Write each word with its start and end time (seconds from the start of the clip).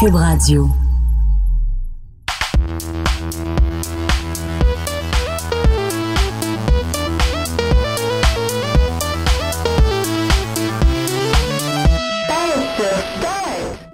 Cube 0.00 0.14
Radio. 0.14 0.68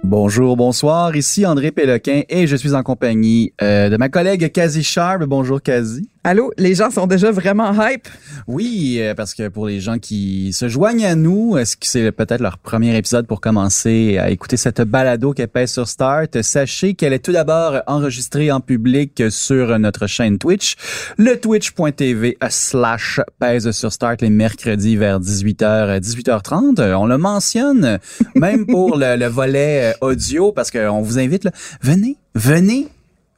Bonjour, 0.03 0.55
bonsoir. 0.55 1.15
Ici 1.15 1.45
André 1.45 1.71
Péloquin 1.71 2.21
et 2.29 2.47
je 2.47 2.55
suis 2.55 2.73
en 2.75 2.83
compagnie 2.83 3.53
euh, 3.61 3.89
de 3.89 3.97
ma 3.97 4.09
collègue 4.09 4.51
Kazi 4.51 4.83
Sharp. 4.83 5.23
Bonjour 5.23 5.61
Kazi. 5.61 6.09
Allô, 6.27 6.51
les 6.57 6.73
gens 6.73 6.89
sont 6.89 7.05
déjà 7.05 7.29
vraiment 7.29 7.71
hype? 7.79 8.07
Oui, 8.47 8.97
euh, 8.99 9.13
parce 9.13 9.35
que 9.35 9.47
pour 9.47 9.67
les 9.67 9.79
gens 9.79 9.99
qui 9.99 10.53
se 10.53 10.67
joignent 10.67 11.05
à 11.05 11.13
nous, 11.13 11.55
est-ce 11.55 11.77
que 11.77 11.85
c'est 11.85 12.11
peut-être 12.11 12.41
leur 12.41 12.57
premier 12.57 12.97
épisode 12.97 13.27
pour 13.27 13.41
commencer 13.41 14.17
à 14.17 14.31
écouter 14.31 14.57
cette 14.57 14.81
balado 14.81 15.33
qui 15.33 15.45
pèse 15.45 15.71
sur 15.71 15.87
Start? 15.87 16.41
Sachez 16.41 16.95
qu'elle 16.95 17.13
est 17.13 17.23
tout 17.23 17.31
d'abord 17.31 17.83
enregistrée 17.85 18.51
en 18.51 18.59
public 18.59 19.21
sur 19.29 19.77
notre 19.77 20.07
chaîne 20.07 20.39
Twitch, 20.39 20.77
le 21.19 21.39
twitch.tv 21.39 22.39
slash 22.49 23.19
pèse 23.37 23.69
sur 23.69 23.93
Start 23.93 24.23
les 24.23 24.31
mercredis 24.31 24.95
vers 24.95 25.19
18h, 25.19 25.99
18h30. 25.99 26.91
On 26.95 27.05
le 27.05 27.19
mentionne 27.19 27.99
même 28.33 28.65
pour 28.65 28.97
le, 28.97 29.15
le 29.15 29.27
volet 29.27 29.93
euh, 29.93 30.07
audio 30.07 30.51
parce 30.51 30.71
qu'on 30.71 31.03
vous 31.03 31.19
invite, 31.19 31.43
là, 31.43 31.51
venez, 31.83 32.17
venez, 32.33 32.87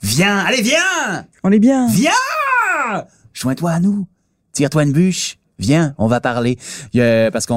viens, 0.01 0.37
allez, 0.37 0.61
viens! 0.61 1.25
On 1.43 1.51
est 1.51 1.59
bien. 1.59 1.89
Viens! 1.89 2.11
Joins-toi 3.33 3.71
à 3.71 3.79
nous. 3.79 4.07
Tire-toi 4.53 4.83
une 4.83 4.91
bûche. 4.91 5.37
Viens, 5.59 5.95
on 5.97 6.05
va 6.05 6.21
parler. 6.21 6.57
A- 6.95 7.31
parce 7.31 7.47
qu'on 7.47 7.55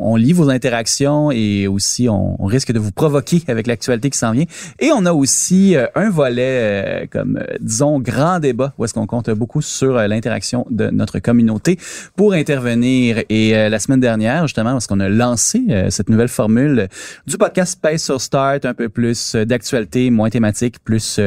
on 0.00 0.16
lit 0.16 0.32
vos 0.32 0.48
interactions 0.48 1.30
et 1.30 1.66
aussi 1.66 2.08
on, 2.08 2.42
risque 2.46 2.72
de 2.72 2.78
vous 2.78 2.92
provoquer 2.92 3.42
avec 3.46 3.66
l'actualité 3.66 4.08
qui 4.08 4.16
s'en 4.16 4.32
vient. 4.32 4.46
Et 4.80 4.90
on 4.90 5.04
a 5.04 5.12
aussi 5.12 5.76
euh, 5.76 5.86
un 5.94 6.08
volet, 6.08 7.02
euh, 7.02 7.06
comme 7.10 7.36
euh, 7.36 7.56
disons, 7.60 8.00
grand 8.00 8.40
débat, 8.40 8.72
où 8.78 8.86
est-ce 8.86 8.94
qu'on 8.94 9.06
compte 9.06 9.28
beaucoup 9.30 9.60
sur 9.60 9.98
euh, 9.98 10.06
l'interaction 10.06 10.66
de 10.70 10.88
notre 10.88 11.18
communauté 11.18 11.78
pour 12.16 12.32
intervenir. 12.32 13.22
Et 13.28 13.54
euh, 13.54 13.68
la 13.68 13.78
semaine 13.78 14.00
dernière, 14.00 14.46
justement, 14.46 14.72
parce 14.72 14.86
qu'on 14.86 15.00
a 15.00 15.10
lancé 15.10 15.62
euh, 15.68 15.90
cette 15.90 16.08
nouvelle 16.08 16.28
formule 16.28 16.88
du 17.26 17.36
podcast 17.36 17.72
Space 17.72 18.02
sur 18.02 18.18
Start, 18.18 18.64
un 18.64 18.74
peu 18.74 18.88
plus 18.88 19.34
euh, 19.34 19.44
d'actualité, 19.44 20.08
moins 20.10 20.30
thématique, 20.30 20.82
plus... 20.82 21.20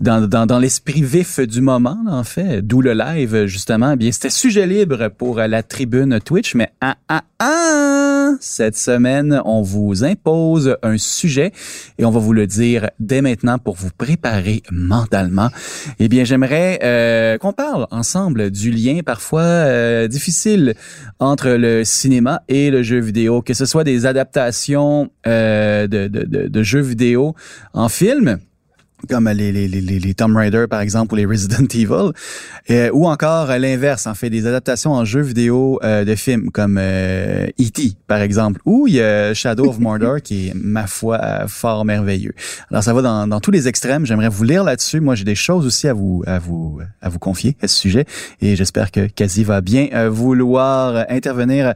dans, 0.00 0.26
dans, 0.28 0.46
dans 0.46 0.58
l'esprit 0.58 1.02
vif 1.02 1.40
du 1.40 1.60
moment, 1.60 1.98
en 2.08 2.24
fait, 2.24 2.62
d'où 2.62 2.82
le 2.82 2.92
live, 2.92 3.46
justement, 3.46 3.92
eh 3.92 3.96
bien, 3.96 4.12
c'était 4.12 4.30
sujet 4.30 4.66
libre 4.66 5.08
pour 5.08 5.38
la 5.38 5.62
tribune 5.62 6.20
Twitch, 6.20 6.54
mais 6.54 6.70
ah, 6.80 6.96
ah, 7.08 7.22
ah, 7.38 8.32
cette 8.40 8.76
semaine, 8.76 9.40
on 9.44 9.62
vous 9.62 10.04
impose 10.04 10.76
un 10.82 10.98
sujet 10.98 11.52
et 11.98 12.04
on 12.04 12.10
va 12.10 12.20
vous 12.20 12.32
le 12.32 12.46
dire 12.46 12.90
dès 13.00 13.22
maintenant 13.22 13.58
pour 13.58 13.76
vous 13.76 13.90
préparer 13.96 14.62
mentalement. 14.70 15.48
Eh 15.98 16.08
bien, 16.08 16.24
j'aimerais 16.24 16.78
euh, 16.82 17.38
qu'on 17.38 17.52
parle 17.52 17.86
ensemble 17.90 18.50
du 18.50 18.70
lien 18.70 19.00
parfois 19.04 19.42
euh, 19.42 20.08
difficile 20.08 20.74
entre 21.18 21.50
le 21.50 21.84
cinéma 21.84 22.42
et 22.48 22.70
le 22.70 22.82
jeu 22.82 23.00
vidéo, 23.00 23.42
que 23.42 23.54
ce 23.54 23.64
soit 23.64 23.84
des 23.84 24.06
adaptations 24.06 25.10
euh, 25.26 25.86
de, 25.86 26.08
de, 26.08 26.24
de, 26.24 26.48
de 26.48 26.62
jeux 26.62 26.80
vidéo 26.80 27.34
en 27.72 27.88
film, 27.88 28.38
comme 29.08 29.28
les, 29.28 29.52
les, 29.52 29.68
les, 29.68 29.80
les 29.80 30.14
Tomb 30.14 30.36
Raider, 30.36 30.66
par 30.68 30.80
exemple, 30.80 31.14
ou 31.14 31.16
les 31.16 31.26
Resident 31.26 31.66
Evil, 31.74 32.12
euh, 32.70 32.90
ou 32.92 33.06
encore 33.06 33.50
euh, 33.50 33.58
l'inverse, 33.58 34.06
en 34.06 34.14
fait, 34.14 34.30
des 34.30 34.46
adaptations 34.46 34.92
en 34.92 35.04
jeux 35.04 35.20
vidéo 35.20 35.78
euh, 35.84 36.04
de 36.04 36.14
films, 36.14 36.50
comme 36.50 36.78
euh, 36.80 37.46
E.T., 37.60 37.92
par 38.06 38.20
exemple, 38.20 38.60
ou 38.64 38.86
il 38.88 38.94
y 38.94 39.00
a 39.00 39.34
Shadow 39.34 39.68
of 39.68 39.78
Mordor, 39.78 40.16
qui 40.22 40.48
est, 40.48 40.54
ma 40.54 40.86
foi, 40.86 41.20
euh, 41.22 41.46
fort 41.46 41.84
merveilleux. 41.84 42.32
Alors, 42.70 42.82
ça 42.82 42.92
va 42.94 43.02
dans, 43.02 43.26
dans 43.26 43.40
tous 43.40 43.50
les 43.50 43.68
extrêmes. 43.68 44.06
J'aimerais 44.06 44.28
vous 44.28 44.44
lire 44.44 44.64
là-dessus. 44.64 45.00
Moi, 45.00 45.14
j'ai 45.14 45.24
des 45.24 45.34
choses 45.34 45.66
aussi 45.66 45.88
à 45.88 45.92
vous, 45.92 46.24
à 46.26 46.38
vous, 46.38 46.80
à 47.00 47.08
vous 47.08 47.18
confier 47.18 47.56
à 47.62 47.68
ce 47.68 47.76
sujet, 47.76 48.04
et 48.40 48.56
j'espère 48.56 48.90
que 48.90 49.06
Kazi 49.06 49.44
va 49.44 49.60
bien 49.60 50.08
vouloir 50.08 51.04
intervenir 51.08 51.74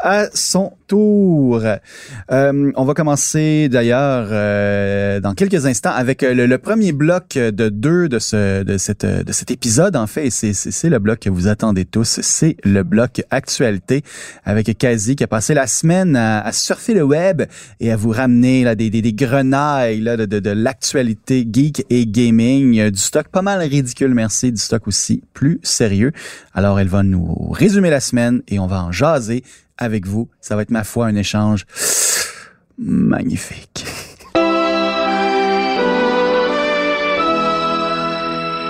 à 0.00 0.26
son 0.34 0.72
Euh, 0.94 2.72
on 2.76 2.84
va 2.84 2.94
commencer 2.94 3.68
d'ailleurs 3.68 4.28
euh, 4.30 5.20
dans 5.20 5.34
quelques 5.34 5.66
instants 5.66 5.92
avec 5.92 6.22
euh, 6.22 6.34
le, 6.34 6.58
premier 6.58 6.92
bloc 6.92 7.34
de 7.34 7.68
deux 7.68 8.08
de 8.08 8.18
ce 8.18 8.62
de 8.62 8.78
cette 8.78 9.04
de 9.04 9.32
cet 9.32 9.50
épisode 9.50 9.96
en 9.96 10.06
fait. 10.06 10.30
C'est 10.30 10.52
c'est 10.52 10.88
le 10.88 10.98
bloc 10.98 11.20
que 11.20 11.30
vous 11.30 11.48
attendez 11.48 11.84
tous. 11.84 12.20
C'est 12.22 12.56
le 12.64 12.82
bloc 12.82 13.22
actualité 13.30 14.02
avec 14.44 14.76
Kazi 14.78 15.16
qui 15.16 15.24
a 15.24 15.26
passé 15.26 15.54
la 15.54 15.66
semaine 15.66 16.16
à, 16.16 16.52
surfer 16.52 16.94
le 16.94 17.02
web 17.02 17.42
et 17.80 17.90
à 17.90 17.96
vous 17.96 18.10
ramener 18.10 18.64
là 18.64 18.74
des 18.74 18.90
des, 18.90 19.02
des 19.02 19.12
grenailles 19.12 20.00
là 20.00 20.16
de 20.16 20.26
de, 20.26 20.50
l'actualité 20.50 21.46
geek 21.50 21.86
et 21.90 22.06
gaming, 22.06 22.90
du 22.90 22.98
stock 22.98 23.28
pas 23.28 23.42
mal 23.42 23.60
ridicule 23.60 24.14
merci, 24.14 24.52
du 24.52 24.60
stock 24.60 24.86
aussi 24.86 25.22
plus 25.32 25.58
sérieux. 25.62 26.12
Alors 26.54 26.78
elle 26.78 26.88
va 26.88 27.02
nous 27.02 27.50
résumer 27.50 27.90
la 27.90 28.00
semaine 28.00 28.42
et 28.48 28.58
on 28.58 28.66
va 28.66 28.84
en 28.84 28.92
jaser 28.92 29.42
avec 29.82 30.06
vous. 30.06 30.28
Ça 30.40 30.56
va 30.56 30.62
être 30.62 30.70
ma 30.70 30.84
foi 30.84 31.06
un 31.06 31.14
échange 31.16 31.64
magnifique. 32.78 33.84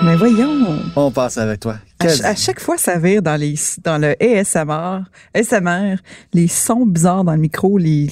Mais 0.03 0.15
voyons. 0.17 0.79
On 0.97 1.11
passe 1.11 1.37
avec 1.37 1.61
toi. 1.61 1.77
À, 1.99 2.09
ch- 2.09 2.21
à 2.25 2.35
chaque 2.35 2.59
fois, 2.59 2.77
ça 2.77 2.99
vire 2.99 3.21
dans 3.21 3.39
les 3.39 3.55
dans 3.85 3.97
le 3.97 4.15
ASMR, 4.21 5.03
SMR, 5.33 5.95
les 6.33 6.49
sons 6.49 6.85
bizarres 6.85 7.23
dans 7.23 7.31
le 7.31 7.39
micro, 7.39 7.77
les, 7.77 8.07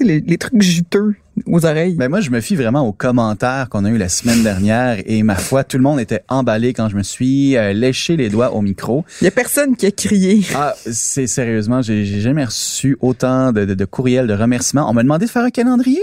les, 0.00 0.20
les 0.20 0.38
trucs 0.38 0.60
juteux 0.60 1.14
aux 1.44 1.66
oreilles. 1.66 1.94
Ben 1.94 2.08
moi, 2.08 2.20
je 2.20 2.30
me 2.30 2.40
fie 2.40 2.56
vraiment 2.56 2.86
aux 2.86 2.92
commentaires 2.92 3.68
qu'on 3.68 3.84
a 3.84 3.90
eu 3.90 3.98
la 3.98 4.08
semaine 4.08 4.42
dernière 4.42 5.02
et 5.06 5.22
ma 5.22 5.34
foi, 5.34 5.64
tout 5.64 5.76
le 5.76 5.82
monde 5.82 6.00
était 6.00 6.22
emballé 6.28 6.72
quand 6.72 6.88
je 6.88 6.96
me 6.96 7.02
suis 7.02 7.56
euh, 7.56 7.72
léché 7.72 8.16
les 8.16 8.28
doigts 8.28 8.52
au 8.54 8.62
micro. 8.62 9.04
Il 9.20 9.24
y 9.24 9.28
a 9.28 9.30
personne 9.30 9.76
qui 9.76 9.86
a 9.86 9.90
crié. 9.90 10.44
Ah, 10.54 10.74
c'est 10.90 11.26
sérieusement, 11.26 11.82
j'ai 11.82 12.04
jamais 12.20 12.44
reçu 12.44 12.96
autant 13.00 13.52
de, 13.52 13.64
de, 13.64 13.74
de 13.74 13.84
courriels 13.84 14.26
de 14.26 14.34
remerciements. 14.34 14.88
On 14.88 14.94
m'a 14.94 15.02
demandé 15.02 15.26
de 15.26 15.30
faire 15.30 15.44
un 15.44 15.50
calendrier. 15.50 16.00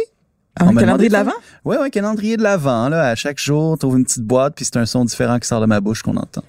Un 0.59 0.67
On 0.67 0.73
m'a 0.73 0.81
calendrier 0.81 1.09
de 1.09 1.13
l'avant? 1.13 1.31
Ouais, 1.65 1.77
ouais, 1.79 1.89
calendrier 1.89 2.37
de 2.37 2.43
l'avant. 2.43 2.87
Là, 2.89 3.07
à 3.09 3.15
chaque 3.15 3.39
jour, 3.39 3.75
trouve 3.77 3.97
une 3.97 4.03
petite 4.03 4.23
boîte, 4.23 4.53
puis 4.55 4.65
c'est 4.65 4.77
un 4.77 4.85
son 4.85 5.03
différent 5.03 5.39
qui 5.39 5.47
sort 5.47 5.61
de 5.61 5.65
ma 5.65 5.81
bouche 5.81 6.03
qu'on 6.03 6.15
entend. 6.15 6.43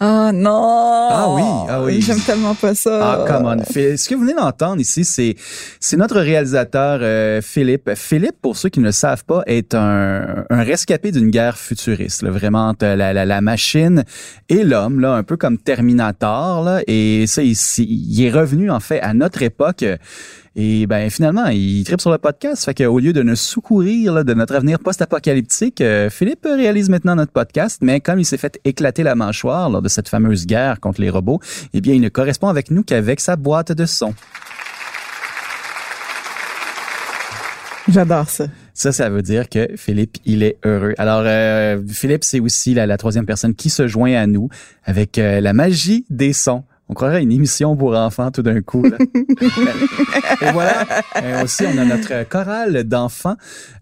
Ah 0.00 0.32
non! 0.34 1.08
Ah 1.10 1.26
oui, 1.30 1.42
ah 1.68 1.82
oui. 1.82 2.00
J'aime 2.02 2.18
tellement 2.20 2.54
pas 2.54 2.74
ça. 2.74 3.24
Ah, 3.24 3.24
come 3.26 3.46
on. 3.46 3.64
Ce 3.64 4.08
que 4.08 4.14
vous 4.14 4.22
venez 4.22 4.34
d'entendre 4.34 4.80
ici, 4.80 5.04
c'est 5.04 5.36
c'est 5.78 5.96
notre 5.96 6.20
réalisateur 6.20 6.98
euh, 7.00 7.40
Philippe. 7.40 7.90
Philippe, 7.94 8.34
pour 8.42 8.56
ceux 8.56 8.68
qui 8.70 8.80
ne 8.80 8.86
le 8.86 8.92
savent 8.92 9.24
pas, 9.24 9.42
est 9.46 9.74
un, 9.74 10.44
un 10.50 10.62
rescapé 10.64 11.12
d'une 11.12 11.30
guerre 11.30 11.56
futuriste. 11.56 12.22
là. 12.22 12.30
vraiment, 12.30 12.68
entre 12.70 12.86
la, 12.86 13.12
la, 13.12 13.24
la 13.24 13.40
machine 13.40 14.04
et 14.48 14.64
l'homme, 14.64 14.98
là, 15.00 15.14
un 15.14 15.22
peu 15.22 15.36
comme 15.36 15.58
Terminator. 15.58 16.64
Là, 16.64 16.80
et 16.88 17.26
ça, 17.28 17.42
il, 17.42 17.54
il 17.78 18.24
est 18.24 18.30
revenu 18.32 18.70
en 18.70 18.80
fait 18.80 19.00
à 19.00 19.14
notre 19.14 19.42
époque. 19.42 19.84
Et 20.56 20.86
ben 20.86 21.10
finalement, 21.10 21.46
il 21.46 21.82
tripe 21.84 22.00
sur 22.00 22.12
le 22.12 22.18
podcast. 22.18 22.64
Fait 22.64 22.74
qu'au 22.74 23.00
lieu 23.00 23.12
de 23.12 23.22
nous 23.22 23.34
secourir 23.34 24.12
là, 24.12 24.22
de 24.22 24.34
notre 24.34 24.54
avenir 24.54 24.78
post-apocalyptique, 24.78 25.80
euh, 25.80 26.10
Philippe 26.10 26.44
réalise 26.44 26.88
maintenant 26.88 27.16
notre 27.16 27.32
podcast. 27.32 27.80
Mais 27.82 28.00
comme 28.00 28.20
il 28.20 28.24
s'est 28.24 28.36
fait 28.36 28.60
éclater 28.64 29.02
la 29.02 29.16
mâchoire 29.16 29.68
lors 29.68 29.82
de 29.82 29.88
cette 29.88 30.08
fameuse 30.08 30.46
guerre 30.46 30.78
contre 30.78 31.00
les 31.00 31.10
robots, 31.10 31.40
eh 31.72 31.80
bien, 31.80 31.94
il 31.94 32.00
ne 32.00 32.08
correspond 32.08 32.48
avec 32.48 32.70
nous 32.70 32.84
qu'avec 32.84 33.18
sa 33.18 33.34
boîte 33.34 33.72
de 33.72 33.84
son. 33.84 34.14
J'adore 37.88 38.30
ça. 38.30 38.46
Ça, 38.72 38.92
ça 38.92 39.10
veut 39.10 39.22
dire 39.22 39.48
que 39.48 39.68
Philippe, 39.76 40.16
il 40.24 40.42
est 40.42 40.56
heureux. 40.64 40.94
Alors, 40.98 41.22
euh, 41.24 41.80
Philippe, 41.88 42.24
c'est 42.24 42.40
aussi 42.40 42.74
la, 42.74 42.86
la 42.86 42.96
troisième 42.96 43.26
personne 43.26 43.54
qui 43.54 43.70
se 43.70 43.86
joint 43.86 44.14
à 44.14 44.26
nous 44.26 44.48
avec 44.84 45.18
euh, 45.18 45.40
la 45.40 45.52
magie 45.52 46.06
des 46.10 46.32
sons. 46.32 46.64
On 46.88 46.94
croirait 46.94 47.22
une 47.22 47.32
émission 47.32 47.76
pour 47.76 47.96
enfants 47.96 48.30
tout 48.30 48.42
d'un 48.42 48.60
coup. 48.60 48.82
Là. 48.82 48.98
Et 50.42 50.52
voilà. 50.52 50.84
Et 51.22 51.42
aussi, 51.42 51.64
on 51.66 51.78
a 51.78 51.84
notre 51.84 52.28
chorale 52.28 52.84
d'enfants 52.84 53.36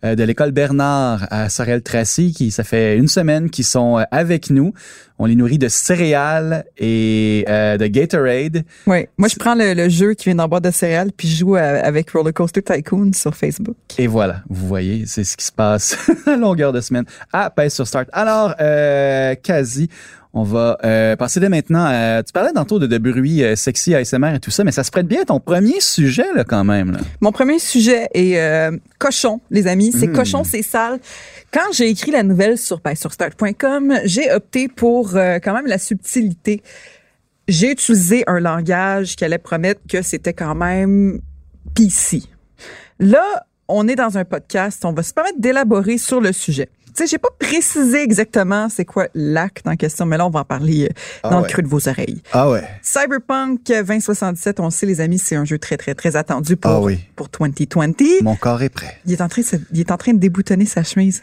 euh, 0.05 0.15
de 0.15 0.23
l'école 0.23 0.53
Bernard 0.53 1.27
à 1.31 1.49
Sorel-Tracy 1.49 2.33
qui, 2.33 2.53
ça 2.53 2.63
fait 2.63 2.97
une 2.97 3.09
semaine 3.09 3.51
qu'ils 3.51 3.65
sont 3.65 3.99
euh, 3.99 4.05
avec 4.13 4.51
nous. 4.51 4.73
On 5.19 5.27
les 5.27 5.37
nourrit 5.37 5.59
de 5.59 5.69
céréales 5.69 6.65
et 6.79 7.45
euh, 7.49 7.77
de 7.77 7.87
Gatorade. 7.87 8.65
Oui. 8.87 9.07
Moi, 9.19 9.29
je 9.29 9.37
prends 9.37 9.55
le, 9.55 9.75
le 9.75 9.89
jeu 9.89 10.15
qui 10.15 10.25
vient 10.25 10.35
dans 10.37 10.49
boîte 10.49 10.65
de 10.65 10.71
céréales 10.71 11.13
puis 11.17 11.29
je 11.29 11.37
joue 11.37 11.57
euh, 11.57 11.81
avec 11.83 12.11
Roller 12.11 12.33
Coaster 12.33 12.63
Tycoon 12.63 13.13
sur 13.13 13.35
Facebook. 13.35 13.77
Et 13.99 14.07
voilà, 14.07 14.43
vous 14.49 14.67
voyez, 14.67 15.05
c'est 15.07 15.25
ce 15.25 15.37
qui 15.37 15.45
se 15.45 15.53
passe 15.53 15.97
à 16.27 16.37
longueur 16.37 16.73
de 16.73 16.81
semaine. 16.81 17.05
Ah, 17.33 17.51
pèse 17.51 17.75
sur 17.75 17.87
Start. 17.87 18.09
Alors, 18.13 18.55
euh, 18.61 19.35
quasi, 19.43 19.89
on 20.35 20.43
va 20.45 20.79
euh, 20.85 21.15
passer 21.17 21.41
dès 21.41 21.49
maintenant. 21.49 21.85
à- 21.87 22.23
tu 22.23 22.33
parlais 22.33 22.53
tantôt 22.53 22.79
de, 22.79 22.87
de 22.87 22.99
bruit 22.99 23.43
euh, 23.45 23.55
sexy, 23.57 23.95
ASMR 23.95 24.35
et 24.35 24.41
tout 24.41 24.51
ça, 24.51 24.65
mais 24.65 24.73
ça 24.73 24.83
se 24.83 24.91
prête 24.91 25.07
bien 25.07 25.23
à 25.23 25.25
ton 25.27 25.41
premier 25.41 25.81
sujet, 25.81 26.25
là, 26.35 26.45
quand 26.45 26.65
même. 26.65 26.93
Là. 26.93 26.99
Mon 27.21 27.33
premier 27.33 27.59
sujet 27.59 28.09
est 28.15 28.39
euh, 28.39 28.71
cochon, 28.99 29.41
les 29.51 29.67
amis. 29.67 29.93
C'est 29.93 30.07
Mm. 30.07 30.13
cochon, 30.15 30.43
c'est 30.45 30.63
sale. 30.63 30.99
Quand 31.53 31.71
j'ai 31.73 31.89
écrit 31.91 32.11
la 32.13 32.23
nouvelle 32.23 32.57
sur, 32.57 32.81
ben, 32.81 32.95
sur 32.95 33.13
start.com, 33.13 33.95
j'ai 34.05 34.33
opté 34.33 34.69
pour 34.69 35.17
euh, 35.17 35.39
quand 35.39 35.53
même 35.55 35.67
la 35.67 35.79
subtilité. 35.79 36.63
J'ai 37.49 37.73
utilisé 37.73 38.25
un 38.27 38.41
langage 38.41 39.17
qui 39.17 39.25
allait 39.25 39.37
promettre 39.39 39.81
que 39.89 40.01
c'était 40.01 40.33
quand 40.33 40.55
même 40.55 41.21
PC. 41.75 42.23
Là, 42.99 43.23
on 43.69 43.89
est 43.89 43.97
dans 43.97 44.17
un 44.17 44.25
podcast, 44.25 44.85
on 44.85 44.93
va 44.93 45.03
se 45.03 45.13
permettre 45.13 45.41
d'élaborer 45.41 45.99
sur 45.99 46.21
le 46.21 46.33
sujet. 46.33 46.69
Tu 46.95 47.03
sais, 47.03 47.07
j'ai 47.07 47.19
pas 47.19 47.31
précisé 47.39 48.03
exactement 48.03 48.69
c'est 48.69 48.85
quoi 48.85 49.09
l'acte 49.15 49.67
en 49.67 49.77
question, 49.77 50.05
mais 50.05 50.17
là, 50.19 50.27
on 50.27 50.31
va 50.31 50.41
en 50.41 50.45
parler 50.45 50.85
euh, 50.85 50.89
Ah 51.23 51.31
dans 51.31 51.37
ouais. 51.41 51.49
le 51.49 51.53
creux 51.53 51.63
de 51.63 51.69
vos 51.69 51.89
oreilles. 51.89 52.23
Ah 52.33 52.51
ouais. 52.51 52.69
Cyberpunk 52.83 53.61
2077, 53.67 54.61
on 54.61 54.65
le 54.67 54.71
sait, 54.71 54.87
les 54.87 55.01
amis, 55.01 55.19
c'est 55.19 55.37
un 55.37 55.45
jeu 55.45 55.59
très, 55.59 55.77
très, 55.77 55.95
très 55.95 56.17
attendu 56.17 56.57
pour, 56.57 56.71
Ah 56.71 56.81
oui. 56.81 56.99
pour 57.17 57.29
2020. 57.29 58.23
Mon 58.23 58.37
corps 58.37 58.63
est 58.63 58.69
prêt. 58.69 58.99
Il 59.07 59.13
est, 59.13 59.21
en 59.21 59.29
train 59.29 59.43
de 59.43 59.47
il 59.73 59.81
est 59.81 59.91
en 59.91 59.97
train 59.97 60.13
de 60.13 60.19
déboutonner 60.19 60.67
sa 60.67 60.83
chemise. 60.83 61.23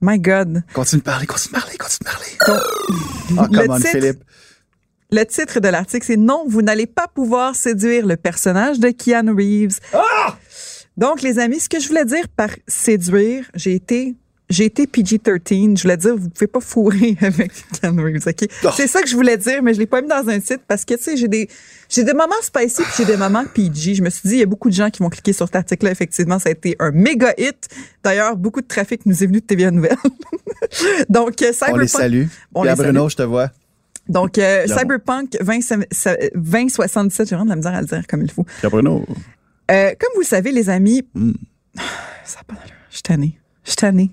My 0.00 0.18
God. 0.18 0.62
Continue 0.72 1.00
de 1.00 1.04
parler, 1.04 1.26
continue 1.26 1.54
de 1.54 1.60
parler, 1.60 1.76
continue 1.78 1.98
de 2.00 2.04
parler. 2.04 2.60
Ah, 3.38 3.48
le, 3.50 3.58
come 3.58 3.70
on, 3.70 3.76
titre, 3.76 3.88
Philippe. 3.90 4.24
le 5.10 5.24
titre 5.24 5.60
de 5.60 5.68
l'article, 5.68 6.04
c'est 6.06 6.16
Non, 6.16 6.44
vous 6.48 6.62
n'allez 6.62 6.86
pas 6.86 7.06
pouvoir 7.08 7.54
séduire 7.54 8.06
le 8.06 8.16
personnage 8.16 8.78
de 8.80 8.88
Keanu 8.90 9.32
Reeves. 9.32 9.78
Ah! 9.92 10.36
Donc, 10.96 11.22
les 11.22 11.38
amis, 11.38 11.58
ce 11.60 11.68
que 11.68 11.80
je 11.80 11.88
voulais 11.88 12.04
dire 12.04 12.28
par 12.36 12.50
séduire, 12.66 13.50
j'ai 13.54 13.74
été. 13.74 14.14
J'ai 14.50 14.66
été 14.66 14.86
PG-13. 14.86 15.78
Je 15.78 15.82
voulais 15.82 15.96
dire, 15.96 16.16
vous 16.16 16.28
pouvez 16.28 16.46
pas 16.46 16.60
fourrer 16.60 17.16
avec 17.22 17.52
Keanu 17.80 18.02
Reeves, 18.04 18.26
OK? 18.28 18.48
Oh. 18.64 18.68
C'est 18.76 18.86
ça 18.86 19.00
que 19.00 19.08
je 19.08 19.16
voulais 19.16 19.38
dire, 19.38 19.62
mais 19.62 19.72
je 19.72 19.78
l'ai 19.78 19.86
pas 19.86 20.02
mis 20.02 20.08
dans 20.08 20.28
un 20.28 20.38
titre 20.38 20.62
parce 20.68 20.84
que, 20.84 20.94
tu 20.94 21.02
sais, 21.02 21.16
j'ai 21.16 21.28
des, 21.28 21.48
j'ai 21.88 22.04
des 22.04 22.12
moments 22.12 22.34
spicy 22.42 22.82
puis 22.82 22.92
j'ai 22.98 23.04
des 23.06 23.16
moments 23.16 23.44
PG. 23.46 23.94
Je 23.94 24.02
me 24.02 24.10
suis 24.10 24.28
dit, 24.28 24.34
il 24.36 24.40
y 24.40 24.42
a 24.42 24.46
beaucoup 24.46 24.68
de 24.68 24.74
gens 24.74 24.90
qui 24.90 25.02
vont 25.02 25.08
cliquer 25.08 25.32
sur 25.32 25.46
cet 25.46 25.56
article-là. 25.56 25.92
Effectivement, 25.92 26.38
ça 26.38 26.50
a 26.50 26.52
été 26.52 26.76
un 26.78 26.90
méga 26.90 27.32
hit. 27.38 27.68
D'ailleurs, 28.02 28.36
beaucoup 28.36 28.60
de 28.60 28.66
trafic 28.66 29.06
nous 29.06 29.22
est 29.22 29.26
venu 29.26 29.40
de 29.40 29.46
TVA 29.46 29.70
Nouvelle. 29.70 29.96
Donc, 31.08 31.40
euh, 31.42 31.46
On 31.46 31.76
les 31.76 31.86
Cyberpunk. 31.86 31.88
salue. 31.88 32.24
On 32.54 32.62
Pierre 32.62 32.74
les 32.74 32.82
salue. 32.82 32.92
Bruno, 32.94 33.08
je 33.08 33.16
te 33.16 33.22
vois. 33.22 33.50
Donc, 34.08 34.36
euh. 34.36 34.66
Cyberpunk 34.66 35.38
20, 35.40 35.58
2077, 36.34 37.28
j'ai 37.28 37.34
vraiment 37.36 37.44
de 37.46 37.50
la 37.50 37.56
misère 37.56 37.74
à 37.74 37.80
le 37.80 37.86
dire 37.86 38.06
comme 38.06 38.22
il 38.22 38.30
faut. 38.30 38.44
Pierre 38.60 38.70
Bruno. 38.70 39.06
Euh, 39.70 39.90
comme 39.98 40.10
vous 40.14 40.20
le 40.20 40.26
savez, 40.26 40.52
les 40.52 40.68
amis, 40.68 41.02
Mm. 41.14 41.32
ça 42.24 42.40
a 42.40 42.44
pas 42.44 42.54
d'allure. 42.54 42.74
Je 42.90 42.96
suis 42.96 43.02
tannée. 43.02 43.38
Je 43.64 43.70
suis 43.70 43.76
tannée. 43.76 44.10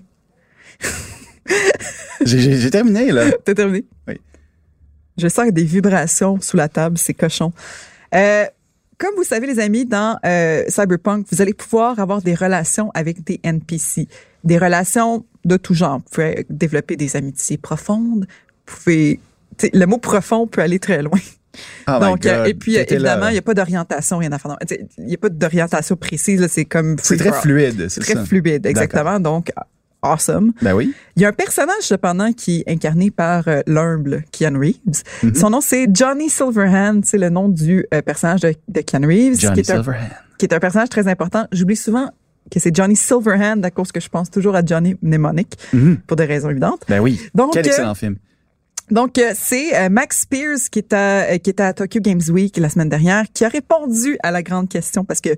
J'ai- 2.24 2.70
terminé, 2.70 3.10
là. 3.12 3.30
T'as 3.44 3.54
terminé? 3.54 3.84
Oui. 4.08 4.20
Je 5.18 5.28
sens 5.28 5.50
des 5.52 5.64
vibrations 5.64 6.40
sous 6.40 6.56
la 6.56 6.68
table, 6.68 6.96
c'est 6.98 7.14
cochon. 7.14 7.52
Euh, 8.14 8.44
comme 8.98 9.14
vous 9.16 9.24
savez, 9.24 9.46
les 9.46 9.58
amis, 9.58 9.84
dans 9.84 10.18
euh, 10.24 10.62
Cyberpunk, 10.68 11.26
vous 11.30 11.42
allez 11.42 11.54
pouvoir 11.54 11.98
avoir 11.98 12.22
des 12.22 12.34
relations 12.34 12.90
avec 12.94 13.24
des 13.24 13.40
NPC, 13.42 14.06
des 14.44 14.58
relations 14.58 15.24
de 15.44 15.56
tout 15.56 15.74
genre. 15.74 15.98
Vous 15.98 16.04
pouvez 16.12 16.46
développer 16.48 16.96
des 16.96 17.16
amitiés 17.16 17.56
profondes. 17.58 18.26
Vous 18.66 18.76
pouvez, 18.76 19.20
le 19.74 19.84
mot 19.86 19.98
profond 19.98 20.46
peut 20.46 20.60
aller 20.62 20.78
très 20.78 21.02
loin. 21.02 21.18
Oh 21.88 21.98
Donc, 22.00 22.24
euh, 22.24 22.44
et 22.44 22.54
puis, 22.54 22.76
évidemment, 22.76 23.28
il 23.28 23.32
n'y 23.32 23.38
a 23.38 23.42
pas 23.42 23.52
d'orientation, 23.54 24.18
rien 24.18 24.32
à 24.32 24.38
faire. 24.38 24.56
Il 24.98 25.04
n'y 25.04 25.14
a 25.14 25.18
pas 25.18 25.28
d'orientation 25.28 25.96
précise, 25.96 26.46
c'est 26.46 26.64
comme. 26.64 26.96
C'est 27.02 27.16
très 27.18 27.32
fluide, 27.32 27.88
c'est 27.90 28.00
Très 28.00 28.14
ça. 28.14 28.24
fluide, 28.24 28.64
exactement. 28.64 29.20
Donc, 29.20 29.52
awesome. 30.02 30.52
Ben 30.62 30.74
oui. 30.74 30.92
Il 31.16 31.22
y 31.22 31.24
a 31.24 31.28
un 31.28 31.32
personnage, 31.32 31.82
cependant, 31.82 32.32
qui 32.32 32.62
est 32.66 32.70
incarné 32.72 33.10
par 33.10 33.48
euh, 33.48 33.60
l'humble 33.66 34.24
Keanu 34.32 34.58
Reeves. 34.58 35.02
Mhm. 35.22 35.34
Son 35.34 35.50
nom, 35.50 35.60
c'est 35.60 35.86
Johnny 35.92 36.28
Silverhand. 36.28 37.00
C'est 37.04 37.18
le 37.18 37.30
nom 37.30 37.48
du 37.48 37.86
euh, 37.94 38.02
personnage 38.02 38.40
de, 38.40 38.54
de 38.68 38.80
Keanu 38.80 39.06
Reeves, 39.06 39.36
qui 39.36 39.40
Johnny 39.46 39.60
est, 39.60 39.70
un, 39.70 39.76
Silverhand. 39.82 40.08
qui 40.38 40.46
est 40.46 40.52
un 40.54 40.58
personnage 40.60 40.88
très 40.88 41.06
important. 41.08 41.46
J'oublie 41.52 41.76
souvent 41.76 42.10
que 42.50 42.58
c'est 42.60 42.74
Johnny 42.74 42.96
Silverhand 42.96 43.62
à 43.62 43.70
cause 43.70 43.92
que 43.92 44.00
je 44.00 44.08
pense 44.08 44.30
toujours 44.30 44.54
à 44.56 44.64
Johnny 44.64 44.96
Mnemonic, 45.02 45.56
Mhm. 45.72 45.98
pour 46.06 46.16
des 46.16 46.24
raisons 46.26 46.50
évidentes. 46.50 46.82
Ben 46.88 47.00
oui. 47.00 47.20
Donc, 47.34 47.52
Quel 47.54 47.64
euh, 47.64 47.68
excellent 47.68 47.94
film. 47.94 48.16
Donc, 48.90 49.18
c'est 49.34 49.88
Max 49.88 50.22
Spears 50.22 50.58
qui 50.70 50.80
est, 50.80 50.92
à, 50.92 51.32
euh, 51.32 51.38
qui 51.38 51.48
était 51.48 51.62
à 51.62 51.72
Tokyo 51.72 52.00
Games 52.00 52.20
Week 52.28 52.54
la 52.58 52.68
semaine 52.68 52.90
dernière, 52.90 53.24
qui 53.32 53.44
a 53.44 53.48
répondu 53.48 54.18
à 54.22 54.30
la 54.30 54.42
grande 54.42 54.68
question 54.68 55.04
parce 55.04 55.20
que 55.22 55.30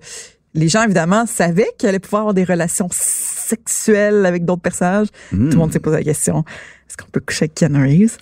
les 0.54 0.68
gens, 0.68 0.84
évidemment, 0.84 1.26
savaient 1.26 1.70
qu'il 1.78 1.88
allait 1.88 1.98
pouvoir 1.98 2.22
avoir 2.22 2.34
des 2.34 2.44
relations 2.44 2.88
sexuelles 2.90 4.24
avec 4.24 4.44
d'autres 4.44 4.62
personnages. 4.62 5.08
Hmm. 5.32 5.48
Tout 5.48 5.56
le 5.56 5.58
monde 5.58 5.72
s'est 5.72 5.80
posé 5.80 5.96
la 5.96 6.04
question, 6.04 6.44
est-ce 6.88 6.96
qu'on 6.96 7.10
peut 7.10 7.20
coucher 7.20 7.44
avec 7.44 7.54
Keanu 7.54 7.82
Reeves? 7.82 8.18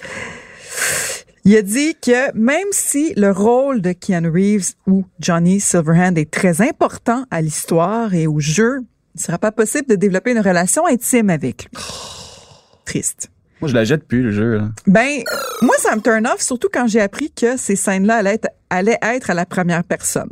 Il 1.45 1.57
a 1.57 1.63
dit 1.63 1.97
que 2.01 2.33
même 2.37 2.69
si 2.71 3.13
le 3.17 3.33
rôle 3.33 3.83
de 3.83 3.93
Keanu 3.93 4.29
Reeves 4.29 4.75
ou 4.87 5.05
Johnny 5.19 5.59
Silverhand 5.59 6.15
est 6.15 6.31
très 6.31 6.63
important 6.63 7.27
à 7.31 7.43
l'histoire 7.43 8.15
et 8.15 8.27
au 8.27 8.39
jeu, 8.39 8.79
il 9.15 9.19
ne 9.19 9.23
sera 9.23 9.39
pas 9.39 9.51
possible 9.51 9.89
de 9.89 9.97
développer 9.97 10.31
une 10.31 10.41
relation 10.41 10.87
intime 10.87 11.31
avec 11.31 11.65
lui. 11.65 11.83
Triste. 12.85 13.29
Moi, 13.61 13.69
je 13.69 13.75
la 13.75 13.85
jette 13.85 14.07
plus, 14.07 14.23
le 14.23 14.33
jeu. 14.33 14.57
là. 14.57 14.69
Ben, 14.87 15.23
moi, 15.61 15.75
ça 15.79 15.95
me 15.95 16.01
turn 16.01 16.27
off, 16.27 16.41
surtout 16.41 16.69
quand 16.73 16.87
j'ai 16.87 17.01
appris 17.01 17.31
que 17.31 17.57
ces 17.57 17.77
scènes-là 17.77 18.17
allaient 18.17 18.35
être, 18.35 18.49
allaient 18.71 18.99
être 19.03 19.31
à 19.31 19.35
la 19.35 19.47
première 19.47 19.85
personne. 19.85 20.31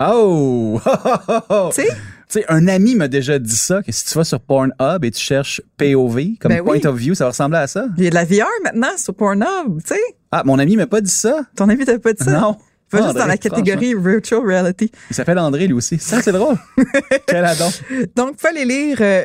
Oh! 0.00 0.80
Tu 1.74 1.82
sais? 1.82 1.88
Tu 2.28 2.40
sais, 2.40 2.44
un 2.48 2.66
ami 2.66 2.96
m'a 2.96 3.06
déjà 3.06 3.38
dit 3.38 3.56
ça, 3.56 3.82
que 3.84 3.92
si 3.92 4.04
tu 4.04 4.14
vas 4.18 4.24
sur 4.24 4.40
Pornhub 4.40 5.04
et 5.04 5.10
tu 5.12 5.20
cherches 5.20 5.62
POV, 5.76 6.38
comme 6.40 6.48
Ben 6.50 6.62
point 6.64 6.74
oui. 6.82 6.86
of 6.86 6.96
view, 6.96 7.14
ça 7.14 7.24
va 7.24 7.30
ressembler 7.30 7.58
à 7.58 7.66
ça. 7.68 7.86
Il 7.96 8.02
y 8.02 8.06
a 8.08 8.10
de 8.10 8.14
la 8.16 8.24
VR 8.24 8.48
maintenant 8.64 8.96
sur 8.96 9.14
Pornhub, 9.14 9.80
tu 9.80 9.94
sais? 9.94 10.00
Ah, 10.32 10.42
mon 10.44 10.58
ami 10.58 10.76
m'a 10.76 10.88
pas 10.88 11.00
dit 11.00 11.10
ça. 11.10 11.42
Ton 11.54 11.68
avis 11.68 11.84
t'as 11.84 11.98
pas 12.00 12.12
de 12.12 12.18
ça? 12.18 12.32
Non. 12.32 12.56
Va 12.90 12.98
Ah, 12.98 13.02
juste 13.04 13.16
dans 13.16 13.26
la 13.26 13.36
catégorie 13.38 13.94
virtual 13.94 14.40
reality. 14.44 14.90
Il 15.10 15.14
s'appelle 15.16 15.38
André, 15.38 15.66
lui 15.68 15.74
aussi. 15.74 15.98
Ça, 15.98 16.20
c'est 16.20 16.32
drôle. 16.32 16.56
Quel 17.26 17.44
adon. 17.44 17.70
Donc, 18.16 18.34
faut 18.38 18.52
les 18.54 18.64
lire 18.64 18.98
euh, 19.00 19.24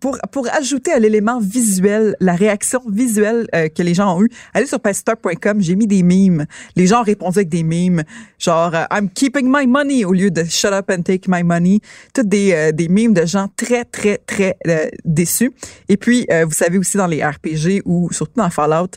pour 0.00 0.18
pour 0.30 0.48
ajouter 0.48 0.92
à 0.92 0.98
l'élément 0.98 1.40
visuel, 1.40 2.16
la 2.20 2.34
réaction 2.34 2.80
visuelle 2.88 3.46
euh, 3.54 3.68
que 3.68 3.82
les 3.82 3.94
gens 3.94 4.16
ont 4.16 4.22
eue. 4.22 4.30
Allez 4.54 4.66
sur 4.66 4.80
pastor.com, 4.80 5.60
j'ai 5.60 5.76
mis 5.76 5.86
des 5.86 6.02
mimes. 6.02 6.46
Les 6.76 6.86
gens 6.86 7.02
répondu 7.02 7.38
avec 7.38 7.48
des 7.48 7.62
mimes, 7.62 8.02
genre 8.38 8.74
euh, 8.74 8.84
I'm 8.90 9.10
keeping 9.10 9.48
my 9.50 9.66
money 9.66 10.04
au 10.04 10.12
lieu 10.12 10.30
de 10.30 10.44
Shut 10.44 10.72
up 10.72 10.90
and 10.90 11.02
take 11.02 11.28
my 11.28 11.42
money. 11.42 11.80
Toutes 12.14 12.28
des 12.28 12.52
euh, 12.52 12.72
des 12.72 12.88
mimes 12.88 13.14
de 13.14 13.26
gens 13.26 13.48
très 13.56 13.84
très 13.84 14.18
très 14.18 14.56
euh, 14.66 14.88
déçus. 15.04 15.52
Et 15.88 15.96
puis, 15.96 16.26
euh, 16.30 16.44
vous 16.44 16.52
savez 16.52 16.78
aussi 16.78 16.96
dans 16.96 17.06
les 17.06 17.24
RPG 17.24 17.82
ou 17.84 18.10
surtout 18.12 18.34
dans 18.36 18.50
Fallout, 18.50 18.90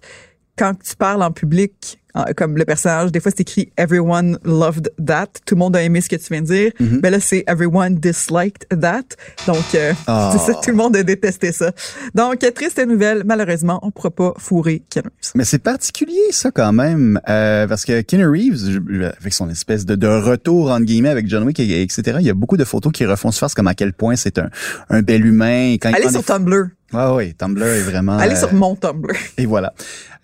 quand 0.57 0.73
tu 0.83 0.95
parles 0.95 1.23
en 1.23 1.31
public, 1.31 1.99
comme 2.35 2.57
le 2.57 2.65
personnage, 2.65 3.11
des 3.11 3.19
fois 3.19 3.31
c'est 3.31 3.41
écrit 3.41 3.71
Everyone 3.77 4.37
loved 4.43 4.91
that. 5.05 5.27
Tout 5.45 5.55
le 5.55 5.59
monde 5.59 5.75
a 5.75 5.81
aimé 5.83 6.01
ce 6.01 6.09
que 6.09 6.15
tu 6.15 6.25
viens 6.31 6.41
de 6.41 6.47
dire. 6.47 6.71
Ben 6.79 7.09
là, 7.11 7.19
c'est 7.19 7.43
Everyone 7.47 7.95
disliked 7.95 8.67
that. 8.81 9.03
Donc, 9.47 9.63
euh, 9.75 9.93
Ah. 10.07 10.35
ça, 10.45 10.53
tout 10.63 10.69
le 10.71 10.75
monde 10.75 10.95
a 10.95 11.03
détesté 11.03 11.51
ça. 11.51 11.71
Donc, 12.15 12.39
triste 12.55 12.79
nouvelle, 12.85 13.23
malheureusement, 13.25 13.79
on 13.83 13.91
pourra 13.91 14.11
pas 14.11 14.33
fourrer 14.37 14.83
Keanu 14.89 15.07
Reeves. 15.07 15.31
Mais 15.35 15.43
c'est 15.45 15.59
particulier, 15.59 16.31
ça, 16.31 16.51
quand 16.51 16.73
même, 16.73 17.19
euh, 17.29 17.67
parce 17.67 17.85
que 17.85 18.01
Keanu 18.01 18.27
Reeves, 18.27 18.81
avec 19.19 19.33
son 19.33 19.49
espèce 19.49 19.85
de, 19.85 19.95
de 19.95 20.07
retour, 20.07 20.71
entre 20.71 20.85
guillemets, 20.85 21.09
avec 21.09 21.27
John 21.27 21.43
Wick, 21.43 21.59
et- 21.59 21.81
etc., 21.81 22.17
il 22.19 22.25
y 22.25 22.29
a 22.29 22.33
beaucoup 22.33 22.57
de 22.57 22.63
photos 22.65 22.91
qui 22.91 23.05
refont 23.05 23.31
surface 23.31 23.53
comme 23.53 23.67
à 23.67 23.73
quel 23.73 23.93
point 23.93 24.15
c'est 24.15 24.37
un, 24.39 24.49
un 24.89 25.01
bel 25.01 25.25
humain. 25.25 25.75
Quand 25.81 25.93
Allez 25.93 26.09
sur 26.09 26.19
des- 26.19 26.23
Tumblr. 26.25 26.67
Ah 26.93 27.13
oui, 27.15 27.33
Tumblr 27.33 27.65
est 27.65 27.81
vraiment... 27.81 28.17
Allez 28.17 28.35
euh, 28.35 28.39
sur 28.39 28.53
mon 28.53 28.75
Tumblr. 28.75 29.13
Et 29.37 29.45
voilà. 29.45 29.73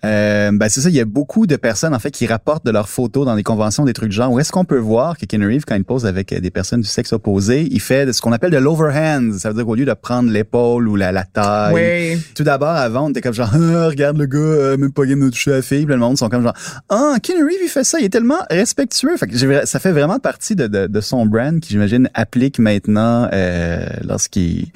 Euh, 0.04 0.50
ben 0.52 0.68
c'est 0.68 0.80
ça, 0.80 0.88
il 0.90 0.94
y 0.94 1.00
a 1.00 1.04
beaucoup 1.04 1.48
de 1.48 1.56
personnes 1.56 1.92
en 1.92 1.98
fait 1.98 2.12
qui 2.12 2.26
rapportent 2.26 2.64
de 2.64 2.70
leurs 2.70 2.88
photos 2.88 3.26
dans 3.26 3.34
des 3.34 3.42
conventions, 3.42 3.84
des 3.84 3.92
trucs 3.92 4.10
du 4.10 4.16
genre. 4.16 4.30
Où 4.30 4.38
est-ce 4.38 4.52
qu'on 4.52 4.64
peut 4.64 4.78
voir 4.78 5.18
que 5.18 5.26
Ken 5.26 5.44
Reeves, 5.44 5.64
quand 5.66 5.74
il 5.74 5.84
pose 5.84 6.06
avec 6.06 6.32
euh, 6.32 6.38
des 6.38 6.52
personnes 6.52 6.82
du 6.82 6.86
sexe 6.86 7.12
opposé, 7.12 7.66
il 7.68 7.80
fait 7.80 8.06
de 8.06 8.12
ce 8.12 8.20
qu'on 8.20 8.30
appelle 8.30 8.52
de 8.52 8.58
l'overhand. 8.58 9.36
Ça 9.36 9.48
veut 9.48 9.56
dire 9.56 9.64
qu'au 9.64 9.74
lieu 9.74 9.84
de 9.84 9.92
prendre 9.94 10.30
l'épaule 10.30 10.88
ou 10.88 10.94
la, 10.94 11.10
la 11.10 11.24
taille. 11.24 11.74
Oui. 12.14 12.22
Tout 12.36 12.44
d'abord, 12.44 12.68
avant, 12.68 13.06
on 13.06 13.10
était 13.10 13.20
comme 13.20 13.34
genre, 13.34 13.50
Ah, 13.54 13.88
regarde 13.88 14.18
le 14.18 14.26
gars, 14.26 14.38
euh, 14.38 14.76
même 14.76 14.92
pas 14.92 15.04
game 15.04 15.20
de 15.20 15.30
toucher 15.30 15.50
la 15.50 15.62
fille. 15.62 15.84
Puis 15.84 15.94
le 15.94 16.00
monde 16.00 16.16
sont 16.16 16.28
comme 16.28 16.44
genre, 16.44 16.54
ah, 16.90 17.16
Ken 17.20 17.36
Reeves, 17.38 17.58
il 17.64 17.68
fait 17.68 17.84
ça, 17.84 17.98
il 17.98 18.04
est 18.04 18.10
tellement 18.10 18.38
respectueux. 18.50 19.16
Fait 19.16 19.26
que 19.26 19.66
ça 19.66 19.80
fait 19.80 19.92
vraiment 19.92 20.20
partie 20.20 20.54
de, 20.54 20.68
de, 20.68 20.86
de 20.86 21.00
son 21.00 21.26
brand 21.26 21.58
qui, 21.58 21.70
j'imagine, 21.70 22.08
applique 22.14 22.60
maintenant 22.60 23.28
euh, 23.32 23.84
lorsqu'il 24.06 24.68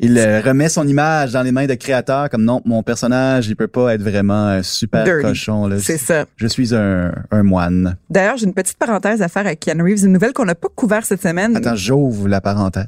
Il 0.00 0.16
euh, 0.16 0.40
remet 0.40 0.68
son 0.68 0.86
image 0.86 1.32
dans 1.32 1.42
les 1.42 1.50
mains 1.50 1.66
de 1.66 1.74
créateurs 1.74 2.30
comme 2.30 2.44
non, 2.44 2.62
mon 2.64 2.82
personnage, 2.84 3.48
il 3.48 3.56
peut 3.56 3.66
pas 3.66 3.94
être 3.94 4.02
vraiment 4.02 4.46
un 4.46 4.62
super 4.62 5.02
Dirty. 5.04 5.22
cochon. 5.22 5.68
C'est 5.80 5.98
ça. 5.98 6.24
Je 6.36 6.46
suis 6.46 6.72
un, 6.74 7.12
un 7.32 7.42
moine. 7.42 7.96
D'ailleurs, 8.08 8.36
j'ai 8.36 8.46
une 8.46 8.54
petite 8.54 8.76
parenthèse 8.78 9.22
à 9.22 9.28
faire 9.28 9.44
avec 9.46 9.58
Keanu 9.60 9.82
Reeves, 9.82 10.04
une 10.04 10.12
nouvelle 10.12 10.32
qu'on 10.32 10.44
n'a 10.44 10.54
pas 10.54 10.68
couvert 10.74 11.04
cette 11.04 11.22
semaine. 11.22 11.56
Attends, 11.56 11.74
j'ouvre 11.74 12.28
la 12.28 12.40
parenthèse. 12.40 12.86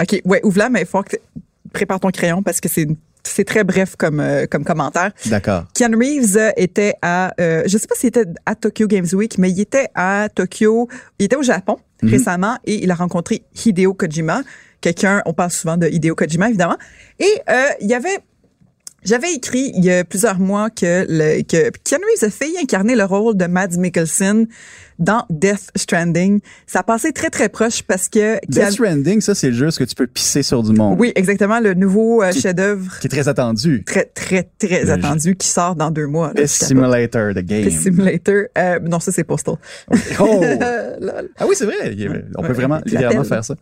OK, 0.00 0.20
ouais, 0.24 0.40
ouvre-la, 0.44 0.68
mais 0.68 0.82
il 0.82 0.86
faut 0.86 1.02
que 1.02 1.10
tu 1.10 1.18
prépares 1.72 1.98
ton 2.00 2.10
crayon 2.10 2.42
parce 2.42 2.60
que 2.60 2.68
c'est 2.68 2.86
c'est 3.24 3.42
très 3.44 3.64
bref 3.64 3.96
comme 3.98 4.20
euh, 4.20 4.46
comme 4.48 4.62
commentaire. 4.64 5.10
D'accord. 5.26 5.64
Keanu 5.74 5.96
Reeves 5.96 6.36
euh, 6.36 6.50
était 6.56 6.94
à, 7.02 7.32
euh, 7.40 7.64
je 7.66 7.76
sais 7.76 7.88
pas 7.88 7.96
s'il 7.96 8.08
était 8.10 8.26
à 8.46 8.54
Tokyo 8.54 8.86
Games 8.86 9.06
Week, 9.12 9.36
mais 9.38 9.50
il 9.50 9.58
était 9.60 9.88
à 9.96 10.28
Tokyo, 10.32 10.88
il 11.18 11.24
était 11.24 11.34
au 11.36 11.42
Japon 11.42 11.78
Mhm. 12.02 12.10
récemment 12.10 12.58
et 12.66 12.84
il 12.84 12.90
a 12.90 12.94
rencontré 12.94 13.42
Hideo 13.64 13.94
Kojima, 13.94 14.42
quelqu'un, 14.94 15.22
on 15.26 15.32
parle 15.32 15.50
souvent 15.50 15.76
de 15.76 15.86
Hideo 15.88 16.14
Kojima 16.14 16.48
évidemment, 16.48 16.76
et 17.18 17.24
euh, 17.50 17.54
il 17.80 17.88
y 17.88 17.94
avait 17.94 18.18
j'avais 19.04 19.32
écrit 19.34 19.70
il 19.76 19.84
y 19.84 19.90
a 19.92 20.02
plusieurs 20.02 20.40
mois 20.40 20.68
que, 20.68 21.06
le, 21.08 21.42
que 21.42 21.70
Keanu 21.84 22.04
Reeves 22.06 22.24
a 22.24 22.30
failli 22.30 22.56
incarner 22.60 22.96
le 22.96 23.04
rôle 23.04 23.36
de 23.36 23.44
Mads 23.46 23.76
Mikkelsen 23.78 24.48
dans 24.98 25.24
Death 25.30 25.70
Stranding. 25.76 26.40
Ça 26.66 26.80
a 26.80 26.82
passé 26.82 27.12
très, 27.12 27.30
très 27.30 27.48
proche 27.48 27.82
parce 27.84 28.08
que... 28.08 28.34
Death 28.48 28.64
Keanu- 28.64 28.72
Stranding, 28.72 29.20
ça, 29.20 29.36
c'est 29.36 29.50
le 29.50 29.54
jeu 29.54 29.68
que 29.70 29.84
tu 29.84 29.94
peux 29.94 30.08
pisser 30.08 30.42
sur 30.42 30.64
du 30.64 30.72
monde. 30.72 30.96
Oui, 30.98 31.12
exactement, 31.14 31.60
le 31.60 31.74
nouveau 31.74 32.20
euh, 32.24 32.32
chef-d'œuvre 32.32 32.98
Qui 32.98 33.06
est 33.06 33.10
très 33.10 33.28
attendu. 33.28 33.84
très, 33.84 34.06
très, 34.06 34.42
très 34.58 34.82
Le 34.84 34.90
attendu 34.90 35.36
qui 35.36 35.46
sort 35.46 35.76
dans 35.76 35.92
deux 35.92 36.06
mois. 36.06 36.28
là, 36.28 36.34
capote. 36.34 36.48
Simulator, 36.48 37.32
the 37.32 37.38
game. 37.44 37.64
Piss 37.66 37.82
Simulator. 37.82 38.46
Euh, 38.58 38.80
non, 38.82 38.98
ça, 38.98 39.12
c'est 39.12 39.22
Postal. 39.24 39.54
Oh! 40.18 40.42
Ah 41.38 41.44
oui, 41.48 41.54
c'est 41.56 41.66
vrai. 41.66 41.94
On 42.36 42.42
peut 42.42 42.48
Ouais, 42.48 42.54
vraiment 42.54 42.80
littéralement 42.84 43.22
faire 43.22 43.44
ça. 43.44 43.54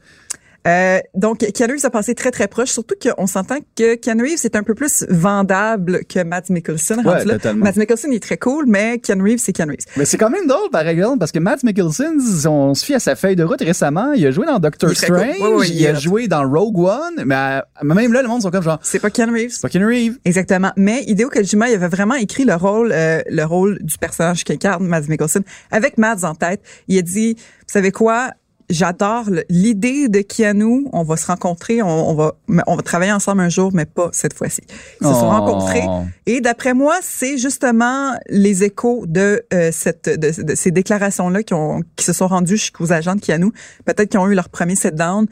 Euh, 0.67 0.99
donc, 1.15 1.39
Keanu 1.39 1.75
Reeves 1.75 1.85
a 1.85 1.91
passé 1.91 2.15
très, 2.15 2.31
très 2.31 2.49
proche, 2.49 2.71
surtout 2.71 2.95
qu'on 3.01 3.27
s'entend 3.27 3.57
que 3.77 3.97
Keanu 3.97 4.23
Reeves 4.23 4.45
est 4.45 4.57
un 4.57 4.63
peu 4.63 4.75
plus 4.75 5.05
vendable 5.11 6.01
que 6.07 6.23
Matt 6.25 6.49
Mikkelsen. 6.51 7.07
Ouais, 7.07 7.23
totalement. 7.25 7.65
Matt 7.65 7.77
Mikkelsen, 7.77 8.13
il 8.13 8.17
est 8.17 8.21
très 8.23 8.39
cool, 8.39 8.65
mais 8.67 8.99
Keanu 8.99 9.23
Reeves, 9.23 9.39
c'est 9.41 9.53
Keanu 9.53 9.73
Reeves. 9.73 9.85
Mais 9.97 10.05
c'est 10.07 10.17
quand 10.17 10.31
même 10.31 10.47
drôle, 10.47 10.71
par 10.71 10.87
exemple, 10.89 11.19
parce 11.19 11.33
que 11.33 11.39
Matt 11.39 11.63
Mikkelsen, 11.65 12.19
on 12.47 12.75
se 12.75 12.85
fie 12.85 12.95
à 12.95 12.99
sa 13.01 13.15
feuille 13.15 13.37
de 13.37 13.45
route 13.45 13.61
récemment. 13.61 14.13
Il 14.13 14.27
a 14.27 14.31
joué 14.31 14.47
dans 14.47 14.59
Doctor 14.59 14.91
très 14.93 15.07
cool. 15.09 15.19
Strange. 15.19 15.41
Ouais, 15.41 15.55
ouais, 15.55 15.69
il 15.69 15.81
il 15.81 15.87
a 15.87 15.95
joué 15.95 16.29
dans 16.29 16.49
Rogue 16.49 16.79
One. 16.79 17.25
Mais 17.27 17.35
à- 17.35 17.67
même 17.83 18.13
là, 18.13 18.23
le 18.23 18.29
monde 18.29 18.43
sont 18.43 18.51
comme 18.51 18.63
genre, 18.63 18.79
C'est 18.83 19.01
pas 19.01 19.11
Keanu 19.11 19.33
Reeves. 19.33 19.51
c'est 19.51 19.63
pas 19.63 19.69
Keanu 19.69 19.87
Reeves. 19.87 20.19
Exactement. 20.25 20.73
Mais 20.77 21.03
Hideo 21.07 21.29
Kojima, 21.29 21.69
il 21.69 21.75
avait 21.75 21.89
vraiment 21.89 22.15
écrit 22.15 22.45
le 22.45 22.55
rôle, 22.55 22.91
euh, 22.93 23.21
le 23.29 23.45
rôle 23.45 23.79
du 23.83 23.99
personnage 23.99 24.45
qu'incarne 24.45 24.87
Mads 24.87 25.09
Mikkelsen 25.09 25.43
avec 25.71 25.99
Mads 25.99 26.25
en 26.25 26.35
tête. 26.35 26.63
Il 26.89 26.99
a 26.99 27.03
dit, 27.03 27.35
vous 27.35 27.43
savez 27.73 27.93
quoi? 27.93 28.31
J'adore 28.71 29.25
l'idée 29.51 30.09
de 30.09 30.21
Keanu. 30.21 30.87
On 30.93 31.03
va 31.03 31.17
se 31.17 31.27
rencontrer, 31.27 31.83
on, 31.83 32.11
on 32.11 32.15
va, 32.15 32.35
on 32.67 32.77
va 32.77 32.83
travailler 32.83 33.13
ensemble 33.13 33.43
un 33.43 33.49
jour, 33.51 33.71
mais 33.75 33.85
pas 33.85 34.09
cette 34.13 34.33
fois-ci. 34.35 34.63
Ils 35.01 35.07
se 35.07 35.13
sont 35.13 35.27
Oh. 35.27 35.31
rencontrés. 35.31 35.85
Et 36.27 36.41
d'après 36.41 36.73
moi, 36.75 36.97
c'est 37.03 37.37
justement 37.39 38.15
les 38.29 38.65
échos 38.65 39.05
de, 39.07 39.45
euh, 39.53 39.71
cette, 39.73 40.09
de, 40.09 40.43
de 40.43 40.55
ces 40.55 40.71
déclarations-là 40.71 41.43
qui, 41.43 41.53
ont, 41.55 41.83
qui 41.97 42.05
se 42.05 42.13
sont 42.15 42.27
rendues 42.27 42.57
jusqu'aux 42.57 42.93
agents 42.93 43.15
de 43.17 43.21
Keanu. 43.21 43.51
Peut-être 43.85 44.09
qu'ils 44.11 44.21
ont 44.21 44.29
eu 44.31 44.35
leur 44.35 44.49
premier 44.49 44.77
sit-down. 44.77 45.27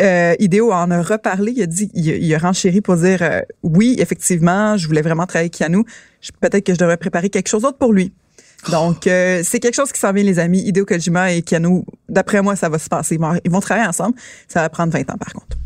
Euh, 0.00 0.34
Ideo 0.40 0.72
en 0.72 0.90
a 0.90 1.02
reparlé. 1.02 1.52
Il 1.56 1.62
a 1.62 1.66
dit, 1.66 1.90
il, 1.94 2.10
a- 2.10 2.16
il 2.16 2.34
a 2.34 2.38
renchéri 2.38 2.80
pour 2.80 2.96
dire 2.96 3.18
euh, 3.22 3.40
oui, 3.62 3.96
effectivement, 3.98 4.76
je 4.76 4.86
voulais 4.88 5.02
vraiment 5.02 5.26
travailler 5.26 5.46
avec 5.50 5.54
Keanu. 5.58 5.84
Peut-être 6.40 6.64
que 6.64 6.72
je 6.74 6.78
devrais 6.78 6.96
préparer 6.96 7.30
quelque 7.30 7.48
chose 7.48 7.62
d'autre 7.62 7.78
pour 7.78 7.92
lui. 7.92 8.12
Donc, 8.70 9.06
euh, 9.06 9.42
c'est 9.44 9.60
quelque 9.60 9.74
chose 9.74 9.92
qui 9.92 10.00
s'en 10.00 10.12
vient, 10.12 10.24
les 10.24 10.38
amis. 10.38 10.60
Hideo 10.60 10.84
Kojima 10.84 11.32
et 11.32 11.42
Keanu, 11.42 11.84
d'après 12.08 12.42
moi, 12.42 12.56
ça 12.56 12.68
va 12.68 12.78
se 12.78 12.88
passer. 12.88 13.18
Ils 13.44 13.50
vont, 13.50 13.60
travailler 13.60 13.86
ensemble. 13.86 14.16
Ça 14.48 14.60
va 14.60 14.68
prendre 14.68 14.92
20 14.92 15.10
ans, 15.10 15.16
par 15.18 15.32
contre. 15.32 15.56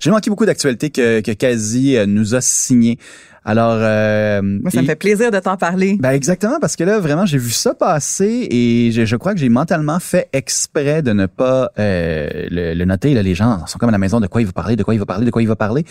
J'ai 0.00 0.10
manqué 0.10 0.30
beaucoup 0.30 0.46
d'actualités 0.46 0.90
que, 0.90 1.20
que 1.20 1.30
Kazi 1.30 1.96
euh, 1.96 2.06
nous 2.06 2.34
a 2.34 2.40
signé. 2.40 2.98
Alors, 3.44 3.76
euh, 3.78 4.40
Moi, 4.42 4.70
ça 4.70 4.78
et- 4.78 4.82
me 4.82 4.86
fait 4.86 4.94
plaisir 4.96 5.30
de 5.32 5.38
t'en 5.40 5.56
parler. 5.56 5.96
Ben 6.00 6.10
exactement, 6.12 6.58
parce 6.60 6.76
que 6.76 6.84
là, 6.84 7.00
vraiment, 7.00 7.26
j'ai 7.26 7.38
vu 7.38 7.50
ça 7.50 7.74
passer 7.74 8.46
et 8.50 8.90
je, 8.92 9.04
je 9.04 9.16
crois 9.16 9.34
que 9.34 9.40
j'ai 9.40 9.48
mentalement 9.48 9.98
fait 9.98 10.28
exprès 10.32 11.02
de 11.02 11.12
ne 11.12 11.26
pas 11.26 11.70
euh, 11.78 12.28
le, 12.50 12.74
le 12.74 12.84
noter. 12.84 13.14
Là, 13.14 13.22
les 13.22 13.34
gens 13.34 13.66
sont 13.66 13.78
comme 13.78 13.88
à 13.88 13.92
la 13.92 13.98
maison, 13.98 14.20
de 14.20 14.26
quoi 14.28 14.40
il 14.42 14.46
va 14.46 14.52
parler, 14.52 14.76
de 14.76 14.84
quoi 14.84 14.94
il 14.94 14.98
va 14.98 15.06
parler, 15.06 15.26
de 15.26 15.30
quoi 15.30 15.42
il 15.42 15.48
va 15.48 15.56
parler. 15.56 15.84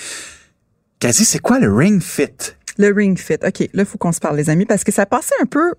Quasi, 0.99 1.25
c'est 1.25 1.39
quoi 1.39 1.59
le 1.59 1.73
Ring 1.73 2.01
Fit? 2.01 2.29
Le 2.77 2.93
Ring 2.93 3.17
Fit. 3.19 3.33
OK, 3.45 3.59
là, 3.59 3.83
il 3.83 3.85
faut 3.85 3.97
qu'on 3.97 4.13
se 4.13 4.19
parle, 4.21 4.37
les 4.37 4.49
amis, 4.49 4.65
parce 4.65 4.83
que 4.85 4.91
ça 4.93 5.05
passait 5.05 5.35
un 5.41 5.45
peu 5.45 5.73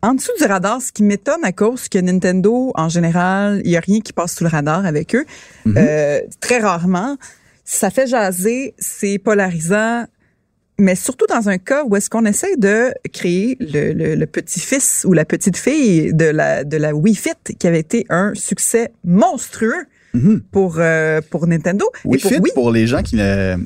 en 0.00 0.14
dessous 0.14 0.30
du 0.38 0.44
radar, 0.44 0.80
ce 0.80 0.92
qui 0.92 1.02
m'étonne 1.02 1.42
à 1.44 1.50
cause 1.50 1.88
que 1.88 1.98
Nintendo, 1.98 2.72
en 2.76 2.88
général, 2.88 3.60
il 3.64 3.70
n'y 3.70 3.76
a 3.76 3.80
rien 3.80 4.00
qui 4.00 4.12
passe 4.12 4.36
sous 4.36 4.44
le 4.44 4.50
radar 4.50 4.86
avec 4.86 5.14
eux. 5.16 5.24
Euh, 5.66 6.20
très 6.40 6.58
rarement. 6.60 7.16
Ça 7.64 7.90
fait 7.90 8.06
jaser, 8.06 8.74
c'est 8.78 9.18
polarisant, 9.18 10.04
mais 10.78 10.94
surtout 10.94 11.26
dans 11.28 11.48
un 11.48 11.58
cas 11.58 11.84
où 11.84 11.94
est-ce 11.96 12.10
qu'on 12.10 12.24
essaie 12.24 12.56
de 12.56 12.92
créer 13.12 13.56
le, 13.60 13.92
le- 13.92 14.14
le 14.16 14.26
petit-fils 14.26 15.04
ou 15.06 15.12
la 15.12 15.24
petite-fille 15.24 16.12
de 16.12 16.24
la, 16.26 16.64
de 16.64 16.76
la 16.76 16.94
Wii 16.94 17.14
Fit, 17.14 17.30
qui 17.58 17.66
avait 17.66 17.80
été 17.80 18.06
un 18.10 18.32
succès 18.34 18.90
monstrueux 19.04 19.86
Mhm. 20.14 20.42
pour, 20.52 20.76
euh, 20.78 21.20
pour 21.28 21.46
Nintendo. 21.48 21.84
Wii 22.04 22.18
et 22.18 22.22
pour 22.22 22.30
Fit, 22.30 22.38
Wii. 22.40 22.52
pour 22.54 22.70
les 22.70 22.86
gens 22.86 23.02
qui 23.02 23.16
ne... 23.16 23.56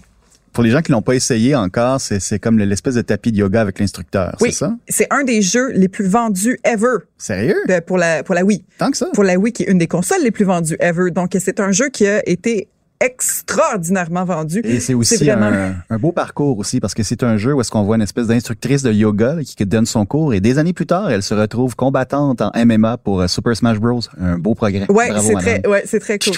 Pour 0.54 0.64
les 0.64 0.70
gens 0.70 0.80
qui 0.80 0.90
l'ont 0.92 1.02
pas 1.02 1.14
essayé 1.14 1.54
encore, 1.54 2.00
c'est, 2.00 2.20
c'est 2.20 2.38
comme 2.38 2.58
l'espèce 2.58 2.94
de 2.94 3.02
tapis 3.02 3.30
de 3.32 3.36
yoga 3.36 3.60
avec 3.60 3.78
l'instructeur, 3.78 4.34
Oui. 4.40 4.50
c'est 4.50 4.58
ça? 4.60 4.74
C'est 4.88 5.06
un 5.10 5.22
des 5.24 5.40
jeux 5.42 5.70
les 5.72 5.88
plus 5.88 6.06
vendus 6.06 6.58
ever 6.64 6.96
Sérieux? 7.18 7.54
de- 7.68 7.80
pour 7.80 7.98
la 7.98 8.22
pour 8.24 8.34
la 8.34 8.44
Wii. 8.44 8.64
Tant 8.78 8.90
que 8.90 8.96
ça? 8.96 9.06
Pour 9.12 9.24
la 9.24 9.36
Wii 9.38 9.52
qui 9.52 9.62
est 9.64 9.70
une 9.70 9.76
des 9.78 9.86
consoles 9.86 10.22
les 10.24 10.30
plus 10.30 10.46
vendues 10.46 10.76
ever. 10.80 11.10
Donc 11.10 11.36
c'est 11.38 11.60
un 11.60 11.70
jeu 11.70 11.90
qui 11.90 12.06
a 12.06 12.26
été 12.28 12.66
extraordinairement 13.00 14.24
vendu. 14.24 14.60
Et 14.64 14.80
c'est 14.80 14.94
aussi 14.94 15.16
vraiment- 15.24 15.46
un, 15.46 15.74
un 15.90 15.98
beau 15.98 16.12
parcours 16.12 16.58
aussi 16.58 16.80
parce 16.80 16.94
que 16.94 17.02
c'est 17.02 17.22
un 17.22 17.36
jeu 17.36 17.54
où 17.54 17.60
est-ce 17.60 17.70
qu'on 17.70 17.82
voit 17.84 17.96
une 17.96 18.02
espèce 18.02 18.26
d'instructrice 18.26 18.82
de 18.82 18.92
yoga 18.92 19.34
là, 19.34 19.42
qui 19.44 19.54
donne 19.66 19.86
son 19.86 20.04
cours 20.06 20.34
et 20.34 20.40
des 20.40 20.58
années 20.58 20.72
plus 20.72 20.86
tard, 20.86 21.10
elle 21.10 21.22
se 21.22 21.34
retrouve 21.34 21.76
combattante 21.76 22.40
en 22.40 22.50
MMA 22.54 22.98
pour 22.98 23.20
euh, 23.20 23.26
Super 23.28 23.56
Smash 23.56 23.78
Bros. 23.78 24.00
Un 24.18 24.38
beau 24.38 24.54
progrès. 24.54 24.86
Ouais, 24.90 25.10
c'est 25.20 25.34
très 25.34 25.66
ouais, 25.68 25.82
c'est 25.86 26.00
très 26.00 26.18
cool. 26.18 26.34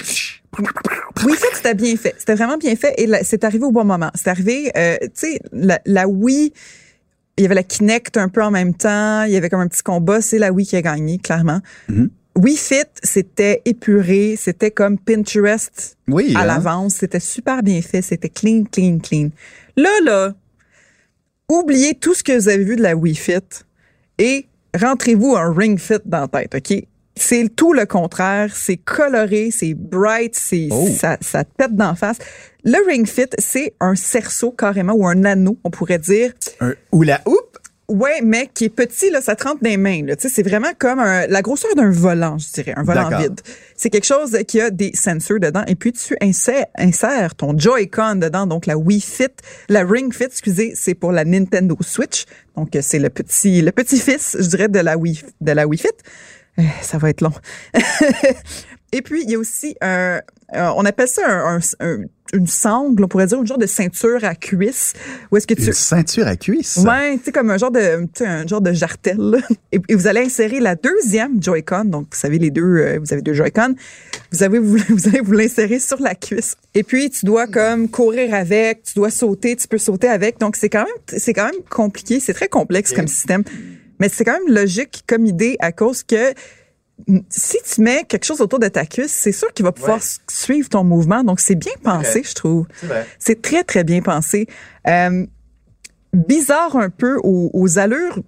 Oui, 1.27 1.33
fait, 1.37 1.47
c'était 1.55 1.75
bien 1.75 1.97
fait. 1.97 2.15
C'était 2.19 2.35
vraiment 2.35 2.57
bien 2.57 2.75
fait 2.77 2.95
et 2.99 3.09
c'est 3.25 3.45
arrivé 3.45 3.65
au 3.65 3.73
bon 3.73 3.85
moment. 3.85 4.11
C'est 4.15 4.29
arrivé, 4.29 4.71
euh, 4.77 4.97
tu 5.03 5.11
sais, 5.15 5.41
la, 5.53 5.81
la 5.87 6.09
Wii, 6.09 6.53
il 7.37 7.43
y 7.43 7.47
avait 7.47 7.55
la 7.55 7.63
Kinect 7.63 8.17
un 8.17 8.29
peu 8.29 8.43
en 8.43 8.51
même 8.51 8.75
temps. 8.75 9.23
Il 9.25 9.33
y 9.33 9.37
avait 9.37 9.49
comme 9.49 9.61
un 9.61 9.69
petit 9.69 9.83
combat. 9.83 10.21
C'est 10.21 10.39
la 10.39 10.53
Wii 10.53 10.67
qui 10.67 10.77
a 10.77 10.83
gagné, 10.83 11.19
clairement. 11.19 11.61
Mhm. 11.89 12.11
Wii 12.43 12.57
Fit, 12.57 12.85
c'était 13.03 13.61
épuré. 13.65 14.37
C'était 14.39 14.71
comme 14.71 14.99
Pinterest 14.99 15.97
Oui, 16.09 16.33
à 16.37 16.41
hein? 16.41 16.47
l'avance. 16.47 16.95
C'était 16.95 17.21
super 17.21 17.63
bien 17.63 17.83
fait. 17.83 18.03
C'était 18.03 18.29
clean, 18.29 18.65
clean, 18.71 18.99
clean. 18.99 19.29
Là, 19.77 19.91
là, 20.05 20.35
oubliez 21.49 21.95
tout 21.95 22.15
ce 22.15 22.23
que 22.23 22.33
vous 22.39 22.49
avez 22.49 22.65
vu 22.65 22.77
de 22.77 22.83
la 22.83 22.95
Wii 22.97 23.15
Fit 23.15 23.39
et 24.19 24.47
rentrez-vous 24.79 25.37
un 25.37 25.53
Ring 25.53 25.79
Fit 25.79 25.97
dans 26.05 26.21
la 26.23 26.29
tête, 26.29 26.55
OK? 26.55 26.85
C'est 27.17 27.55
tout 27.55 27.73
le 27.75 27.85
contraire. 27.87 28.55
C'est 28.57 28.77
coloré, 28.79 29.51
c'est 29.51 29.75
bright, 29.75 30.35
c'est 30.37 30.69
Oh. 30.71 30.89
ça, 30.97 31.19
ça 31.21 31.45
te 31.45 31.51
pète 31.57 31.75
d'en 31.75 31.95
face. 31.95 32.17
Le 32.65 32.79
Ring 32.87 33.07
Fit, 33.07 33.27
c'est 33.39 33.75
un 33.81 33.95
cerceau 33.95 34.53
carrément 34.53 34.95
ou 34.95 35.07
un 35.07 35.25
anneau, 35.25 35.59
on 35.65 35.71
pourrait 35.71 35.99
dire. 35.99 36.33
Un 36.61 36.73
hoop? 36.93 37.50
Ouais, 37.91 38.21
mais 38.23 38.49
qui 38.55 38.67
est 38.67 38.69
petit, 38.71 39.11
là, 39.11 39.21
ça 39.21 39.35
te 39.37 39.45
rentre 39.45 39.63
dans 39.63 39.69
les 39.69 39.77
mains. 39.77 40.05
Là. 40.07 40.17
Tu 40.17 40.29
sais, 40.29 40.35
C'est 40.35 40.43
vraiment 40.49 40.71
comme 40.79 40.99
un- 41.01 41.27
la 41.27 41.43
grosseur 41.43 41.75
d'un 41.75 41.91
volant, 41.91 42.39
je 42.39 42.51
dirais, 42.53 42.73
un 42.77 42.83
volant 42.85 43.09
vide. 43.21 43.41
C'est 43.77 43.91
quelque 43.91 44.07
chose 44.07 44.39
qui 44.47 44.61
a 44.61 44.71
des 44.71 44.93
sensors 44.95 45.41
dedans. 45.41 45.65
Et 45.67 45.75
puis, 45.75 45.93
tu 45.93 46.17
insères, 46.21 46.67
insères 46.79 47.35
ton 47.35 47.57
Joy-Con 47.59 48.17
dedans, 48.17 48.47
donc 48.47 48.67
la 48.67 48.77
Wii 48.79 49.01
Fit. 49.01 49.27
La 49.69 49.83
Ring 49.85 50.13
Fit, 50.15 50.25
excusez, 50.25 50.73
c'est 50.77 50.95
pour 50.95 51.13
la 51.13 51.25
Nintendo 51.25 51.77
Switch. 51.81 52.25
Donc, 52.57 52.69
c'est 52.81 52.99
le 52.99 53.11
petit 53.11 53.61
le 53.63 53.73
petit-fils, 53.73 54.37
je 54.39 54.47
dirais, 54.47 54.69
de 54.69 54.79
la 54.79 54.97
Wii, 54.97 55.23
de 55.41 55.53
la 55.53 55.67
Wii 55.67 55.81
Fit. 55.81 55.89
Euh, 56.59 56.63
ça 56.83 56.99
va 56.99 57.11
être 57.11 57.21
long. 57.23 57.33
Et 58.93 59.03
puis, 59.03 59.23
il 59.25 59.31
y 59.31 59.35
a 59.35 59.39
aussi 59.39 59.77
un, 59.81 60.21
euh, 60.55 60.69
on 60.77 60.85
appelle 60.85 61.09
ça 61.09 61.23
un, 61.27 61.57
un- 61.57 61.61
un- 61.81 62.05
une 62.33 62.47
sangle, 62.47 63.03
on 63.05 63.09
pourrait 63.09 63.27
dire, 63.27 63.41
une 63.41 63.47
genre 63.47 63.59
de 63.59 63.67
ceinture 63.67 64.25
à 64.25 64.37
cuisse. 64.37 64.93
Où 65.33 65.37
est-ce 65.37 65.47
que 65.49 65.55
tu, 65.55 65.65
Une 65.67 65.73
ceinture 65.73 66.29
à 66.29 66.37
cuisse? 66.37 66.77
Ouais, 66.85 67.19
tu 67.19 67.25
sais, 67.25 67.33
comme 67.33 67.51
un 67.51 67.59
genre 67.59 67.73
de, 67.73 68.03
tu 68.05 68.09
sais, 68.19 68.27
un 68.27 68.47
genre 68.47 68.61
de 68.61 68.73
jartel. 68.73 69.17
là. 69.19 69.39
Et, 69.73 69.81
et 69.89 69.95
vous 69.97 70.07
allez 70.07 70.21
insérer 70.21 70.61
la 70.61 70.77
deuxième 70.77 71.43
Joy-Con. 71.43 71.87
Donc, 71.87 72.07
vous 72.13 72.19
savez, 72.19 72.39
les 72.39 72.51
deux, 72.51 72.63
euh, 72.63 72.99
vous 73.01 73.13
avez 73.13 73.23
deux 73.23 73.35
Joy-Con. 73.35 73.75
Vous 74.31 74.43
avez, 74.45 74.59
vous, 74.61 74.77
vous 74.89 75.09
allez 75.09 75.21
vous 75.21 75.33
l'insérer 75.33 75.81
sur 75.81 76.01
la 76.01 76.15
cuisse. 76.15 76.55
Et 76.75 76.85
puis, 76.85 77.11
tu 77.11 77.27
dois 77.27 77.49
comme 77.49 77.89
courir 77.89 78.33
avec, 78.33 78.85
tu 78.85 78.95
dois 78.95 79.11
sauter, 79.11 79.57
tu 79.57 79.67
peux 79.67 79.79
sauter 79.79 80.09
avec. 80.09 80.39
Donc, 80.39 80.55
c'est 80.55 80.69
quand 80.69 80.85
même, 80.85 81.19
c'est 81.19 81.33
quand 81.35 81.47
même 81.47 81.63
compliqué. 81.69 82.21
C'est 82.21 82.35
très 82.35 82.49
complexe 82.49 82.93
comme 82.93 83.09
système. 83.09 83.43
Mais 83.99 84.09
c'est 84.09 84.25
quand 84.25 84.39
même 84.45 84.55
logique 84.55 85.03
comme 85.09 85.27
idée 85.27 85.57
à 85.59 85.73
cause 85.73 86.05
que 86.05 86.33
si 87.29 87.59
tu 87.65 87.81
mets 87.81 88.05
quelque 88.05 88.25
chose 88.25 88.41
autour 88.41 88.59
de 88.59 88.69
ta 88.69 88.87
cuisse, 88.87 89.13
c'est 89.13 89.33
sûr 89.33 89.53
qu'il 89.53 89.65
va 89.65 89.73
pouvoir 89.73 89.99
Ouais. 89.99 90.05
suivre 90.31 90.69
ton 90.69 90.85
mouvement. 90.85 91.23
Donc, 91.25 91.41
c'est 91.41 91.55
bien 91.55 91.73
pensé, 91.83 92.23
je 92.25 92.35
trouve. 92.35 92.67
C'est 93.19 93.43
très, 93.43 93.65
très 93.65 93.85
bien 93.85 94.01
pensé. 94.03 94.47
Euh, 94.87 95.27
bizarre 96.13 96.77
un 96.77 96.91
peu 96.91 97.19
aux, 97.23 97.51
aux 97.53 97.79
allures 97.79 98.19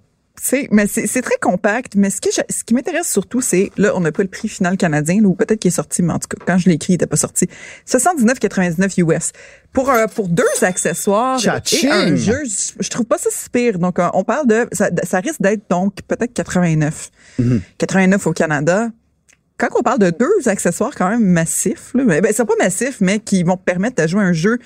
c'est 0.41 0.67
mais 0.71 0.87
c'est 0.87 1.21
très 1.21 1.37
compact 1.39 1.93
mais 1.95 2.09
ce 2.09 2.17
je- 2.25 2.41
ce 2.53 2.63
qui 2.63 2.73
m'intéresse 2.73 3.07
surtout 3.09 3.39
c'est 3.39 3.71
là 3.77 3.91
on 3.95 3.99
n'a 3.99 4.11
pas 4.11 4.23
le 4.23 4.29
prix 4.29 4.49
final 4.49 4.77
canadien 4.77 5.21
là, 5.21 5.27
ou 5.27 5.35
peut-être 5.35 5.59
qu'il 5.59 5.69
est 5.69 5.75
sorti 5.75 6.01
mais 6.01 6.11
en 6.11 6.19
tout 6.19 6.27
cas 6.27 6.43
quand 6.45 6.57
je 6.57 6.67
l'ai 6.69 6.75
écrit 6.75 6.93
il 6.93 6.95
était 6.95 7.05
pas 7.05 7.17
sorti. 7.17 7.47
79,99 7.85 8.97
US 9.03 9.31
pour 9.73 9.89
un 9.91 10.07
pour 10.07 10.27
deux 10.27 10.43
accessoires 10.61 11.39
et 11.85 11.91
un 11.91 12.15
jeu 12.15 12.39
je, 12.45 12.83
je 12.83 12.89
trouve 12.89 13.05
pas 13.05 13.17
ça 13.17 13.29
si 13.31 13.49
pire. 13.49 13.77
Donc 13.79 13.99
euh, 13.99 14.09
on 14.13 14.23
parle 14.23 14.47
de 14.47 14.67
ça, 14.71 14.89
ça 15.03 15.19
risque 15.19 15.41
d'être 15.41 15.69
donc 15.69 15.95
peut-être 16.07 16.33
89 16.33 17.11
89 17.77 18.27
au 18.27 18.33
Canada. 18.33 18.89
Quand 19.57 19.67
on 19.77 19.83
parle 19.83 19.99
de 19.99 20.09
deux 20.09 20.47
accessoires 20.49 20.91
quand 20.97 21.09
même 21.09 21.23
massifs 21.23 21.91
là, 21.93 22.03
ben, 22.05 22.21
ben, 22.21 22.33
c'est 22.35 22.43
pas 22.45 22.55
massif 22.59 22.97
mais 23.01 23.19
qui 23.19 23.43
vont 23.43 23.55
permettre 23.57 24.01
de 24.01 24.07
jouer 24.07 24.23
un 24.23 24.33
jeu 24.33 24.57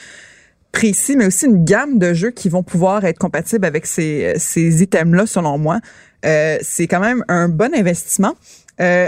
précis, 0.72 1.16
mais 1.16 1.26
aussi 1.26 1.46
une 1.46 1.64
gamme 1.64 2.00
de 2.00 2.14
jeux 2.14 2.32
qui 2.32 2.50
vont 2.50 2.64
pouvoir 2.64 3.06
être 3.06 3.18
compatibles 3.18 3.66
avec 3.66 3.86
ces, 3.86 4.34
ces 4.38 4.84
items-là, 4.84 5.26
selon 5.26 5.58
moi. 5.58 5.80
Euh, 6.26 6.58
c'est 6.62 6.88
quand 6.88 7.00
même 7.00 7.24
un 7.28 7.50
bon 7.50 7.74
investissement. 7.74 8.36
Euh, 8.82 9.08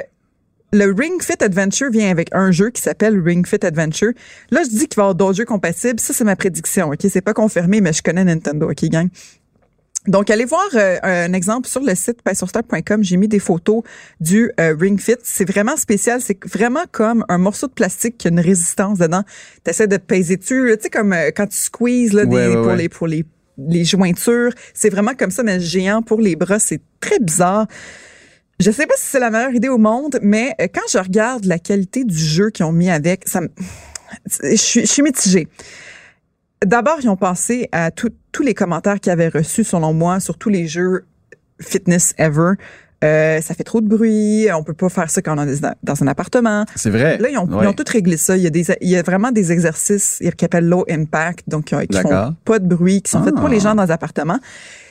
le 0.72 0.94
Ring 0.94 1.22
Fit 1.22 1.44
Adventure 1.44 1.90
vient 1.90 2.10
avec 2.10 2.30
un 2.32 2.52
jeu 2.52 2.70
qui 2.70 2.82
s'appelle 2.82 3.20
Ring 3.20 3.46
Fit 3.48 3.66
Adventure. 3.66 4.12
Là, 4.52 4.62
je 4.64 4.70
dis 4.70 4.88
qu'il 4.88 4.98
va 4.98 5.02
y 5.02 5.06
avoir 5.06 5.16
d'autres 5.16 5.38
jeux 5.38 5.46
compatibles. 5.46 6.00
Ça, 6.00 6.14
c'est 6.14 6.24
ma 6.24 6.36
prédiction. 6.36 6.90
Ok, 6.90 7.00
c'est 7.10 7.22
pas 7.22 7.34
confirmé, 7.34 7.82
mais 7.82 7.92
je 7.92 8.04
connais 8.04 8.24
Nintendo. 8.24 8.70
Ok, 8.70 8.86
gang? 8.86 9.08
Donc, 10.08 10.30
allez 10.30 10.46
voir 10.46 10.66
euh, 10.76 10.98
un 11.04 11.34
exemple 11.34 11.68
sur 11.68 11.82
le 11.82 11.94
site 11.94 12.22
paysourstar.com. 12.24 13.04
J'ai 13.04 13.18
mis 13.18 13.28
des 13.28 13.40
photos 13.40 13.84
du 14.20 14.50
euh, 14.60 14.74
Ring 14.80 15.00
Fit. 15.00 15.18
C'est 15.24 15.48
vraiment 15.48 15.76
spécial. 15.76 16.22
C'est 16.22 16.40
vraiment 16.46 16.86
comme 16.92 17.26
un 17.28 17.38
morceau 17.38 17.68
de 17.68 17.74
plastique 17.74 18.18
qui 18.18 18.28
a 18.28 18.32
une 18.32 18.40
résistance 18.40 18.98
dedans. 19.00 19.24
Tu 19.66 19.72
essaies 19.72 19.88
de 19.88 19.98
peser 19.98 20.38
dessus. 20.38 20.72
Tu 20.78 20.84
sais, 20.84 20.90
comme 20.90 21.12
euh, 21.14 21.32
quand 21.36 21.48
tu 21.48 21.58
squeezes 21.58 22.14
là, 22.14 22.26
des- 22.26 22.36
Ouais, 22.36 22.48
ouais, 22.48 22.54
pour, 22.56 22.66
ouais. 22.68 22.78
les, 22.78 22.90
pour 22.90 23.08
les, 23.08 23.26
les 23.58 23.84
jointures. 23.84 24.54
C'est 24.74 24.90
vraiment 24.90 25.14
comme 25.16 25.32
ça, 25.32 25.44
mais 25.44 25.60
géant 25.60 26.02
pour 26.02 26.22
les 26.22 26.36
bras. 26.38 26.60
C'est 26.60 26.82
très 27.02 27.20
bizarre. 27.20 27.68
Je 28.62 28.72
sais 28.72 28.88
pas 28.88 28.96
si 28.98 29.06
c'est 29.06 29.20
la 29.20 29.30
meilleure 29.30 29.54
idée 29.54 29.70
au 29.70 29.78
monde, 29.78 30.20
mais 30.22 30.54
euh, 30.62 30.68
quand 30.74 30.82
je 30.92 30.98
regarde 30.98 31.46
la 31.46 31.60
qualité 31.60 32.04
du 32.06 32.18
jeu 32.18 32.50
qu'ils 32.50 32.66
ont 32.66 32.72
mis 32.74 32.90
avec, 32.90 33.28
ça 33.28 33.42
me... 33.42 33.50
je 34.44 34.56
suis, 34.56 34.82
je 34.82 34.86
suis 34.92 35.02
mitigée. 35.02 35.48
D'abord, 36.66 36.98
ils 37.02 37.10
ont 37.10 37.16
pensé 37.16 37.70
à 37.72 37.90
tout- 37.92 38.12
tous 38.32 38.44
les 38.44 38.54
commentaires 38.54 39.00
qu'ils 39.00 39.12
avaient 39.12 39.30
reçus, 39.30 39.64
selon 39.64 39.94
moi, 39.94 40.20
sur 40.20 40.38
tous 40.38 40.50
les 40.50 40.68
jeux 40.68 41.06
fitness 41.62 42.14
ever. 42.18 42.54
Euh, 43.02 43.40
ça 43.40 43.54
fait 43.54 43.64
trop 43.64 43.80
de 43.80 43.88
bruit, 43.88 44.48
on 44.54 44.62
peut 44.62 44.74
pas 44.74 44.90
faire 44.90 45.10
ça 45.10 45.22
quand 45.22 45.38
on 45.40 45.48
est 45.48 45.62
dans 45.84 46.04
un 46.04 46.08
appartement. 46.08 46.66
C'est 46.76 46.90
vrai. 46.90 47.18
Là, 47.18 47.30
ils 47.30 47.38
ont, 47.38 47.46
Ouais. 47.46 47.64
ils 47.64 47.68
ont 47.68 47.74
tout 47.74 47.86
réglé 47.90 48.18
ça. 48.18 48.36
Il 48.36 48.44
y, 48.44 48.48
a 48.48 48.50
des, 48.50 48.66
il 48.82 48.90
y 48.90 48.98
a 48.98 49.02
vraiment 49.04 49.32
des 49.32 49.54
exercices 49.54 50.22
qui 50.38 50.44
appellent 50.46 50.68
low 50.68 50.84
impact, 50.90 51.48
donc 51.48 51.66
qui, 51.66 51.76
qui 51.88 51.98
font 52.02 52.36
pas 52.44 52.60
de 52.60 52.68
bruit, 52.68 53.02
qui 53.02 53.10
sont 53.10 53.24
faits 53.24 53.36
pour 53.36 53.46
Ah. 53.46 53.50
les 53.50 53.62
gens 53.62 53.74
dans 53.74 53.86
les 53.86 53.92
appartements. 53.92 54.40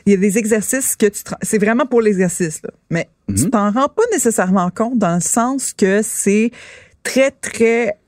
Il 0.07 0.13
y 0.13 0.15
a 0.15 0.19
des 0.19 0.39
exercices 0.39 0.97
que 0.97 1.05
tu... 1.05 1.21
C'est 1.43 1.59
vraiment 1.59 1.85
pour 1.85 2.01
l'exercice, 2.01 2.63
là. 2.63 2.71
Mais 2.89 3.11
Mhm. 3.29 3.37
tu 3.37 3.51
t'en 3.51 3.71
rends 3.71 3.89
pas 3.89 4.05
nécessairement 4.11 4.71
compte 4.71 4.97
dans 4.99 5.17
le 5.17 5.21
sens 5.21 5.75
que 5.75 6.01
c'est 6.03 6.51
très, 7.03 7.31
très 7.31 7.99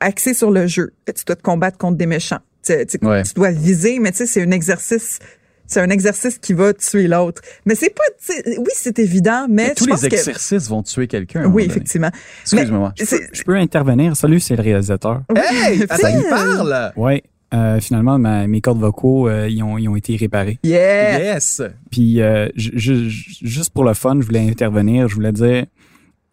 axé 0.00 0.34
sur 0.34 0.50
le 0.50 0.66
jeu. 0.66 0.92
Tu 1.06 1.24
dois 1.24 1.36
te 1.36 1.42
combattre 1.42 1.78
contre 1.78 1.96
des 1.96 2.06
méchants. 2.06 2.40
Tu, 2.64 2.74
tu- 2.86 3.06
Ouais. 3.06 3.22
tu 3.22 3.34
dois 3.34 3.50
viser, 3.50 3.98
mais 3.98 4.10
tu 4.12 4.18
sais, 4.18 4.26
c'est 4.26 4.42
un 4.42 4.50
exercice... 4.50 5.18
C'est 5.64 5.80
un 5.80 5.88
exercice 5.88 6.36
qui 6.38 6.52
va 6.52 6.74
tuer 6.74 7.08
l'autre. 7.08 7.40
Mais 7.64 7.74
c'est 7.74 7.88
pas... 7.94 8.02
tu 8.18 8.34
sais, 8.34 8.58
Oui, 8.58 8.66
c'est 8.74 8.98
évident, 8.98 9.46
mais, 9.48 9.68
Mais 9.68 9.74
tous 9.74 9.84
je 9.84 9.90
pense 9.90 10.02
les 10.02 10.10
que- 10.10 10.16
exercices 10.16 10.68
vont 10.68 10.82
tuer 10.82 11.06
quelqu'un. 11.06 11.46
Oui, 11.46 11.64
effectivement. 11.64 12.10
Excuse-moi. 12.42 12.92
Je 12.98 13.42
peux 13.42 13.56
intervenir. 13.56 14.14
Salut, 14.14 14.38
c'est 14.38 14.54
le 14.56 14.62
réalisateur. 14.62 15.22
Hey, 15.34 15.76
il 15.76 15.86
Phil! 15.90 16.24
parle. 16.28 16.92
Ouais. 16.96 17.22
euh, 17.54 17.80
finalement, 17.80 18.18
ma- 18.18 18.46
mes 18.46 18.60
cordes 18.60 18.80
vocaux, 18.80 19.28
euh, 19.28 19.48
ils, 19.48 19.62
ont, 19.62 19.78
ils 19.78 19.88
ont 19.88 19.96
été 19.96 20.14
réparés. 20.16 20.58
Yeah! 20.62 21.34
Yes. 21.34 21.62
Puis, 21.90 22.20
euh, 22.20 22.48
ju- 22.54 22.78
ju- 22.78 23.10
juste 23.40 23.72
pour 23.72 23.84
le 23.84 23.94
fun, 23.94 24.16
je 24.20 24.26
voulais 24.26 24.46
intervenir. 24.46 25.08
Je 25.08 25.14
voulais 25.14 25.32
dire, 25.32 25.64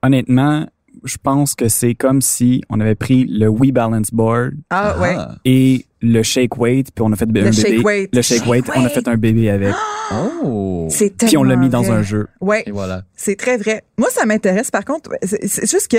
honnêtement, 0.03 0.67
je 1.03 1.17
pense 1.21 1.55
que 1.55 1.67
c'est 1.69 1.95
comme 1.95 2.21
si 2.21 2.61
on 2.69 2.79
avait 2.79 2.95
pris 2.95 3.25
le 3.25 3.47
Wii 3.47 3.71
Balance 3.71 4.11
Board 4.11 4.53
Ah, 4.69 4.97
ouais. 4.99 5.15
et 5.45 5.85
le 6.01 6.23
Shake 6.23 6.57
Weight, 6.57 6.91
puis 6.95 7.03
on 7.05 7.11
a 7.11 7.15
fait 7.15 7.25
un 7.25 7.27
Le 7.27 7.33
bébé. 7.33 7.51
shake 7.51 7.85
weight. 7.85 8.15
Le 8.15 8.21
Shake 8.21 8.45
Weight, 8.47 8.65
on 8.75 8.85
a 8.85 8.89
fait 8.89 9.07
un 9.07 9.17
bébé 9.17 9.49
avec. 9.49 9.73
Oh. 10.43 10.87
C'est 10.89 11.15
Puis 11.15 11.37
on 11.37 11.43
l'a 11.43 11.55
mis 11.55 11.69
dans 11.69 11.91
un 11.91 12.01
jeu. 12.01 12.25
Ouais, 12.41 12.63
Et 12.65 12.71
voilà. 12.71 13.03
c'est 13.15 13.35
très 13.35 13.57
vrai. 13.57 13.83
Moi, 13.99 14.09
ça 14.09 14.25
m'intéresse. 14.25 14.71
Par 14.71 14.83
contre, 14.83 15.11
c'est 15.21 15.45
c'est 15.47 15.69
juste 15.69 15.87
que 15.87 15.97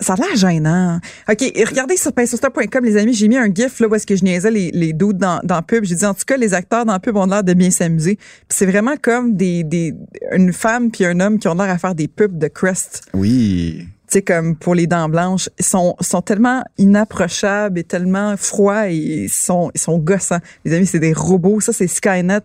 ça 0.00 0.14
a 0.14 0.16
l'air 0.16 0.36
gênant. 0.36 1.00
OK, 1.28 1.42
et 1.42 1.64
regardez 1.64 1.96
sur 1.96 2.12
paysostar.com, 2.12 2.84
les 2.84 2.96
amis, 2.96 3.14
j'ai 3.14 3.28
mis 3.28 3.36
un 3.36 3.52
gif 3.52 3.80
là 3.80 3.88
où 3.88 3.94
est-ce 3.94 4.06
que 4.06 4.16
je 4.16 4.24
niaisais 4.24 4.50
les, 4.50 4.70
les 4.72 4.92
doutes 4.92 5.18
dans, 5.18 5.40
dans 5.44 5.62
pub. 5.62 5.84
J'ai 5.84 5.96
dit, 5.96 6.04
en 6.04 6.14
tout 6.14 6.24
cas, 6.26 6.36
les 6.36 6.54
acteurs 6.54 6.84
dans 6.84 6.98
pub 7.00 7.16
ont 7.16 7.26
l'air 7.26 7.44
de 7.44 7.54
bien 7.54 7.70
s'amuser. 7.70 8.16
Puis 8.16 8.46
c'est 8.48 8.66
vraiment 8.66 8.94
comme 9.00 9.34
des, 9.34 9.64
des 9.64 9.94
une 10.32 10.52
femme 10.52 10.90
puis 10.90 11.04
un 11.04 11.20
homme 11.20 11.38
qui 11.38 11.48
ont 11.48 11.54
l'air 11.54 11.70
à 11.70 11.78
faire 11.78 11.94
des 11.94 12.08
pubs 12.08 12.38
de 12.38 12.48
Crest. 12.48 13.06
Oui. 13.14 13.78
tu 13.80 13.86
sais, 14.08 14.22
comme 14.22 14.56
pour 14.56 14.74
les 14.74 14.86
dents 14.86 15.08
blanches, 15.08 15.48
ils 15.58 15.64
sont, 15.64 15.96
sont 16.00 16.22
tellement 16.22 16.62
inapprochables 16.78 17.78
et 17.78 17.84
tellement 17.84 18.36
froids 18.36 18.90
et 18.90 18.96
ils 18.96 19.28
sont, 19.28 19.70
ils 19.74 19.80
sont 19.80 19.98
gossants. 19.98 20.40
Les 20.64 20.74
amis, 20.74 20.86
c'est 20.86 21.00
des 21.00 21.12
robots. 21.12 21.60
Ça, 21.60 21.72
c'est 21.72 21.88
Skynet. 21.88 22.42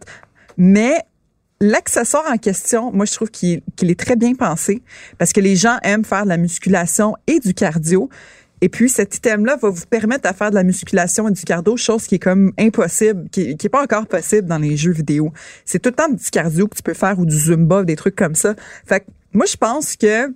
Mais 0.57 0.95
l'accessoire 1.63 2.25
en 2.29 2.37
question, 2.37 2.91
moi, 2.91 3.05
je 3.05 3.13
trouve 3.13 3.31
qu'il 3.31 3.61
est 3.81 3.99
très 3.99 4.15
bien 4.15 4.35
pensé 4.35 4.83
parce 5.17 5.31
que 5.31 5.39
les 5.39 5.55
gens 5.55 5.77
aiment 5.83 6.03
faire 6.03 6.23
de 6.23 6.29
la 6.29 6.37
musculation 6.37 7.15
et 7.25 7.39
du 7.39 7.53
cardio. 7.53 8.09
Et 8.61 8.69
puis, 8.69 8.89
cet 8.89 9.15
item-là 9.15 9.55
va 9.55 9.69
vous 9.69 9.85
permettre 9.89 10.29
de 10.29 10.35
faire 10.35 10.49
de 10.49 10.55
la 10.55 10.63
musculation 10.63 11.27
et 11.27 11.31
du 11.31 11.43
cardio, 11.43 11.75
chose 11.77 12.05
qui 12.05 12.15
est 12.15 12.19
comme 12.19 12.51
impossible, 12.59 13.29
qui, 13.29 13.57
qui 13.57 13.67
est 13.67 13.69
pas 13.69 13.81
encore 13.81 14.07
possible 14.07 14.47
dans 14.47 14.57
les 14.57 14.77
jeux 14.77 14.91
vidéo. 14.91 15.31
C'est 15.65 15.79
tout 15.79 15.89
le 15.89 15.95
temps 15.95 16.09
du 16.09 16.29
cardio 16.29 16.67
que 16.67 16.75
tu 16.75 16.83
peux 16.83 16.93
faire 16.93 17.17
ou 17.17 17.25
du 17.25 17.37
zumba, 17.37 17.83
des 17.83 17.95
trucs 17.95 18.15
comme 18.15 18.35
ça. 18.35 18.55
Fait 18.85 19.01
que 19.01 19.05
moi, 19.33 19.45
je 19.45 19.57
pense 19.57 19.95
que 19.95 20.33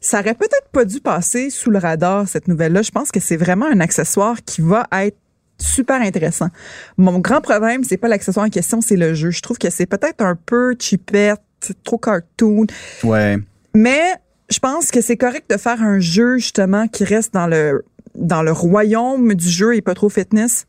ça 0.00 0.20
aurait 0.20 0.34
peut-être 0.34 0.68
pas 0.72 0.84
dû 0.84 1.00
passer 1.00 1.50
sous 1.50 1.70
le 1.70 1.78
radar, 1.78 2.28
cette 2.28 2.48
nouvelle-là. 2.48 2.82
Je 2.82 2.90
pense 2.90 3.10
que 3.10 3.20
c'est 3.20 3.36
vraiment 3.36 3.66
un 3.66 3.80
accessoire 3.80 4.36
qui 4.44 4.60
va 4.60 4.86
être 4.92 5.16
super 5.58 6.00
intéressant. 6.02 6.48
Mon 6.96 7.18
grand 7.18 7.40
problème, 7.40 7.84
c'est 7.84 7.96
pas 7.96 8.08
l'accessoire 8.08 8.46
en 8.46 8.50
question, 8.50 8.80
c'est 8.80 8.96
le 8.96 9.14
jeu. 9.14 9.30
Je 9.30 9.40
trouve 9.40 9.58
que 9.58 9.70
c'est 9.70 9.86
peut-être 9.86 10.22
un 10.22 10.36
peu 10.36 10.74
cheapette, 10.78 11.40
trop 11.84 11.98
cartoon, 11.98 12.66
Ouais. 13.02 13.38
mais 13.74 14.02
je 14.50 14.58
pense 14.58 14.90
que 14.90 15.00
c'est 15.00 15.16
correct 15.16 15.48
de 15.50 15.56
faire 15.56 15.82
un 15.82 15.98
jeu, 16.00 16.36
justement, 16.38 16.86
qui 16.88 17.04
reste 17.04 17.32
dans 17.32 17.46
le, 17.46 17.84
dans 18.14 18.42
le 18.42 18.52
royaume 18.52 19.34
du 19.34 19.48
jeu 19.48 19.74
et 19.76 19.80
pas 19.80 19.94
trop 19.94 20.08
fitness 20.08 20.66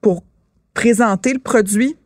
pour 0.00 0.22
présenter 0.74 1.32
le 1.32 1.38
produit. 1.40 1.96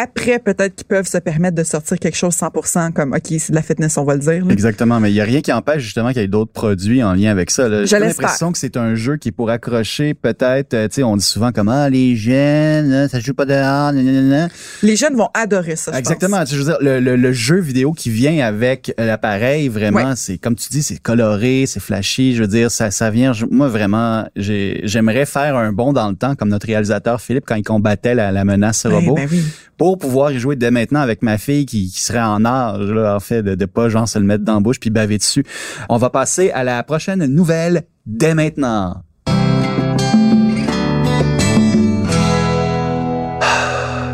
Après, 0.00 0.38
peut-être 0.38 0.76
qu'ils 0.76 0.86
peuvent 0.86 1.08
se 1.08 1.18
permettre 1.18 1.56
de 1.56 1.64
sortir 1.64 1.98
quelque 1.98 2.16
chose 2.16 2.34
100% 2.36 2.92
comme, 2.92 3.12
OK, 3.14 3.22
c'est 3.38 3.50
de 3.50 3.54
la 3.56 3.62
fitness, 3.62 3.96
on 3.98 4.04
va 4.04 4.14
le 4.14 4.20
dire. 4.20 4.44
là. 4.44 4.52
Exactement, 4.52 5.00
mais 5.00 5.10
il 5.10 5.14
y 5.14 5.20
a 5.20 5.24
rien 5.24 5.40
qui 5.40 5.52
empêche 5.52 5.82
justement 5.82 6.10
qu'il 6.10 6.20
y 6.20 6.24
ait 6.24 6.28
d'autres 6.28 6.52
produits 6.52 7.02
en 7.02 7.14
lien 7.14 7.30
avec 7.32 7.50
ça. 7.50 7.84
J'ai 7.84 7.98
l'impression 7.98 8.52
que 8.52 8.58
c'est 8.58 8.76
un 8.76 8.94
jeu 8.94 9.16
qui 9.16 9.28
est 9.30 9.32
pour 9.32 9.50
accrocher 9.50 10.14
peut-être, 10.14 10.74
euh, 10.74 10.86
tu 10.88 10.96
sais, 10.96 11.02
on 11.02 11.16
dit 11.16 11.24
souvent 11.24 11.50
comme 11.52 11.68
ah 11.68 11.88
les 11.90 12.14
jeunes, 12.16 13.08
ça 13.08 13.18
joue 13.20 13.34
pas 13.34 13.44
dehors, 13.44 13.92
nanana. 13.92 14.48
Les 14.82 14.94
jeunes 14.96 15.16
vont 15.16 15.28
adorer 15.34 15.76
ça. 15.76 15.92
je 15.92 15.98
Exactement. 15.98 16.44
Je 16.46 16.56
veux 16.56 16.64
dire, 16.64 16.78
le, 16.80 17.00
le- 17.00 17.16
le 17.16 17.32
jeu 17.32 17.58
vidéo 17.58 17.92
qui 17.92 18.10
vient 18.10 18.46
avec 18.46 18.92
l'appareil, 18.98 19.68
vraiment, 19.68 20.10
Ouais. 20.10 20.16
c'est 20.16 20.38
comme 20.38 20.54
tu 20.54 20.68
dis, 20.70 20.82
c'est 20.82 20.98
coloré, 21.02 21.64
c'est 21.66 21.80
flashy. 21.80 22.34
Je 22.34 22.42
veux 22.42 22.48
dire, 22.48 22.70
ça, 22.70 22.90
ça 22.90 23.10
vient. 23.10 23.32
je- 23.32 23.46
moi, 23.50 23.68
vraiment, 23.68 24.26
j'ai- 24.36 24.80
j'aimerais 24.84 25.26
faire 25.26 25.56
un 25.56 25.72
bond 25.72 25.92
dans 25.92 26.08
le 26.08 26.14
temps, 26.14 26.34
comme 26.36 26.50
notre 26.50 26.66
réalisateur 26.66 27.20
Philippe 27.20 27.44
quand 27.46 27.56
il 27.56 27.62
combattait 27.64 28.14
la, 28.14 28.30
la 28.30 28.44
menace 28.44 28.82
pense. 28.82 28.92
robot, 28.92 29.14
Ben, 29.14 29.26
ben 29.26 29.28
oui. 29.32 29.42
pour 29.76 29.87
pouvoir 29.96 30.32
y 30.32 30.38
jouer 30.38 30.56
dès 30.56 30.70
maintenant 30.70 31.00
avec 31.00 31.22
ma 31.22 31.38
fille 31.38 31.66
qui, 31.66 31.90
qui 31.90 32.00
serait 32.00 32.20
en 32.20 32.44
âge, 32.44 32.90
là, 32.90 33.16
en 33.16 33.20
fait, 33.20 33.42
de, 33.42 33.54
de 33.54 33.64
pas 33.64 33.88
genre 33.88 34.08
se 34.08 34.18
le 34.18 34.24
mettre 34.24 34.44
dans 34.44 34.54
la 34.54 34.60
bouche 34.60 34.80
puis 34.80 34.90
baver 34.90 35.18
dessus. 35.18 35.44
On 35.88 35.96
va 35.96 36.10
passer 36.10 36.50
à 36.50 36.64
la 36.64 36.82
prochaine 36.82 37.24
nouvelle 37.26 37.82
dès 38.06 38.34
maintenant. 38.34 39.02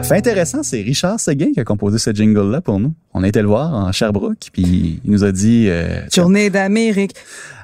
Fait 0.05 0.17
intéressant, 0.17 0.63
c'est 0.63 0.83
Richard 0.83 1.19
Seguin 1.19 1.53
qui 1.55 1.61
a 1.61 1.65
composé 1.65 1.97
ce 1.99 2.13
jingle-là 2.13 2.61
pour 2.61 2.79
nous. 2.79 2.93
On 3.15 3.23
a 3.23 3.29
été 3.29 3.41
le 3.41 3.49
voir 3.49 3.73
en 3.73 3.91
Sherbrooke, 3.91 4.51
puis 4.53 5.01
il 5.03 5.11
nous 5.11 5.25
a 5.25 5.33
dit... 5.33 5.67
euh, 5.69 6.01
Journée 6.13 6.51
d'Amérique. 6.51 7.15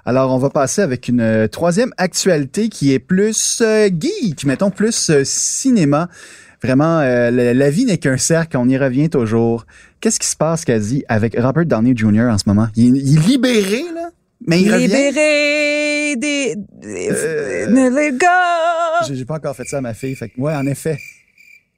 alors, 0.07 0.33
on 0.33 0.38
va 0.38 0.49
passer 0.49 0.81
avec 0.81 1.09
une 1.09 1.20
euh, 1.20 1.49
troisième 1.49 1.92
actualité 1.99 2.70
qui 2.70 2.94
est 2.94 2.99
plus 2.99 3.61
euh, 3.61 3.88
geek, 3.90 4.46
mettons 4.46 4.70
plus 4.70 5.11
euh, 5.11 5.20
cinéma. 5.25 6.09
Vraiment, 6.62 7.01
euh, 7.01 7.31
la, 7.31 7.55
la 7.55 7.70
vie 7.70 7.85
n'est 7.87 7.99
qu'un 7.99 8.18
cercle, 8.18 8.57
on 8.59 8.68
y 8.68 8.77
revient 8.77 9.09
toujours. 9.09 9.64
Qu'est-ce 10.01 10.18
qui 10.20 10.27
se 10.27 10.37
passe, 10.37 10.64
quasi, 10.64 11.05
avec 11.09 11.35
Robert 11.38 11.64
Downey 11.66 11.94
Jr. 11.96 12.29
en 12.31 12.38
ce 12.38 12.44
moment? 12.46 12.68
Il, 12.77 12.96
est- 12.96 13.01
il 13.01 13.16
est 13.18 13.27
libéré, 13.27 13.85
là, 13.94 14.11
mais 14.46 14.61
il 14.61 14.73
revient? 14.73 14.87
Libéré 14.87 16.16
des... 16.16 16.57
des 16.57 17.27
Euh! 17.31 17.66
J'ai 19.07 19.14
j'ai 19.16 19.25
pas 19.25 19.35
encore 19.37 19.57
fait 19.57 19.64
ça 19.64 19.79
à 19.79 19.81
ma 19.81 19.94
fille, 19.94 20.14
fait 20.14 20.29
que, 20.29 20.40
ouais, 20.40 20.55
en 20.55 20.66
effet. 20.66 20.99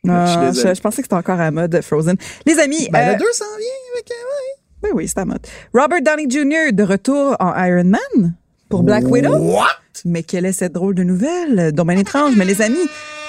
Ah, 0.09 0.51
je 0.53 0.81
pensais 0.81 1.03
que 1.03 1.07
c'était 1.07 1.14
encore 1.14 1.40
à 1.40 1.51
mode 1.51 1.81
Frozen. 1.83 2.16
Les 2.47 2.59
amis, 2.59 2.88
Ben, 2.90 3.09
euh, 3.09 3.12
le 3.12 3.18
2 3.18 3.25
s'en 3.33 3.45
vient, 3.57 3.66
avec, 3.95 4.11
euh, 4.11 4.14
ouais. 4.14 4.59
oui, 4.85 4.90
oui, 4.95 5.09
c'est 5.09 5.18
à 5.18 5.25
mode. 5.25 5.47
Robert 5.73 6.03
Downey 6.03 6.27
Jr. 6.29 6.73
de 6.73 6.83
retour 6.83 7.37
en 7.38 7.53
Iron 7.64 7.85
Man 7.85 8.35
pour 8.68 8.83
Black 8.83 9.05
Widow. 9.07 9.37
What? 9.37 9.66
Mais 10.05 10.23
quelle 10.25 10.47
est 10.47 10.53
cette 10.53 10.73
drôle 10.73 10.95
de 10.97 11.05
nouvelle? 11.05 11.71
Donc, 11.73 11.87
bien 11.88 11.99
étrange. 11.99 12.35
Mais 12.37 12.45
les 12.45 12.61
amis, 12.62 12.77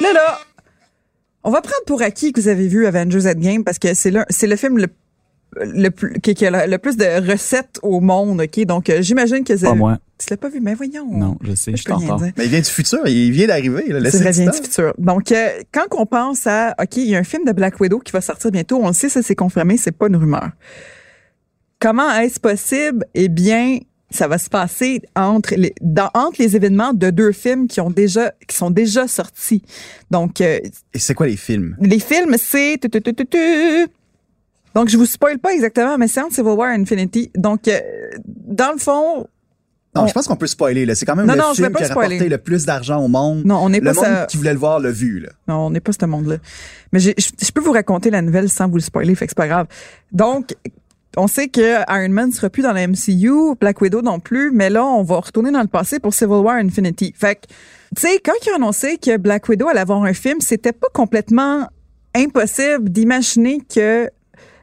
là, 0.01 0.13
là, 0.13 0.39
On 1.43 1.51
va 1.51 1.61
prendre 1.61 1.83
pour 1.85 2.01
acquis 2.01 2.31
que 2.31 2.39
vous 2.39 2.47
avez 2.47 2.67
vu 2.67 2.85
Avengers 2.85 3.27
Endgame 3.27 3.63
parce 3.63 3.79
que 3.79 3.93
c'est 3.93 4.11
le, 4.11 4.23
c'est 4.29 4.47
le 4.47 4.55
film 4.55 4.77
le 4.77 4.87
le 5.55 5.89
plus 5.89 6.19
qui, 6.19 6.33
qui 6.33 6.45
a 6.47 6.65
le, 6.65 6.71
le 6.71 6.77
plus 6.79 6.97
de 6.97 7.31
recettes 7.31 7.79
au 7.83 7.99
monde, 7.99 8.41
OK? 8.41 8.65
Donc 8.65 8.89
euh, 8.89 9.01
j'imagine 9.01 9.43
que 9.43 9.53
Pas 9.59 9.75
moi. 9.75 9.99
Tu 10.17 10.25
l'as 10.29 10.37
pas 10.37 10.49
vu, 10.49 10.59
mais 10.61 10.73
voyons. 10.73 11.07
Non, 11.11 11.37
je 11.43 11.53
sais, 11.53 11.75
Je 11.75 11.83
dire. 11.83 12.17
Mais 12.37 12.45
il 12.45 12.49
vient 12.49 12.59
du 12.59 12.69
futur, 12.69 13.05
il 13.07 13.31
vient 13.31 13.47
d'arriver. 13.47 13.85
là. 13.89 14.09
C'est 14.09 14.19
vrai, 14.19 14.31
du 14.31 14.41
vient 14.41 14.51
du 14.51 14.57
futur. 14.57 14.93
Donc, 14.97 15.31
euh, 15.31 15.49
quand 15.71 15.85
on 15.91 16.05
pense 16.05 16.47
à, 16.47 16.73
OK, 16.81 16.97
il 16.97 17.09
y 17.09 17.15
a 17.15 17.19
un 17.19 17.23
film 17.23 17.45
de 17.45 17.51
Black 17.51 17.79
Widow 17.79 17.99
qui 17.99 18.11
va 18.11 18.21
sortir 18.21 18.49
bientôt, 18.51 18.79
on 18.81 18.87
le 18.87 18.93
sait, 18.93 19.09
ça 19.09 19.21
c'est 19.21 19.35
confirmé, 19.35 19.77
c'est 19.77 19.91
pas 19.91 20.07
une 20.07 20.15
rumeur. 20.15 20.49
Comment 21.79 22.11
est-ce 22.15 22.39
possible? 22.39 23.05
Eh 23.13 23.27
bien, 23.27 23.79
ça 24.13 24.27
va 24.27 24.37
se 24.37 24.49
passer 24.49 25.01
entre 25.15 25.55
les, 25.55 25.73
dans, 25.81 26.09
entre 26.13 26.41
les 26.41 26.55
événements 26.55 26.93
de 26.93 27.09
deux 27.09 27.31
films 27.31 27.67
qui 27.67 27.81
ont 27.81 27.89
déjà, 27.89 28.31
qui 28.47 28.55
sont 28.55 28.71
déjà 28.71 29.07
sortis. 29.07 29.63
Donc, 30.11 30.39
euh, 30.41 30.59
Et 30.93 30.99
c'est 30.99 31.13
quoi 31.13 31.27
les 31.27 31.37
films? 31.37 31.75
les 31.81 31.99
films, 31.99 32.35
c'est... 32.37 32.79
Donc, 34.75 34.89
je 34.89 34.97
vous 34.97 35.05
spoil 35.05 35.37
pas 35.39 35.53
exactement, 35.53 35.97
mais 35.97 36.07
c'est 36.07 36.21
entre 36.21 36.33
Civil 36.35 36.51
War 36.53 36.71
et 36.71 36.75
Infinity. 36.75 37.31
Donc, 37.35 37.67
euh, 37.67 37.79
dans 38.25 38.71
le 38.71 38.79
fond, 38.79 39.27
Non, 39.95 40.01
On- 40.03 40.07
je 40.07 40.13
pense 40.13 40.27
qu'on 40.27 40.35
peut 40.35 40.47
spoiler. 40.47 40.87
là. 40.87 40.95
C'est 40.95 41.05
quand 41.05 41.15
même 41.15 41.27
Non, 41.27 41.33
le 41.33 41.39
non, 41.39 41.53
film 41.53 41.71
qui 41.71 41.83
a 41.83 41.87
rapporté 41.89 42.15
spoiler. 42.15 42.27
le 42.29 42.37
plus 42.39 42.65
d'argent 42.65 42.99
au 42.99 43.07
monde. 43.07 43.43
non, 43.45 43.57
on 43.61 43.69
n'est 43.69 43.79
le 43.79 43.85
pas 43.85 43.93
monde 43.93 44.03
ça. 44.05 44.25
qui 44.25 44.37
voulait 44.37 44.53
le 44.53 44.57
voir 44.57 44.79
l'a 44.79 44.89
vu. 44.89 45.19
Là. 45.19 45.29
Non, 45.47 45.67
on 45.67 45.69
n'est 45.69 45.81
pas 45.81 45.91
ce 45.93 46.03
monde-là. 46.07 46.37
Mais 46.91 46.99
je 46.99 47.11
peux 47.53 47.61
vous 47.61 47.71
raconter 47.73 48.09
la 48.09 48.23
nouvelle 48.23 48.49
sans 48.49 48.67
vous 48.67 48.77
le 48.77 48.81
spoiler, 48.81 49.13
fait 49.13 49.27
que 49.27 49.31
c'est 49.31 49.37
pas 49.37 49.47
grave. 49.47 49.67
Donc, 50.11 50.55
on 51.17 51.27
sait 51.27 51.47
que 51.47 51.79
Iron 51.89 52.09
Man 52.09 52.31
sera 52.31 52.49
plus 52.49 52.63
dans 52.63 52.73
la 52.73 52.87
MCU, 52.87 53.55
Black 53.59 53.81
Widow 53.81 54.01
non 54.01 54.19
plus, 54.19 54.51
mais 54.51 54.69
là, 54.69 54.83
on 54.83 55.03
va 55.03 55.19
retourner 55.19 55.51
dans 55.51 55.61
le 55.61 55.67
passé 55.67 55.99
pour 55.99 56.13
Civil 56.13 56.35
War 56.35 56.55
Infinity. 56.55 57.13
Fait 57.15 57.35
que, 57.35 57.41
tu 57.95 58.01
sais, 58.01 58.19
quand 58.23 58.33
ils 58.45 58.51
ont 58.51 58.55
annoncé 58.55 58.97
que 58.97 59.17
Black 59.17 59.47
Widow 59.47 59.67
allait 59.67 59.79
avoir 59.79 60.03
un 60.03 60.13
film, 60.13 60.41
c'était 60.41 60.71
pas 60.71 60.87
complètement 60.93 61.67
impossible 62.15 62.89
d'imaginer 62.89 63.61
que 63.73 64.09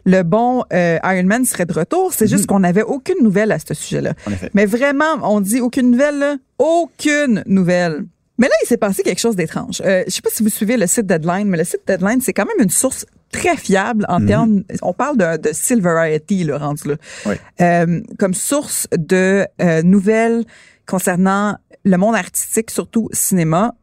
le 0.04 0.22
bon 0.22 0.64
euh, 0.72 0.98
Iron 1.04 1.24
Man 1.24 1.44
serait 1.44 1.66
de 1.66 1.72
retour. 1.72 2.12
C'est 2.12 2.26
juste 2.26 2.46
qu'on 2.46 2.60
n'avait 2.60 2.82
aucune 2.82 3.22
nouvelle 3.22 3.52
à 3.52 3.58
ce 3.58 3.74
sujet-là. 3.74 4.14
Mais 4.54 4.66
vraiment, 4.66 5.18
on 5.22 5.40
dit 5.40 5.60
aucune 5.60 5.90
nouvelle, 5.90 6.18
là. 6.18 6.36
aucune 6.58 7.42
nouvelle. 7.46 8.04
Mais 8.40 8.48
là, 8.48 8.55
il 8.64 8.66
s'est 8.66 8.79
passé 8.79 9.03
quelque 9.03 9.20
chose 9.20 9.37
d'étrange. 9.37 9.83
Euh, 9.85 10.03
je 10.07 10.12
sais 10.12 10.22
pas 10.22 10.31
si 10.33 10.42
vous 10.42 10.48
suivez 10.48 10.79
le 10.79 10.87
site 10.87 11.07
Deadline, 11.07 11.46
mais 11.46 11.59
le 11.59 11.64
site 11.64 11.83
Deadline, 11.87 12.22
c'est 12.22 12.33
quand 12.33 12.46
même 12.46 12.64
une 12.64 12.70
source 12.70 13.05
très 13.31 13.55
fiable 13.55 14.07
en 14.09 14.24
termes. 14.24 14.64
On 14.81 14.94
parle 14.94 15.18
de, 15.18 15.37
de 15.37 15.50
Silverity, 15.53 16.50
rendu 16.50 16.88
là. 16.88 16.94
Oui. 17.26 17.35
Euh, 17.61 18.00
comme 18.18 18.33
source 18.33 18.88
de 18.96 19.46
euh, 19.61 19.83
nouvelles 19.83 20.44
concernant 20.87 21.59
le 21.85 21.96
monde 21.98 22.16
artistique, 22.16 22.70
surtout 22.70 23.11
cinéma. 23.12 23.74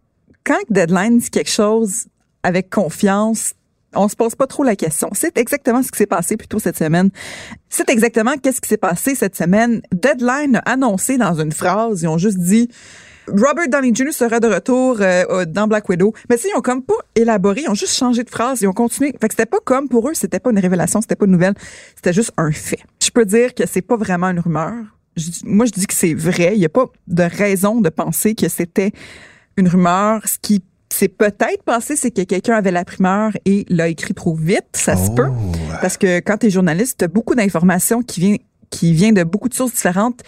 Quand 0.43 0.59
Deadline 0.71 1.19
dit 1.19 1.29
quelque 1.29 1.51
chose 1.51 2.07
avec 2.41 2.71
confiance, 2.71 3.53
on 3.93 4.07
se 4.07 4.15
pose 4.15 4.33
pas 4.33 4.47
trop 4.47 4.63
la 4.63 4.75
question. 4.75 5.09
C'est 5.13 5.37
exactement 5.37 5.83
ce 5.83 5.91
qui 5.91 5.99
s'est 5.99 6.07
passé 6.07 6.35
plutôt 6.35 6.57
cette 6.57 6.77
semaine. 6.77 7.11
C'est 7.69 7.89
exactement 7.89 8.33
qu'est-ce 8.41 8.59
qui 8.59 8.69
s'est 8.69 8.77
passé 8.77 9.13
cette 9.13 9.35
semaine. 9.35 9.81
Deadline 9.93 10.57
a 10.65 10.71
annoncé 10.71 11.17
dans 11.17 11.39
une 11.39 11.51
phrase, 11.51 12.01
ils 12.01 12.07
ont 12.07 12.17
juste 12.17 12.39
dit 12.39 12.69
Robert 13.27 13.67
Downey 13.69 13.93
Jr. 13.93 14.11
sera 14.11 14.39
de 14.39 14.47
retour 14.47 14.97
euh, 15.01 15.45
dans 15.45 15.67
Black 15.67 15.87
Widow. 15.89 16.13
Mais 16.29 16.37
ils 16.37 16.55
ont 16.55 16.61
comme 16.61 16.83
pas 16.83 16.95
élaboré, 17.15 17.61
ils 17.65 17.69
ont 17.69 17.75
juste 17.75 17.95
changé 17.95 18.23
de 18.23 18.29
phrase, 18.29 18.61
ils 18.61 18.67
ont 18.67 18.73
continué. 18.73 19.13
Fait 19.19 19.27
que 19.27 19.33
c'était 19.33 19.45
pas 19.45 19.59
comme 19.63 19.89
pour 19.89 20.07
eux, 20.09 20.13
c'était 20.13 20.39
pas 20.39 20.51
une 20.51 20.59
révélation, 20.59 21.01
c'était 21.01 21.15
pas 21.15 21.25
une 21.25 21.31
nouvelle, 21.31 21.55
c'était 21.95 22.13
juste 22.13 22.31
un 22.37 22.51
fait. 22.51 22.79
Je 23.03 23.09
peux 23.09 23.25
dire 23.25 23.53
que 23.53 23.65
c'est 23.67 23.81
pas 23.81 23.97
vraiment 23.97 24.27
une 24.27 24.39
rumeur. 24.39 24.73
Je 25.15 25.29
moi, 25.45 25.65
je 25.65 25.71
dis 25.71 25.87
que 25.87 25.93
c'est 25.93 26.13
vrai. 26.13 26.53
Il 26.55 26.61
y 26.61 26.65
a 26.65 26.69
pas 26.69 26.85
de 27.07 27.23
raison 27.23 27.81
de 27.81 27.89
penser 27.89 28.35
que 28.35 28.47
c'était 28.49 28.91
une 29.57 29.67
rumeur. 29.67 30.21
Ce 30.25 30.37
qui 30.39 30.63
s'est 30.89 31.07
peut-être 31.07 31.63
passé, 31.63 31.95
c'est 31.95 32.11
que 32.11 32.21
quelqu'un 32.21 32.55
avait 32.55 32.71
la 32.71 32.85
primeur 32.85 33.31
et 33.45 33.65
l'a 33.69 33.87
écrit 33.87 34.13
trop 34.13 34.35
vite. 34.35 34.67
Ça 34.73 34.95
se 34.95 35.11
peut. 35.11 35.27
Oh. 35.29 35.51
Parce 35.81 35.97
que 35.97 36.19
quand 36.19 36.37
tu 36.37 36.47
es 36.47 36.49
journaliste, 36.49 36.99
tu 36.99 37.05
as 37.05 37.07
beaucoup 37.07 37.35
d'informations 37.35 38.01
qui 38.03 38.19
viennent 38.19 38.37
qui 38.69 38.93
vient 38.93 39.13
de 39.13 39.23
beaucoup 39.23 39.49
de 39.49 39.53
sources 39.53 39.73
différentes 39.73 40.23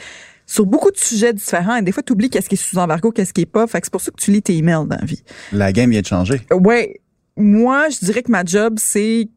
sur 0.49 0.65
beaucoup 0.65 0.89
de 0.89 0.97
sujets 0.97 1.31
différents. 1.31 1.75
Et 1.75 1.83
des 1.83 1.91
fois, 1.91 2.01
tu 2.01 2.13
oublies 2.13 2.31
qu'est-ce 2.31 2.49
qui 2.49 2.55
est 2.55 2.57
sous 2.57 2.79
embargo, 2.79 3.11
qu'est-ce 3.11 3.33
qui 3.33 3.41
est 3.41 3.45
pas. 3.45 3.67
Fait 3.67 3.79
que 3.81 3.85
c'est 3.85 3.91
pour 3.91 4.01
ça 4.01 4.09
que 4.09 4.19
tu 4.19 4.31
lis 4.31 4.41
tes 4.41 4.57
emails 4.57 4.87
dans 4.87 4.97
la 4.99 5.05
vie. 5.05 5.21
La 5.51 5.71
game 5.71 5.91
vient 5.91 6.01
de 6.01 6.07
changer. 6.07 6.41
Ouais. 6.51 7.01
Moi, 7.37 7.89
je 7.89 8.03
dirais 8.03 8.23
que 8.23 8.31
ma 8.31 8.43
job, 8.43 8.79
c'est 8.79 9.29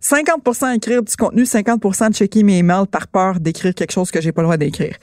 50% 0.00 0.76
écrire 0.76 1.02
du 1.02 1.16
contenu, 1.16 1.42
50% 1.42 2.10
de 2.10 2.14
checker 2.14 2.44
mes 2.44 2.58
emails 2.58 2.86
par 2.86 3.08
peur 3.08 3.40
d'écrire 3.40 3.74
quelque 3.74 3.90
chose 3.90 4.12
que 4.12 4.20
j'ai 4.20 4.30
pas 4.30 4.42
le 4.42 4.46
droit 4.46 4.56
d'écrire. 4.56 4.96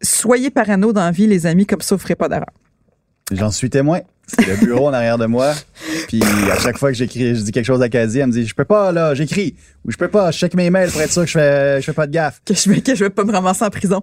Soyez 0.00 0.50
parano 0.50 0.92
dans 0.92 1.00
la 1.00 1.10
vie, 1.10 1.26
les 1.26 1.46
amis, 1.46 1.66
comme 1.66 1.80
ça, 1.80 1.96
vous 1.96 2.00
ferez 2.00 2.14
pas 2.14 2.28
d'erreur. 2.28 2.46
J'en 3.32 3.50
suis 3.50 3.70
témoin. 3.70 4.00
C'est 4.28 4.46
le 4.46 4.64
bureau 4.64 4.86
en 4.86 4.92
arrière 4.92 5.18
de 5.18 5.26
moi. 5.26 5.54
Puis 6.06 6.22
à 6.52 6.58
chaque 6.60 6.78
fois 6.78 6.92
que 6.92 6.96
j'écris, 6.96 7.34
je 7.34 7.40
dis 7.40 7.50
quelque 7.50 7.64
chose 7.64 7.82
à 7.82 7.88
Casie, 7.88 8.20
elle 8.20 8.28
me 8.28 8.32
dit 8.32 8.46
Je 8.46 8.54
peux 8.54 8.64
pas, 8.64 8.92
là, 8.92 9.14
j'écris. 9.14 9.56
Ou 9.84 9.90
je 9.90 9.96
peux 9.96 10.08
pas, 10.08 10.30
je 10.30 10.38
check 10.38 10.54
mes 10.54 10.70
mails 10.70 10.90
pour 10.90 11.00
être 11.00 11.10
sûr 11.10 11.22
que 11.22 11.28
je 11.28 11.32
fais, 11.32 11.80
je 11.80 11.86
fais 11.86 11.94
pas 11.94 12.06
de 12.06 12.12
gaffe. 12.12 12.40
que 12.44 12.54
je 12.54 12.80
que 12.80 12.94
je 12.94 13.04
vais 13.04 13.10
pas 13.10 13.24
me 13.24 13.32
ramasser 13.32 13.64
en 13.64 13.70
prison. 13.70 14.02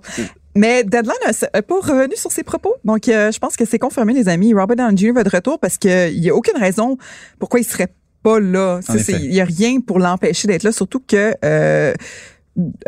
Mais 0.55 0.83
Deadline 0.83 1.13
n'a 1.53 1.61
pas 1.61 1.75
revenu 1.75 2.15
sur 2.15 2.31
ses 2.31 2.43
propos. 2.43 2.75
Donc 2.85 3.07
euh, 3.09 3.31
je 3.31 3.39
pense 3.39 3.57
que 3.57 3.65
c'est 3.65 3.79
confirmé 3.79 4.13
les 4.13 4.29
amis, 4.29 4.53
Robert 4.53 4.77
Downey 4.77 4.97
Jr. 4.97 5.11
va 5.11 5.23
de 5.23 5.29
retour 5.29 5.59
parce 5.59 5.77
que 5.77 6.09
il 6.09 6.23
y 6.23 6.29
a 6.29 6.35
aucune 6.35 6.57
raison 6.57 6.97
pourquoi 7.39 7.59
il 7.59 7.63
serait 7.65 7.93
pas 8.23 8.39
là. 8.39 8.79
Il 9.09 9.33
y 9.33 9.41
a 9.41 9.45
rien 9.45 9.79
pour 9.81 9.99
l'empêcher 9.99 10.47
d'être 10.47 10.63
là 10.63 10.71
surtout 10.71 11.01
que 11.05 11.35
euh, 11.43 11.93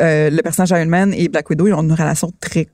euh, 0.00 0.30
le 0.30 0.42
personnage 0.42 0.70
Iron 0.70 0.86
Man 0.86 1.12
et 1.12 1.28
Black 1.28 1.50
Widow 1.50 1.66
ils 1.66 1.74
ont 1.74 1.82
une 1.82 1.92
relation 1.92 2.32
très 2.40 2.68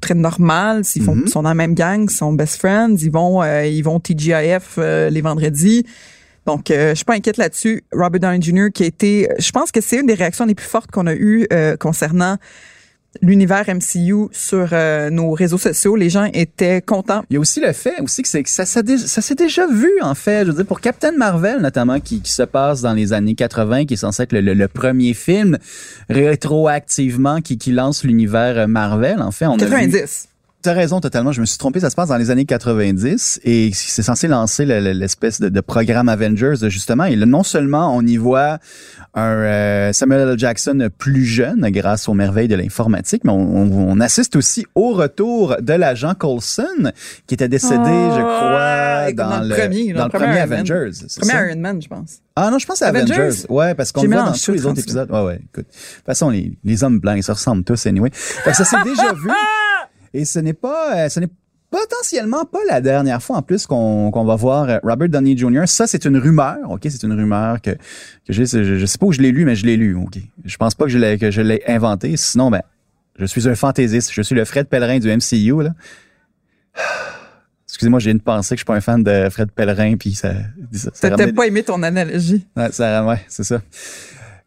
très 0.00 0.14
normale, 0.14 0.82
ils 0.96 1.02
font 1.02 1.14
Mhm. 1.14 1.26
sont 1.28 1.42
dans 1.42 1.50
la 1.50 1.54
même 1.54 1.74
gang, 1.74 2.06
ils 2.10 2.14
sont 2.14 2.32
best 2.32 2.56
friends, 2.56 2.96
ils 2.98 3.12
vont 3.12 3.42
euh, 3.42 3.66
ils 3.66 3.82
vont 3.82 4.00
TGIF 4.00 4.76
euh, 4.78 5.10
les 5.10 5.20
vendredis. 5.20 5.84
Donc, 6.46 6.70
euh, 6.70 6.90
je 6.90 6.94
suis 6.94 7.04
pas 7.04 7.12
inquiète 7.14 7.36
là-dessus. 7.36 7.84
Robert 7.92 8.18
Downey 8.20 8.40
Jr. 8.40 8.68
qui 8.72 8.84
a 8.84 8.86
été, 8.86 9.28
je 9.38 9.50
pense 9.50 9.70
que 9.70 9.82
c'est 9.82 10.00
une 10.00 10.06
des 10.06 10.14
réactions 10.14 10.46
les 10.46 10.54
plus 10.54 10.66
fortes 10.66 10.90
qu'on 10.90 11.06
a 11.06 11.14
eues 11.14 11.46
euh, 11.52 11.76
concernant 11.76 12.38
l'univers 13.22 13.64
MCU 13.68 14.28
sur 14.32 14.68
euh, 14.72 15.10
nos 15.10 15.32
réseaux 15.32 15.58
sociaux. 15.58 15.96
Les 15.96 16.10
gens 16.10 16.28
étaient 16.32 16.80
contents. 16.80 17.24
Il 17.28 17.34
y 17.34 17.36
a 17.36 17.40
aussi 17.40 17.60
le 17.60 17.72
fait 17.72 18.00
aussi 18.00 18.22
que, 18.22 18.28
c'est 18.28 18.42
que 18.42 18.48
ça, 18.50 18.64
ça, 18.64 18.82
dé- 18.82 18.98
ça 18.98 19.20
s'est 19.20 19.34
déjà 19.34 19.66
vu, 19.66 19.90
en 20.02 20.14
fait. 20.14 20.42
Je 20.46 20.50
veux 20.50 20.56
dire, 20.56 20.66
pour 20.66 20.80
Captain 20.80 21.12
Marvel, 21.12 21.58
notamment, 21.60 21.98
qui, 22.00 22.20
qui 22.20 22.30
se 22.32 22.44
passe 22.44 22.82
dans 22.82 22.92
les 22.94 23.12
années 23.12 23.34
80, 23.34 23.86
qui 23.86 23.94
est 23.94 23.96
censé 23.96 24.22
être 24.22 24.32
le, 24.32 24.40
le- 24.40 24.54
le 24.54 24.68
premier 24.68 25.12
film 25.14 25.58
rétroactivement 26.08 27.40
qui, 27.40 27.58
qui 27.58 27.72
lance 27.72 28.04
l'univers 28.04 28.68
Marvel. 28.68 29.20
En 29.22 29.30
fait, 29.32 29.46
on 29.46 29.54
a 29.54 29.58
vu... 29.86 29.90
90. 30.60 30.62
T'as 30.62 30.72
raison 30.74 31.00
totalement, 31.00 31.32
je 31.32 31.40
me 31.40 31.46
suis 31.46 31.56
trompé, 31.58 31.80
ça 31.80 31.88
se 31.90 31.96
passe 31.96 32.08
dans 32.10 32.16
les 32.18 32.30
années 32.30 32.44
90 32.44 33.40
et 33.44 33.70
c'est 33.72 34.02
censé 34.02 34.28
lancer 34.28 34.66
le- 34.66 34.80
le- 34.80 34.92
l'espèce 34.92 35.40
de, 35.40 35.48
de 35.48 35.60
programme 35.60 36.08
Avengers 36.10 36.54
justement 36.68 37.04
et 37.04 37.16
là, 37.16 37.24
non 37.24 37.42
seulement 37.42 37.96
on 37.96 38.02
y 38.02 38.16
voit 38.18 38.58
un 39.14 39.22
euh, 39.32 39.92
Samuel 39.94 40.28
L. 40.28 40.38
Jackson 40.38 40.88
plus 40.98 41.24
jeune 41.24 41.66
grâce 41.70 42.08
aux 42.08 42.14
merveilles 42.14 42.46
de 42.48 42.54
l'informatique, 42.56 43.22
mais 43.24 43.32
on, 43.32 43.56
on- 43.56 43.90
on 43.90 44.00
assiste 44.00 44.36
aussi 44.36 44.66
au 44.74 44.90
retour 44.92 45.56
de 45.60 45.72
l'agent 45.72 46.14
Coulson 46.14 46.92
qui 47.26 47.34
était 47.34 47.48
décédé, 47.48 47.80
Oh, 47.86 48.14
je 48.16 48.20
crois, 48.20 49.12
dans, 49.12 49.30
dans 49.38 49.42
le 49.42 49.54
premier, 49.56 49.92
dans 49.94 50.04
le 50.04 50.10
premier. 50.10 50.38
Avengers. 50.40 50.90
Premier? 51.20 51.48
Iron 51.50 51.60
Man, 51.60 51.80
je 51.82 51.88
pense. 51.88 52.18
Ah 52.36 52.50
non, 52.50 52.58
je 52.58 52.66
pense 52.66 52.82
à 52.82 52.88
Avengers? 52.88 53.12
Avengers. 53.14 53.46
Ouais, 53.48 53.74
parce 53.74 53.92
qu'on 53.92 54.02
le 54.02 54.08
voit 54.08 54.22
dans 54.24 54.32
tous 54.32 54.52
les 54.52 54.66
autres 54.66 54.78
épisodes. 54.80 55.10
Ouais, 55.10 55.22
ouais. 55.24 55.36
Écoute, 55.36 55.66
de 55.66 55.72
toute 55.96 56.04
façon, 56.06 56.30
les, 56.30 56.52
les 56.64 56.84
hommes 56.84 56.98
blancs, 57.00 57.16
ils 57.16 57.22
se 57.22 57.32
ressemblent 57.32 57.64
tous 57.64 57.86
anyway. 57.86 58.10
Fait 58.12 58.50
que 58.50 58.56
ça 58.56 58.64
s'est 58.64 58.82
déjà 58.84 59.12
vu. 59.14 59.30
Et 60.14 60.24
ce 60.24 60.38
n'est 60.38 60.52
pas, 60.54 60.96
euh, 61.04 61.08
ce 61.08 61.20
n'est 61.20 61.28
potentiellement 61.70 62.44
pas 62.44 62.58
la 62.68 62.80
dernière 62.80 63.22
fois 63.22 63.36
en 63.36 63.42
plus 63.42 63.66
qu'on 63.66 64.10
va 64.24 64.34
voir 64.34 64.68
euh, 64.68 64.78
Robert 64.82 65.08
Downey 65.08 65.36
Jr. 65.36 65.62
Ça, 65.66 65.86
c'est 65.86 66.04
une 66.04 66.16
rumeur, 66.16 66.58
ok, 66.68 66.80
c'est 66.90 67.02
une 67.04 67.12
rumeur 67.12 67.60
que 67.60 67.70
que. 67.70 67.78
Je, 68.32 68.44
je 68.44 68.86
sais 68.86 68.98
pas 68.98 69.06
où 69.06 69.12
je 69.12 69.20
l'ai 69.20 69.30
lu, 69.32 69.44
mais 69.44 69.54
je 69.54 69.64
l'ai 69.66 69.76
lu, 69.76 69.94
ok? 69.94 70.18
Je 70.44 70.56
pense 70.56 70.74
pas 70.74 70.86
que 70.86 70.90
je 70.90 70.98
l'ai 70.98 71.62
inventé. 71.68 72.16
Sinon, 72.16 72.50
ben, 72.50 72.62
je 73.18 73.24
suis 73.26 73.48
un 73.48 73.54
fantaisiste. 73.54 74.10
Je 74.12 74.22
suis 74.22 74.34
le 74.34 74.44
Fred 74.44 74.66
Pellerin 74.66 74.98
du 74.98 75.08
MCU 75.08 75.62
là. 75.62 75.70
Excusez-moi, 77.68 78.00
j'ai 78.00 78.10
une 78.10 78.20
pensée 78.20 78.56
que 78.56 78.58
je 78.58 78.60
suis 78.60 78.64
pas 78.66 78.74
un 78.74 78.80
fan 78.80 79.02
de 79.04 79.28
Fred 79.30 79.52
Pellerin, 79.52 79.96
puis 79.96 80.12
ça, 80.14 80.32
ça, 80.72 80.90
ça 80.92 81.08
T'as 81.08 81.16
ramenait- 81.16 81.32
pas 81.32 81.46
aimé 81.46 81.62
ton 81.62 81.82
analogie. 81.84 82.44
Ouais, 82.56 82.72
ça, 82.72 83.06
ouais, 83.06 83.24
c'est 83.28 83.44
ça. 83.44 83.62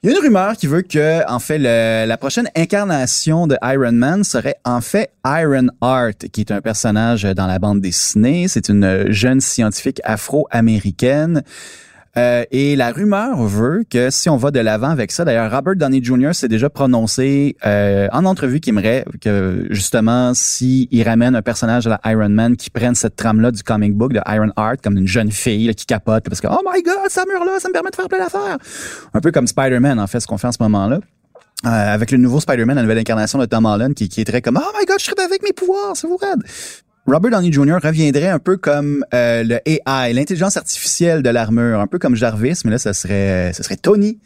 Il 0.06 0.10
y 0.10 0.14
a 0.14 0.18
une 0.18 0.22
rumeur 0.22 0.58
qui 0.58 0.68
veut 0.68 0.82
que, 0.82 1.26
en 1.32 1.40
fait, 1.40 1.58
la 1.58 2.18
prochaine 2.18 2.50
incarnation 2.58 3.48
de 3.48 3.56
Iron 3.64 3.94
Man 3.94 4.26
serait 4.26 4.58
en 4.66 4.82
fait 4.82 5.14
Iron 5.26 5.68
Heart, 5.82 6.28
qui 6.28 6.42
est 6.42 6.52
un 6.52 6.60
personnage 6.60 7.24
dans 7.24 7.48
la 7.48 7.58
bande 7.58 7.80
dessinée. 7.80 8.50
C'est 8.50 8.68
une 8.68 9.10
jeune 9.14 9.40
scientifique 9.40 10.02
afro-américaine. 10.04 11.44
Euh, 12.16 12.44
et 12.52 12.76
la 12.76 12.92
rumeur 12.92 13.42
veut 13.42 13.84
que 13.90 14.12
si 14.12 14.30
on 14.30 14.38
va 14.38 14.52
de 14.52 14.60
l'avant 14.60 14.90
avec 14.90 15.12
ça, 15.12 15.26
d'ailleurs 15.26 15.52
Robert 15.52 15.76
Downey 15.76 16.04
Jr. 16.04 16.34
s'est 16.34 16.48
déjà 16.48 16.70
prononcé 16.70 17.58
euh, 17.66 18.08
en 18.12 18.26
entrevue 18.26 18.60
qu'il 18.60 18.74
aimerait 18.74 19.04
que 19.20 19.66
justement 19.72 20.36
si 20.36 20.88
il 20.92 21.02
ramène 21.04 21.36
un 21.36 21.42
personnage 21.42 21.86
de 21.86 21.90
la 21.90 22.00
Iron 22.06 22.30
Man 22.30 22.56
qui 22.56 22.70
prenne 22.70 22.94
cette 22.94 23.16
trame-là 23.16 23.50
du 23.50 23.64
comic 23.64 23.96
book 23.96 24.14
de 24.14 24.22
Iron 24.28 24.52
Heart 24.58 24.82
comme 24.84 24.98
une 24.98 25.08
jeune 25.08 25.32
fille 25.32 25.66
là, 25.66 25.74
qui 25.74 25.88
capote 25.88 26.26
parce 26.30 26.40
que 26.40 26.48
oh 26.48 26.62
my 26.72 26.84
god, 26.84 27.10
ça 27.10 27.24
meurt 27.28 27.46
là, 27.48 27.60
ça 27.60 27.68
me 27.70 27.74
permet 27.74 27.90
de 27.90 27.96
faire 27.96 28.08
plein 28.08 28.20
d'affaires. 28.20 28.58
Un 29.16 29.20
peu 29.20 29.32
comme 29.32 29.48
Spider-Man 29.48 30.00
en 30.00 30.06
fait 30.06 30.20
ce 30.20 30.28
qu'on 30.28 30.38
fait 30.38 30.48
en 30.48 30.52
ce 30.52 30.62
moment-là. 30.62 31.00
Euh, 31.66 31.70
avec 31.70 32.12
le 32.12 32.18
nouveau 32.18 32.42
Spider-Man, 32.42 32.76
la 32.76 32.82
nouvelle 32.84 33.00
incarnation 33.00 33.40
de 33.40 33.46
Tom 33.46 33.66
Holland 33.66 33.94
qui, 33.96 34.10
qui 34.10 34.22
est 34.22 34.26
très 34.26 34.42
comme 34.42 34.62
oh 34.62 34.78
my 34.78 34.86
god, 34.86 34.98
je 35.00 35.06
serais 35.06 35.24
avec 35.24 35.42
mes 35.42 35.54
pouvoirs, 35.54 35.94
c'est 35.96 36.08
vous 36.08 36.18
raide. 36.18 36.44
Robert 37.06 37.32
Downey 37.32 37.52
Jr. 37.52 37.80
reviendrait 37.84 38.30
un 38.30 38.40
peu 38.40 38.56
comme 38.56 39.06
euh, 39.14 39.44
le 39.44 39.60
AI, 39.66 40.14
l'intelligence 40.14 40.56
artificielle 40.56 41.22
de 41.22 41.30
l'armure, 41.30 41.82
un 41.82 41.88
peu 41.88 42.00
comme 42.00 42.16
Jarvis, 42.16 42.62
mais 42.64 42.72
là, 42.72 42.78
ça 42.78 42.94
serait, 42.94 43.52
ce 43.54 43.62
serait 43.62 43.76
Tony. 43.76 44.20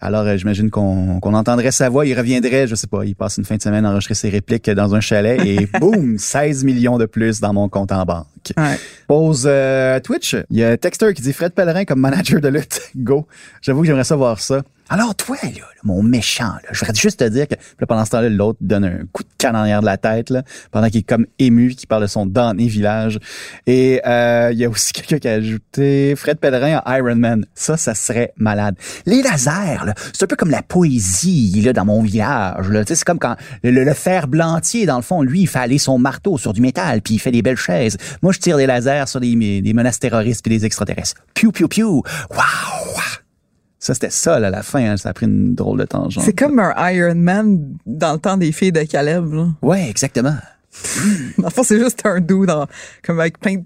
Alors, 0.00 0.26
euh, 0.26 0.36
j'imagine 0.36 0.70
qu'on 0.70 1.20
qu'on 1.20 1.34
entendrait 1.34 1.70
sa 1.70 1.90
voix, 1.90 2.06
il 2.06 2.16
reviendrait, 2.16 2.66
je 2.66 2.74
sais 2.74 2.86
pas, 2.86 3.04
il 3.04 3.14
passe 3.14 3.36
une 3.36 3.44
fin 3.44 3.56
de 3.56 3.62
semaine 3.62 3.84
à 3.84 3.90
enregistrer 3.90 4.14
ses 4.14 4.28
répliques 4.30 4.70
dans 4.70 4.94
un 4.94 5.00
chalet 5.00 5.38
et 5.44 5.68
boum, 5.80 6.18
16 6.18 6.64
millions 6.64 6.96
de 6.96 7.04
plus 7.04 7.40
dans 7.40 7.52
mon 7.52 7.68
compte 7.68 7.92
en 7.92 8.04
banque. 8.04 8.26
Ouais. 8.56 8.78
Pause 9.06 9.44
euh, 9.46 10.00
Twitch. 10.00 10.34
Il 10.50 10.58
y 10.58 10.64
a 10.64 10.76
Texter 10.78 11.12
qui 11.12 11.22
dit 11.22 11.32
Fred 11.32 11.52
Pellerin 11.52 11.84
comme 11.84 12.00
manager 12.00 12.40
de 12.40 12.48
lutte. 12.48 12.80
Go. 12.96 13.26
J'avoue 13.60 13.82
que 13.82 13.86
j'aimerais 13.86 14.04
ça 14.04 14.16
voir 14.16 14.40
ça. 14.40 14.62
Alors 14.94 15.16
toi, 15.16 15.36
là, 15.42 15.50
mon 15.82 16.04
méchant, 16.04 16.52
je 16.70 16.78
voudrais 16.78 16.94
juste 16.94 17.18
te 17.18 17.24
dire 17.24 17.48
que 17.48 17.54
là, 17.80 17.86
pendant 17.88 18.04
ce 18.04 18.10
temps-là, 18.10 18.28
l'autre 18.28 18.60
donne 18.60 18.84
un 18.84 18.98
coup 19.10 19.24
de 19.24 19.28
canne 19.38 19.56
en 19.56 19.62
arrière 19.62 19.80
de 19.80 19.86
la 19.86 19.96
tête, 19.96 20.32
pendant 20.70 20.88
qu'il 20.88 21.00
est 21.00 21.02
comme 21.02 21.26
ému, 21.40 21.74
qui 21.74 21.88
parle 21.88 22.02
de 22.02 22.06
son 22.06 22.26
damné 22.26 22.68
village. 22.68 23.18
Et 23.66 24.00
euh, 24.06 24.50
il 24.52 24.58
y 24.60 24.64
a 24.64 24.68
aussi 24.68 24.92
quelqu'un 24.92 25.18
qui 25.18 25.26
a 25.26 25.32
ajouté 25.32 26.14
Fred 26.14 26.38
Pellerin 26.38 26.80
à 26.84 26.96
Iron 27.00 27.16
Man. 27.16 27.44
Ça, 27.56 27.76
ça 27.76 27.96
serait 27.96 28.34
malade. 28.36 28.76
Les 29.04 29.20
lasers, 29.20 29.92
c'est 30.12 30.22
un 30.22 30.28
peu 30.28 30.36
comme 30.36 30.52
la 30.52 30.62
poésie 30.62 31.60
là, 31.62 31.72
dans 31.72 31.86
mon 31.86 32.00
village. 32.00 32.66
C'est 32.86 33.02
comme 33.02 33.18
quand 33.18 33.34
le, 33.64 33.72
le- 33.72 33.82
le 33.82 33.94
fer 33.94 34.28
blantier, 34.28 34.86
dans 34.86 34.96
le 34.98 35.02
fond, 35.02 35.22
lui, 35.22 35.40
il 35.40 35.48
fait 35.48 35.58
aller 35.58 35.78
son 35.78 35.98
marteau 35.98 36.38
sur 36.38 36.52
du 36.52 36.60
métal, 36.60 37.02
puis 37.02 37.14
il 37.14 37.18
fait 37.18 37.32
des 37.32 37.42
belles 37.42 37.56
chaises. 37.56 37.96
Moi, 38.22 38.30
je 38.32 38.38
tire 38.38 38.58
des 38.58 38.66
lasers 38.66 39.08
sur 39.08 39.18
des, 39.18 39.34
menaces 39.74 39.98
terroristes 39.98 40.44
puis 40.44 40.56
des 40.56 40.64
extraterrestres. 40.64 41.20
Piu, 41.34 41.50
piu, 41.50 41.66
piu. 41.66 41.82
Waouh! 41.82 43.23
Ça, 43.84 43.92
c'était 43.92 44.08
ça, 44.08 44.36
à 44.36 44.40
la 44.40 44.62
fin. 44.62 44.92
hein. 44.92 44.96
Ça 44.96 45.10
a 45.10 45.12
pris 45.12 45.26
une 45.26 45.54
drôle 45.54 45.78
de 45.78 45.84
tangente. 45.84 46.24
C'est 46.24 46.32
comme 46.32 46.58
un 46.58 46.72
Iron 46.90 47.14
Man 47.16 47.76
dans 47.84 48.14
le 48.14 48.18
temps 48.18 48.38
des 48.38 48.50
filles 48.50 48.72
de 48.72 48.82
Caleb. 48.84 49.30
Là. 49.30 49.48
Ouais, 49.60 49.90
exactement. 49.90 50.34
Le 51.36 51.50
fond, 51.50 51.62
c'est 51.62 51.78
juste 51.78 52.00
un 52.06 52.18
dans, 52.18 52.66
comme 53.04 53.20
avec 53.20 53.38
plein 53.38 53.56
de 53.56 53.62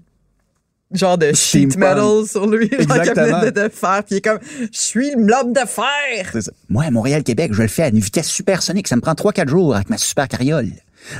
genre 0.91 1.17
de 1.17 1.31
sheet 1.31 1.67
metal 1.77 2.25
sur 2.27 2.47
lui, 2.47 2.69
genre 2.69 2.97
de, 3.45 3.49
de 3.49 3.69
fer, 3.69 4.03
puis 4.05 4.15
il 4.15 4.17
est 4.17 4.21
comme 4.21 4.39
je 4.59 4.67
suis 4.77 5.11
l'homme 5.15 5.53
de 5.53 5.61
fer. 5.65 6.41
Ça. 6.41 6.51
Moi, 6.67 6.83
à 6.83 6.91
Montréal-Québec, 6.91 7.53
je 7.53 7.61
le 7.61 7.67
fais 7.69 7.83
à 7.83 7.87
une 7.87 7.99
vitesse 7.99 8.27
supersonique. 8.27 8.89
Ça 8.89 8.97
me 8.97 9.01
prend 9.01 9.13
3-4 9.13 9.47
jours 9.47 9.73
avec 9.73 9.89
ma 9.89 9.97
super 9.97 10.27
carriole. 10.27 10.67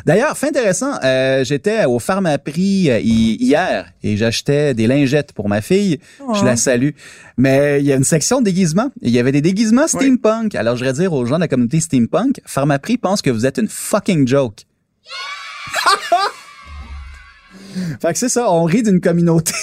D'ailleurs, 0.06 0.38
fait 0.38 0.48
intéressant, 0.50 0.92
euh, 1.04 1.44
j'étais 1.44 1.86
au 1.86 2.00
Pharmaprix 2.00 2.90
euh, 2.92 3.00
hi- 3.00 3.38
hier 3.40 3.92
et 4.04 4.18
j'achetais 4.18 4.74
des 4.74 4.88
lingettes 4.88 5.34
pour 5.34 5.50
ma 5.50 5.62
fille. 5.62 6.00
Je 6.36 6.44
la 6.46 6.56
salue. 6.58 6.90
Mais 7.38 7.80
il 7.80 7.86
y 7.86 7.94
a 7.94 7.96
une 7.96 8.04
section 8.04 8.40
de 8.40 8.46
déguisements. 8.46 8.92
Il 9.02 9.10
y 9.12 9.20
avait 9.20 9.32
des 9.32 9.42
déguisements 9.42 9.88
steampunk. 9.88 10.54
Alors, 10.56 10.76
je 10.76 10.84
voudrais 10.86 11.02
dire 11.02 11.14
aux 11.14 11.26
gens 11.26 11.36
de 11.36 11.42
la 11.42 11.48
communauté 11.48 11.80
steampunk, 11.80 12.42
Pharmaprix 12.46 12.98
pense 12.98 13.22
que 13.22 13.30
vous 13.30 13.46
êtes 13.46 13.58
une 13.58 13.68
fucking 13.70 14.28
joke. 14.28 14.66
fait 18.02 18.14
que 18.14 18.20
c'est 18.20 18.30
ça, 18.30 18.52
on 18.52 18.64
rit 18.64 18.84
d'une 18.84 19.02
communauté. 19.02 19.54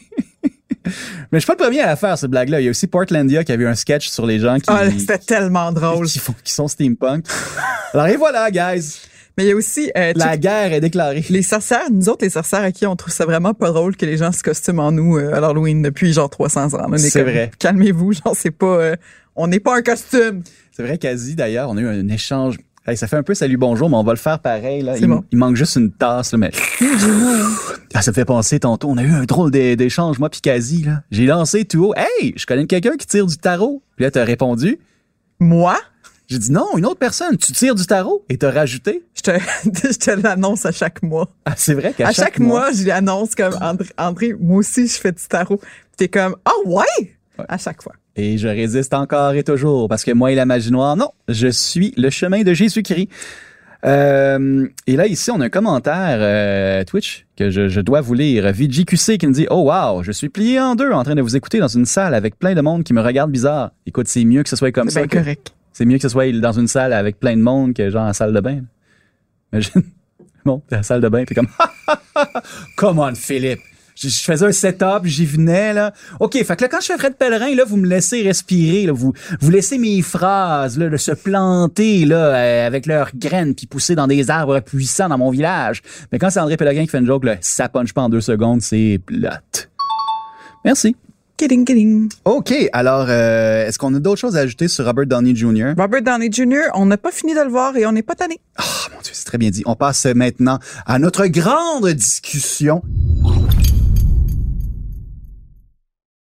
Mais 1.31 1.37
je 1.37 1.39
suis 1.39 1.47
pas 1.47 1.53
le 1.53 1.63
premier 1.63 1.81
à 1.81 1.85
la 1.87 1.95
faire, 1.95 2.17
cette 2.17 2.31
blague-là. 2.31 2.61
Il 2.61 2.63
y 2.63 2.67
a 2.67 2.71
aussi 2.71 2.87
Portlandia 2.87 3.43
qui 3.43 3.51
avait 3.51 3.63
eu 3.63 3.67
un 3.67 3.75
sketch 3.75 4.09
sur 4.09 4.25
les 4.25 4.39
gens 4.39 4.55
qui, 4.57 4.63
Ah, 4.67 4.89
c'était 4.97 5.19
tellement 5.19 5.71
drôle. 5.71 6.07
qui, 6.07 6.17
font, 6.17 6.33
qui 6.43 6.51
sont 6.51 6.67
steampunk. 6.67 7.25
Alors, 7.93 8.07
et 8.07 8.15
voilà, 8.15 8.49
guys. 8.49 9.01
Mais 9.39 9.45
il 9.45 9.47
y 9.47 9.51
a 9.53 9.55
aussi 9.55 9.89
euh, 9.97 10.11
La 10.17 10.35
guerre 10.35 10.73
est 10.73 10.81
déclarée. 10.81 11.23
les 11.29 11.41
sorcières, 11.43 11.89
nous 11.89 12.09
autres 12.09 12.25
les 12.25 12.29
sorcières 12.29 12.61
à 12.61 12.73
qui 12.73 12.85
on 12.85 12.97
trouve 12.97 13.13
ça 13.13 13.23
vraiment 13.25 13.53
pas 13.53 13.71
drôle 13.71 13.95
que 13.95 14.05
les 14.05 14.17
gens 14.17 14.33
se 14.33 14.43
costument 14.43 14.87
en 14.87 14.91
nous 14.91 15.17
euh, 15.17 15.33
à 15.33 15.39
l'Halloween 15.39 15.81
depuis 15.81 16.11
genre 16.11 16.29
300 16.29 16.73
ans. 16.73 16.97
C'est 16.97 17.23
vrai. 17.23 17.49
Calmez-vous, 17.57 18.11
genre 18.11 18.35
c'est 18.35 18.51
pas 18.51 18.65
euh, 18.65 18.95
on 19.37 19.47
n'est 19.47 19.61
pas 19.61 19.77
un 19.77 19.81
costume. 19.81 20.43
C'est 20.73 20.83
vrai, 20.83 20.97
quasi, 20.97 21.35
d'ailleurs, 21.35 21.69
on 21.69 21.77
a 21.77 21.81
eu 21.81 21.87
un 21.87 22.07
échange. 22.09 22.57
Hey, 22.85 22.97
ça 22.97 23.07
fait 23.07 23.15
un 23.15 23.23
peu 23.23 23.33
salut 23.33 23.55
bonjour, 23.55 23.89
mais 23.89 23.95
on 23.95 24.03
va 24.03 24.11
le 24.11 24.17
faire 24.17 24.39
pareil. 24.39 24.81
Là. 24.81 24.97
Il, 24.97 25.07
bon. 25.07 25.23
il 25.31 25.37
manque 25.37 25.55
juste 25.55 25.77
une 25.77 25.91
tasse, 25.91 26.33
là, 26.33 26.37
mais. 26.37 26.51
Ah, 27.93 28.01
ça 28.01 28.11
me 28.11 28.15
fait 28.15 28.25
penser 28.25 28.59
tantôt. 28.59 28.89
On 28.89 28.97
a 28.97 29.03
eu 29.03 29.11
un 29.11 29.23
drôle 29.25 29.51
d'é- 29.51 29.75
d'échange, 29.75 30.19
moi 30.19 30.29
puis 30.29 30.41
Kazi, 30.41 30.83
là. 30.83 31.03
J'ai 31.11 31.25
lancé 31.25 31.65
tout 31.65 31.85
haut. 31.87 31.93
Hey, 31.95 32.33
je 32.35 32.45
connais 32.45 32.65
quelqu'un 32.65 32.97
qui 32.97 33.07
tire 33.07 33.25
du 33.25 33.37
tarot. 33.37 33.81
Puis 33.95 34.03
là, 34.05 34.11
t'as 34.11 34.23
répondu. 34.23 34.79
Moi, 35.39 35.77
J'ai 36.29 36.37
dit 36.37 36.51
non, 36.51 36.77
une 36.77 36.85
autre 36.85 36.99
personne. 36.99 37.37
Tu 37.37 37.53
tires 37.53 37.73
du 37.75 37.85
tarot 37.85 38.23
et 38.29 38.37
t'as 38.37 38.51
rajouté. 38.51 39.03
je 39.15 39.21
te 39.21 39.31
je 39.65 39.97
te 39.97 40.11
l'annonce 40.11 40.65
à 40.65 40.71
chaque 40.71 41.01
mois. 41.01 41.27
Ah, 41.45 41.53
c'est 41.57 41.73
vrai 41.73 41.93
qu'à 41.97 42.07
À 42.09 42.11
chaque, 42.11 42.39
mois, 42.39 42.71
je 42.71 42.85
l'annonce 42.85 43.33
comme 43.35 43.55
André, 43.61 43.87
André, 43.97 44.33
moi 44.39 44.57
aussi 44.57 44.87
je 44.87 44.93
fais 44.99 45.11
du 45.11 45.23
tarot. 45.27 45.59
T'es 45.97 46.07
comme 46.07 46.35
ah 46.45 46.51
ouais? 46.65 47.15
À 47.47 47.57
chaque 47.57 47.81
fois. 47.81 47.93
Et 48.15 48.37
je 48.37 48.47
résiste 48.47 48.93
encore 48.93 49.33
et 49.33 49.43
toujours 49.43 49.87
parce 49.89 50.03
que 50.03 50.11
moi 50.11 50.31
et 50.31 50.35
la 50.35 50.45
magie 50.45 50.71
noire, 50.71 50.95
non, 50.97 51.09
je 51.29 51.47
suis 51.47 51.93
le 51.97 52.09
chemin 52.09 52.43
de 52.43 52.53
Jésus-Christ. 52.53 53.07
Euh, 53.85 54.67
et 54.87 54.97
là, 54.97 55.07
ici, 55.07 55.31
on 55.31 55.39
a 55.39 55.45
un 55.45 55.49
commentaire 55.49 56.17
euh, 56.19 56.83
Twitch 56.83 57.25
que 57.37 57.49
je, 57.49 57.69
je 57.69 57.79
dois 57.79 58.01
vous 58.01 58.13
lire. 58.13 58.51
VGQC 58.51 59.17
qui 59.17 59.25
me 59.25 59.31
dit 59.31 59.47
«Oh 59.49 59.71
wow, 59.71 60.03
je 60.03 60.11
suis 60.11 60.27
plié 60.27 60.59
en 60.59 60.75
deux 60.75 60.91
en 60.91 61.03
train 61.03 61.15
de 61.15 61.21
vous 61.21 61.37
écouter 61.37 61.59
dans 61.59 61.69
une 61.69 61.85
salle 61.85 62.13
avec 62.13 62.37
plein 62.37 62.53
de 62.55 62.61
monde 62.61 62.83
qui 62.83 62.93
me 62.93 63.01
regarde 63.01 63.31
bizarre. 63.31 63.71
Écoute, 63.85 64.07
c'est 64.09 64.25
mieux 64.25 64.43
que 64.43 64.49
ce 64.49 64.57
soit 64.57 64.73
comme 64.73 64.89
C'est 64.89 64.99
ça. 65.01 65.07
que- 65.07 65.17
correct. 65.17 65.53
C'est 65.79 65.85
mieux 65.85 65.95
que 65.95 66.01
ce 66.01 66.09
soit 66.09 66.29
dans 66.41 66.51
une 66.51 66.67
salle 66.67 66.91
avec 66.91 67.21
plein 67.21 67.37
de 67.37 67.41
monde 67.41 67.73
que 67.73 67.89
genre 67.89 68.05
en 68.05 68.11
salle 68.11 68.33
de 68.33 68.41
bain. 68.41 68.63
Imagine. 69.53 69.81
Bon, 70.45 70.61
la 70.69 70.83
salle 70.83 70.99
de 70.99 71.07
bain, 71.07 71.23
t'es 71.23 71.35
comme 71.35 71.47
Come 72.75 72.99
on, 72.99 73.15
Philippe. 73.15 73.59
Je, 73.95 74.09
faisais 74.09 74.45
un 74.45 74.51
setup, 74.51 75.05
j'y 75.05 75.25
venais, 75.25 75.73
là. 75.73 75.93
OK, 76.19 76.33
fait 76.33 76.55
que 76.55 76.61
là, 76.63 76.67
quand 76.67 76.81
je 76.81 76.87
fais 76.87 76.97
Fred 76.97 77.15
Pellerin, 77.15 77.55
là, 77.55 77.63
vous 77.65 77.77
me 77.77 77.87
laissez 77.87 78.23
respirer, 78.23 78.87
là. 78.87 78.93
Vous, 78.93 79.13
vous 79.39 79.51
laissez 79.51 79.77
mes 79.77 80.01
phrases, 80.01 80.77
là, 80.77 80.97
se 80.97 81.11
planter, 81.11 82.05
là, 82.05 82.35
euh, 82.35 82.67
avec 82.67 82.85
leurs 82.85 83.11
graines, 83.15 83.55
puis 83.55 83.67
pousser 83.67 83.95
dans 83.95 84.07
des 84.07 84.29
arbres 84.29 84.59
puissants 84.61 85.07
dans 85.07 85.17
mon 85.17 85.29
village. 85.29 85.81
Mais 86.11 86.19
quand 86.19 86.29
c'est 86.29 86.39
André 86.41 86.57
Pellerin 86.57 86.83
qui 86.83 86.89
fait 86.89 86.99
une 86.99 87.07
joke, 87.07 87.23
là, 87.23 87.37
ça 87.39 87.69
punch 87.69 87.93
pas 87.93 88.01
en 88.01 88.09
deux 88.09 88.21
secondes, 88.21 88.61
c'est 88.61 88.99
plate. 89.05 89.69
Merci. 90.65 90.95
Kidding, 91.39 91.63
kidding. 91.63 92.09
OK, 92.25 92.53
alors, 92.73 93.05
euh, 93.07 93.65
est-ce 93.65 93.79
qu'on 93.79 93.95
a 93.95 93.99
d'autres 93.99 94.19
choses 94.19 94.35
à 94.35 94.41
ajouter 94.41 94.67
sur 94.67 94.83
Robert 94.83 95.05
Downey 95.05 95.33
Jr.? 95.33 95.71
Robert 95.77 96.01
Downey 96.01 96.29
Jr., 96.29 96.67
on 96.73 96.85
n'a 96.85 96.97
pas 96.97 97.13
fini 97.13 97.33
de 97.33 97.39
le 97.39 97.47
voir 97.49 97.77
et 97.77 97.85
on 97.85 97.93
n'est 97.93 98.01
pas 98.03 98.15
tanné. 98.15 98.41
Ah, 98.57 98.63
mon 98.93 98.99
Dieu, 99.01 99.13
c'est 99.13 99.23
très 99.23 99.37
bien 99.37 99.49
dit. 99.49 99.63
On 99.65 99.75
passe 99.75 100.05
maintenant 100.07 100.59
à 100.85 100.99
notre 100.99 101.27
grande 101.27 101.87
discussion. 101.91 102.81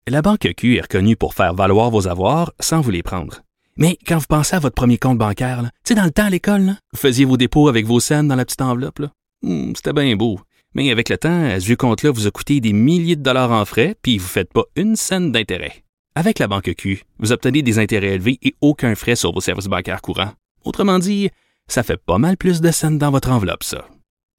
La 0.07 0.21
Banque 0.21 0.53
Q 0.55 0.77
est 0.77 0.83
reconnue 0.83 1.17
pour 1.17 1.33
faire 1.33 1.55
valoir 1.55 1.89
vos 1.91 2.07
avoirs 2.07 2.53
sans 2.61 2.83
vous 2.83 2.91
les 2.91 3.03
prendre. 3.03 3.41
Mais 3.79 3.97
quand 4.07 4.19
vous 4.19 4.27
pensez 4.29 4.55
à 4.57 4.59
votre 4.59 4.75
premier 4.75 4.99
compte 4.99 5.17
bancaire, 5.17 5.63
tu 5.63 5.71
sais, 5.89 5.95
dans 5.95 6.05
le 6.05 6.11
temps 6.11 6.27
à 6.27 6.31
l'école, 6.31 6.61
là, 6.61 6.77
vous 6.93 6.99
faisiez 6.99 7.25
vos 7.25 7.39
dépôts 7.39 7.69
avec 7.71 7.87
vos 7.87 8.01
scènes 8.01 8.29
dans 8.29 8.37
la 8.37 8.45
petite 8.45 8.61
enveloppe. 8.61 9.01
Hmm, 9.43 9.73
C'était 9.75 9.95
bien 9.95 10.15
beau. 10.15 10.41
Mais 10.75 10.91
avec 10.91 11.09
le 11.09 11.19
temps, 11.19 11.59
ce 11.59 11.65
vieux 11.65 11.77
compte-là 11.77 12.11
vous 12.11 12.27
a 12.27 12.31
coûté 12.31 12.61
des 12.61 12.73
milliers 12.73 13.17
de 13.17 13.23
dollars 13.23 13.51
en 13.51 13.65
frais, 13.65 13.97
puis 14.03 14.19
vous 14.19 14.25
ne 14.25 14.31
faites 14.31 14.53
pas 14.53 14.65
une 14.77 14.97
scène 14.97 15.33
d'intérêt. 15.33 15.83
Avec 16.15 16.39
la 16.39 16.49
Banque 16.49 16.75
Q, 16.77 17.05
vous 17.19 17.33
obtenez 17.33 17.63
des 17.63 17.79
intérêts 17.79 18.15
élevés 18.15 18.39
et 18.43 18.55
aucun 18.61 18.95
frais 18.95 19.17
sur 19.17 19.33
vos 19.33 19.41
services 19.41 19.67
bancaires 19.67 20.03
courants. 20.03 20.33
Autrement 20.65 20.99
dit, 20.99 21.31
ça 21.67 21.83
fait 21.83 21.97
pas 21.97 22.19
mal 22.19 22.37
plus 22.37 22.61
de 22.61 22.71
scènes 22.71 22.99
dans 22.99 23.11
votre 23.11 23.31
enveloppe, 23.31 23.65
ça. 23.65 23.87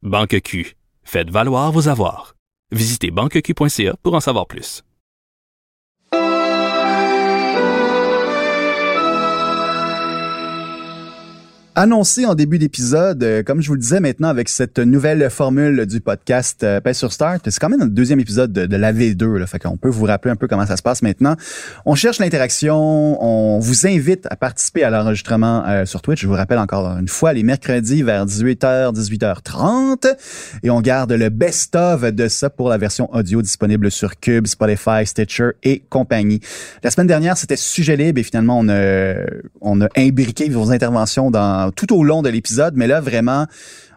Banque 0.01 0.39
Q. 0.41 0.75
Faites 1.03 1.29
valoir 1.29 1.71
vos 1.71 1.87
avoirs. 1.87 2.35
Visitez 2.71 3.11
banqueq.ca 3.11 3.95
pour 4.03 4.13
en 4.13 4.19
savoir 4.19 4.47
plus. 4.47 4.83
Annoncé 11.73 12.25
en 12.25 12.35
début 12.35 12.59
d'épisode, 12.59 13.23
euh, 13.23 13.43
comme 13.43 13.61
je 13.61 13.69
vous 13.69 13.75
le 13.75 13.79
disais 13.79 14.01
maintenant 14.01 14.27
avec 14.27 14.49
cette 14.49 14.77
nouvelle 14.77 15.29
formule 15.29 15.85
du 15.85 16.01
podcast 16.01 16.65
euh, 16.65 16.81
Paix 16.81 16.93
sur 16.93 17.13
Start, 17.13 17.43
c'est 17.45 17.59
quand 17.59 17.69
même 17.69 17.79
le 17.79 17.89
deuxième 17.89 18.19
épisode 18.19 18.51
de, 18.51 18.65
de 18.65 18.75
la 18.75 18.91
V2, 18.91 19.37
là, 19.37 19.47
fait 19.47 19.57
qu'on 19.57 19.77
peut 19.77 19.87
vous 19.87 20.03
rappeler 20.03 20.31
un 20.31 20.35
peu 20.35 20.49
comment 20.49 20.65
ça 20.65 20.75
se 20.75 20.81
passe 20.81 21.01
maintenant. 21.01 21.37
On 21.85 21.95
cherche 21.95 22.19
l'interaction, 22.19 22.75
on 23.23 23.59
vous 23.59 23.87
invite 23.87 24.27
à 24.29 24.35
participer 24.35 24.83
à 24.83 24.89
l'enregistrement 24.89 25.63
euh, 25.65 25.85
sur 25.85 26.01
Twitch. 26.01 26.21
Je 26.21 26.27
vous 26.27 26.33
rappelle 26.33 26.57
encore 26.59 26.87
une 26.97 27.07
fois, 27.07 27.31
les 27.31 27.43
mercredis 27.43 28.03
vers 28.03 28.25
18h, 28.25 28.93
18h30, 28.93 30.13
et 30.63 30.69
on 30.69 30.81
garde 30.81 31.13
le 31.13 31.29
best-of 31.29 32.01
de 32.01 32.27
ça 32.27 32.49
pour 32.49 32.67
la 32.67 32.77
version 32.77 33.09
audio 33.15 33.41
disponible 33.41 33.91
sur 33.91 34.19
Cube, 34.19 34.45
Spotify, 34.45 35.05
Stitcher 35.05 35.51
et 35.63 35.83
compagnie. 35.89 36.41
La 36.83 36.91
semaine 36.91 37.07
dernière, 37.07 37.37
c'était 37.37 37.55
sujet 37.55 37.95
libre 37.95 38.19
et 38.19 38.23
finalement, 38.23 38.59
on 38.59 38.67
a, 38.67 39.15
on 39.61 39.79
a 39.79 39.87
imbriqué 39.95 40.49
vos 40.49 40.69
interventions 40.69 41.31
dans, 41.31 41.61
tout 41.71 41.93
au 41.93 42.03
long 42.03 42.21
de 42.21 42.29
l'épisode. 42.29 42.73
Mais 42.75 42.87
là, 42.87 43.01
vraiment, 43.01 43.47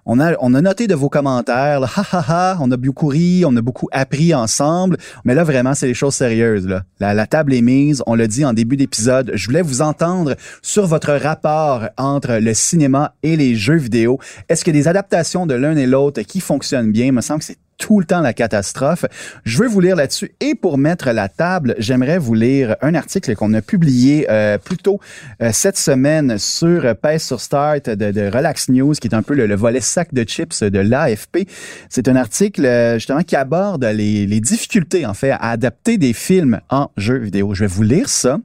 on 0.06 0.20
a, 0.20 0.34
on 0.40 0.52
a 0.54 0.60
noté 0.60 0.86
de 0.86 0.94
vos 0.94 1.08
commentaires. 1.08 1.80
Là, 1.80 1.88
ha, 1.96 2.04
ha, 2.12 2.24
ha, 2.28 2.58
on 2.60 2.70
a 2.70 2.76
beaucoup 2.76 3.06
ri, 3.06 3.44
on 3.46 3.56
a 3.56 3.62
beaucoup 3.62 3.88
appris 3.92 4.34
ensemble. 4.34 4.96
Mais 5.24 5.34
là, 5.34 5.44
vraiment, 5.44 5.74
c'est 5.74 5.86
les 5.86 5.94
choses 5.94 6.14
sérieuses. 6.14 6.66
Là. 6.66 6.82
La, 7.00 7.26
table 7.26 7.54
est 7.54 7.62
mise. 7.62 8.02
On 8.06 8.14
l'a 8.14 8.26
dit 8.26 8.44
en 8.44 8.52
début 8.52 8.76
d'épisode. 8.76 9.32
Je 9.34 9.46
voulais 9.46 9.62
vous 9.62 9.82
entendre 9.82 10.36
sur 10.62 10.86
votre 10.86 11.12
rapport 11.12 11.88
entre 11.96 12.34
le 12.34 12.54
cinéma 12.54 13.14
et 13.22 13.36
les 13.36 13.54
jeux 13.54 13.76
vidéo. 13.76 14.18
Est-ce 14.48 14.64
qu'il 14.64 14.74
y 14.74 14.78
a 14.78 14.82
des 14.82 14.88
adaptations 14.88 15.46
de 15.46 15.54
l'un 15.54 15.76
et 15.76 15.86
l'autre 15.86 16.22
qui 16.22 16.40
fonctionnent 16.40 16.92
bien? 16.92 17.12
Me 17.12 17.20
semble 17.20 17.40
que 17.40 17.46
c'est 17.46 17.58
tout 17.78 18.00
le 18.00 18.06
temps 18.06 18.20
la 18.20 18.32
catastrophe. 18.32 19.04
Je 19.44 19.58
veux 19.58 19.68
vous 19.68 19.80
lire 19.80 19.96
là-dessus. 19.96 20.32
Et 20.40 20.54
pour 20.54 20.78
mettre 20.78 21.10
la 21.10 21.28
table, 21.28 21.74
j'aimerais 21.78 22.18
vous 22.18 22.34
lire 22.34 22.76
un 22.82 22.94
article 22.94 23.34
qu'on 23.34 23.52
a 23.54 23.62
publié 23.62 24.26
euh, 24.30 24.58
plus 24.58 24.76
tôt 24.76 25.00
euh, 25.42 25.50
cette 25.52 25.78
semaine 25.78 26.38
sur 26.38 26.84
euh, 26.84 26.94
Pace 26.94 27.24
sur 27.24 27.40
Start 27.40 27.88
de, 27.88 28.10
de 28.10 28.22
Relax 28.22 28.68
News, 28.68 28.94
qui 28.94 29.08
est 29.08 29.14
un 29.14 29.22
peu 29.22 29.34
le, 29.34 29.46
le 29.46 29.54
volet 29.54 29.80
sac 29.80 30.12
de 30.12 30.24
chips 30.24 30.62
de 30.62 30.78
l'AFP. 30.78 31.48
C'est 31.88 32.08
un 32.08 32.16
article 32.16 32.64
euh, 32.64 32.94
justement 32.94 33.22
qui 33.22 33.36
aborde 33.36 33.84
les, 33.84 34.26
les 34.26 34.40
difficultés 34.40 35.06
en 35.06 35.14
fait 35.14 35.30
à 35.30 35.50
adapter 35.50 35.98
des 35.98 36.12
films 36.12 36.60
en 36.70 36.90
jeux 36.96 37.18
vidéo. 37.18 37.54
Je 37.54 37.60
vais 37.60 37.66
vous 37.66 37.82
lire 37.82 38.08
ça 38.08 38.38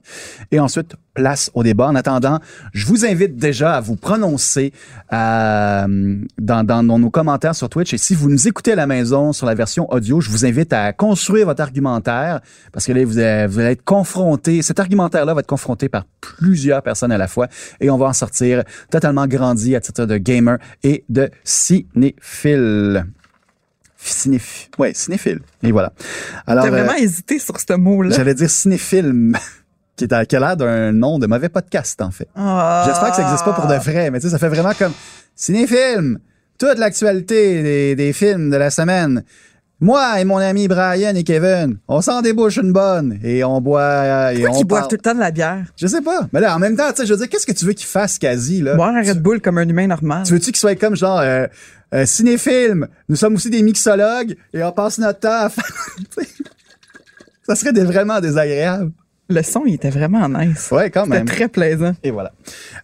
et 0.52 0.60
ensuite 0.60 0.96
place 1.20 1.52
au 1.54 1.64
débat. 1.64 1.88
En 1.88 1.96
attendant, 1.96 2.40
je 2.74 2.86
vous 2.86 3.06
invite 3.06 3.36
déjà 3.36 3.76
à 3.76 3.82
vous 3.82 3.98
prononcer 3.98 4.72
euh, 5.12 6.16
dans, 6.38 6.64
dans, 6.64 6.82
dans 6.84 6.98
nos 6.98 7.10
commentaires 7.10 7.56
sur 7.56 7.68
Twitch. 7.68 7.94
Et 7.94 7.98
si 7.98 8.16
vous 8.16 8.30
nous 8.30 8.48
écoutez 8.48 8.72
à 8.72 8.76
la 8.76 8.88
maison 8.88 9.34
sur 9.34 9.46
la 9.46 9.54
version 9.54 9.92
audio, 9.92 10.22
je 10.22 10.30
vous 10.30 10.46
invite 10.46 10.72
à 10.72 10.94
construire 10.94 11.46
votre 11.46 11.62
argumentaire 11.62 12.40
parce 12.72 12.86
que 12.86 12.94
là, 12.94 13.04
vous 13.04 13.20
allez, 13.20 13.48
vous 13.48 13.60
allez 13.60 13.72
être 13.72 13.84
confronté. 13.84 14.62
Cet 14.62 14.80
argumentaire-là 14.80 15.34
va 15.34 15.42
être 15.42 15.48
confronté 15.48 15.90
par 15.90 16.06
plusieurs 16.22 16.82
personnes 16.82 17.12
à 17.12 17.18
la 17.18 17.28
fois 17.28 17.48
et 17.82 17.90
on 17.90 17.98
va 17.98 18.06
en 18.08 18.14
sortir 18.14 18.64
totalement 18.90 19.28
grandi 19.28 19.76
à 19.76 19.82
titre 19.82 20.06
de 20.06 20.18
gamer 20.18 20.58
et 20.84 21.04
de 21.10 21.30
cinéphile. 21.44 23.06
Cinéphile. 24.02 24.70
Ouais, 24.78 24.94
cinéphile. 24.94 25.42
Et 25.62 25.74
voilà. 25.74 25.92
Alors, 26.48 26.66
euh, 26.66 26.70
vraiment 26.70 26.96
hésité 26.96 27.38
sur 27.38 27.60
ce 27.60 27.74
mot-là. 27.74 28.16
j'allais 28.16 28.34
dire 28.34 28.50
cinéfilm, 28.50 29.36
qui 30.00 30.06
est 30.06 30.14
à 30.14 30.26
qui 30.26 30.36
a 30.36 30.40
l'air 30.40 30.58
d'un 30.58 30.92
nom 30.94 31.20
de 31.20 31.28
mauvais 31.28 31.50
podcast, 31.50 32.02
en 32.02 32.10
fait. 32.12 32.28
Ah. 32.36 32.84
J'espère 32.88 33.10
que 33.12 33.16
ça 33.18 33.22
n'existe 33.24 33.46
pas 33.46 33.54
pour 33.54 33.68
de 33.68 33.76
vrai, 33.76 34.10
mais 34.10 34.20
tu 34.20 34.26
sais, 34.28 34.32
ça 34.32 34.40
fait 34.40 34.48
vraiment 34.50 34.74
comme 34.74 34.94
cinéfilm, 35.36 36.20
toute 36.58 36.78
l'actualité 36.78 37.62
des, 37.62 37.96
des 37.96 38.14
films 38.14 38.50
de 38.50 38.56
la 38.58 38.70
semaine. 38.72 39.24
Moi 39.82 40.20
et 40.20 40.26
mon 40.26 40.38
ami 40.38 40.68
Brian 40.68 41.16
et 41.16 41.24
Kevin, 41.24 41.78
on 41.88 42.02
s'en 42.02 42.22
débouche 42.22 42.58
une 42.58 42.74
bonne 42.74 43.18
et 43.24 43.46
on 43.46 43.62
boit 43.62 43.82
euh, 43.82 44.30
et 44.32 44.36
Pourquoi 44.42 44.58
on 44.58 44.60
ils 44.62 44.66
boivent 44.66 44.88
tout 44.90 44.96
le 44.98 45.02
temps 45.02 45.16
de 45.16 45.22
la 45.22 45.32
bière? 45.32 45.64
Je 45.78 45.88
sais 45.88 46.02
pas, 46.02 46.28
mais 46.34 46.42
là 46.42 46.54
en 46.54 46.60
même 46.60 46.76
temps, 46.76 46.90
tu 46.90 46.98
sais, 46.98 47.06
je 47.06 47.14
veux 47.14 47.20
dire, 47.20 47.30
qu'est-ce 47.30 47.46
que 47.46 47.54
tu 47.54 47.64
veux 47.66 47.72
qu'il 47.72 47.88
fasse 47.88 48.18
quasi 48.20 48.62
là? 48.62 48.76
Boire 48.76 48.94
un 48.94 49.02
Red 49.02 49.22
Bull 49.22 49.40
comme 49.40 49.58
un 49.58 49.68
humain 49.70 49.88
normal. 49.88 50.24
Tu 50.26 50.34
veux-tu 50.34 50.48
qu'il 50.48 50.58
soit 50.58 50.76
comme 50.76 50.98
genre 50.98 51.20
euh, 51.20 51.48
euh, 51.94 52.06
cinéfilm? 52.06 52.88
Nous 53.08 53.16
sommes 53.16 53.36
aussi 53.36 53.50
des 53.50 53.62
mixologues 53.64 54.36
et 54.54 54.62
on 54.64 54.72
passe 54.74 54.98
notre 54.98 55.20
temps 55.20 55.44
à 55.46 55.50
faire. 55.50 55.64
Ça 57.48 57.56
serait 57.56 57.72
des- 57.74 57.84
vraiment 57.84 58.20
désagréable. 58.20 58.92
Le 59.32 59.44
son, 59.44 59.62
il 59.68 59.76
était 59.76 59.92
vraiment 59.92 60.28
nice. 60.28 60.70
Ouais, 60.72 60.90
quand 60.90 61.04
C'était 61.04 61.18
même. 61.18 61.26
très 61.26 61.48
plaisant. 61.48 61.94
Et 62.04 62.10
voilà. 62.10 62.32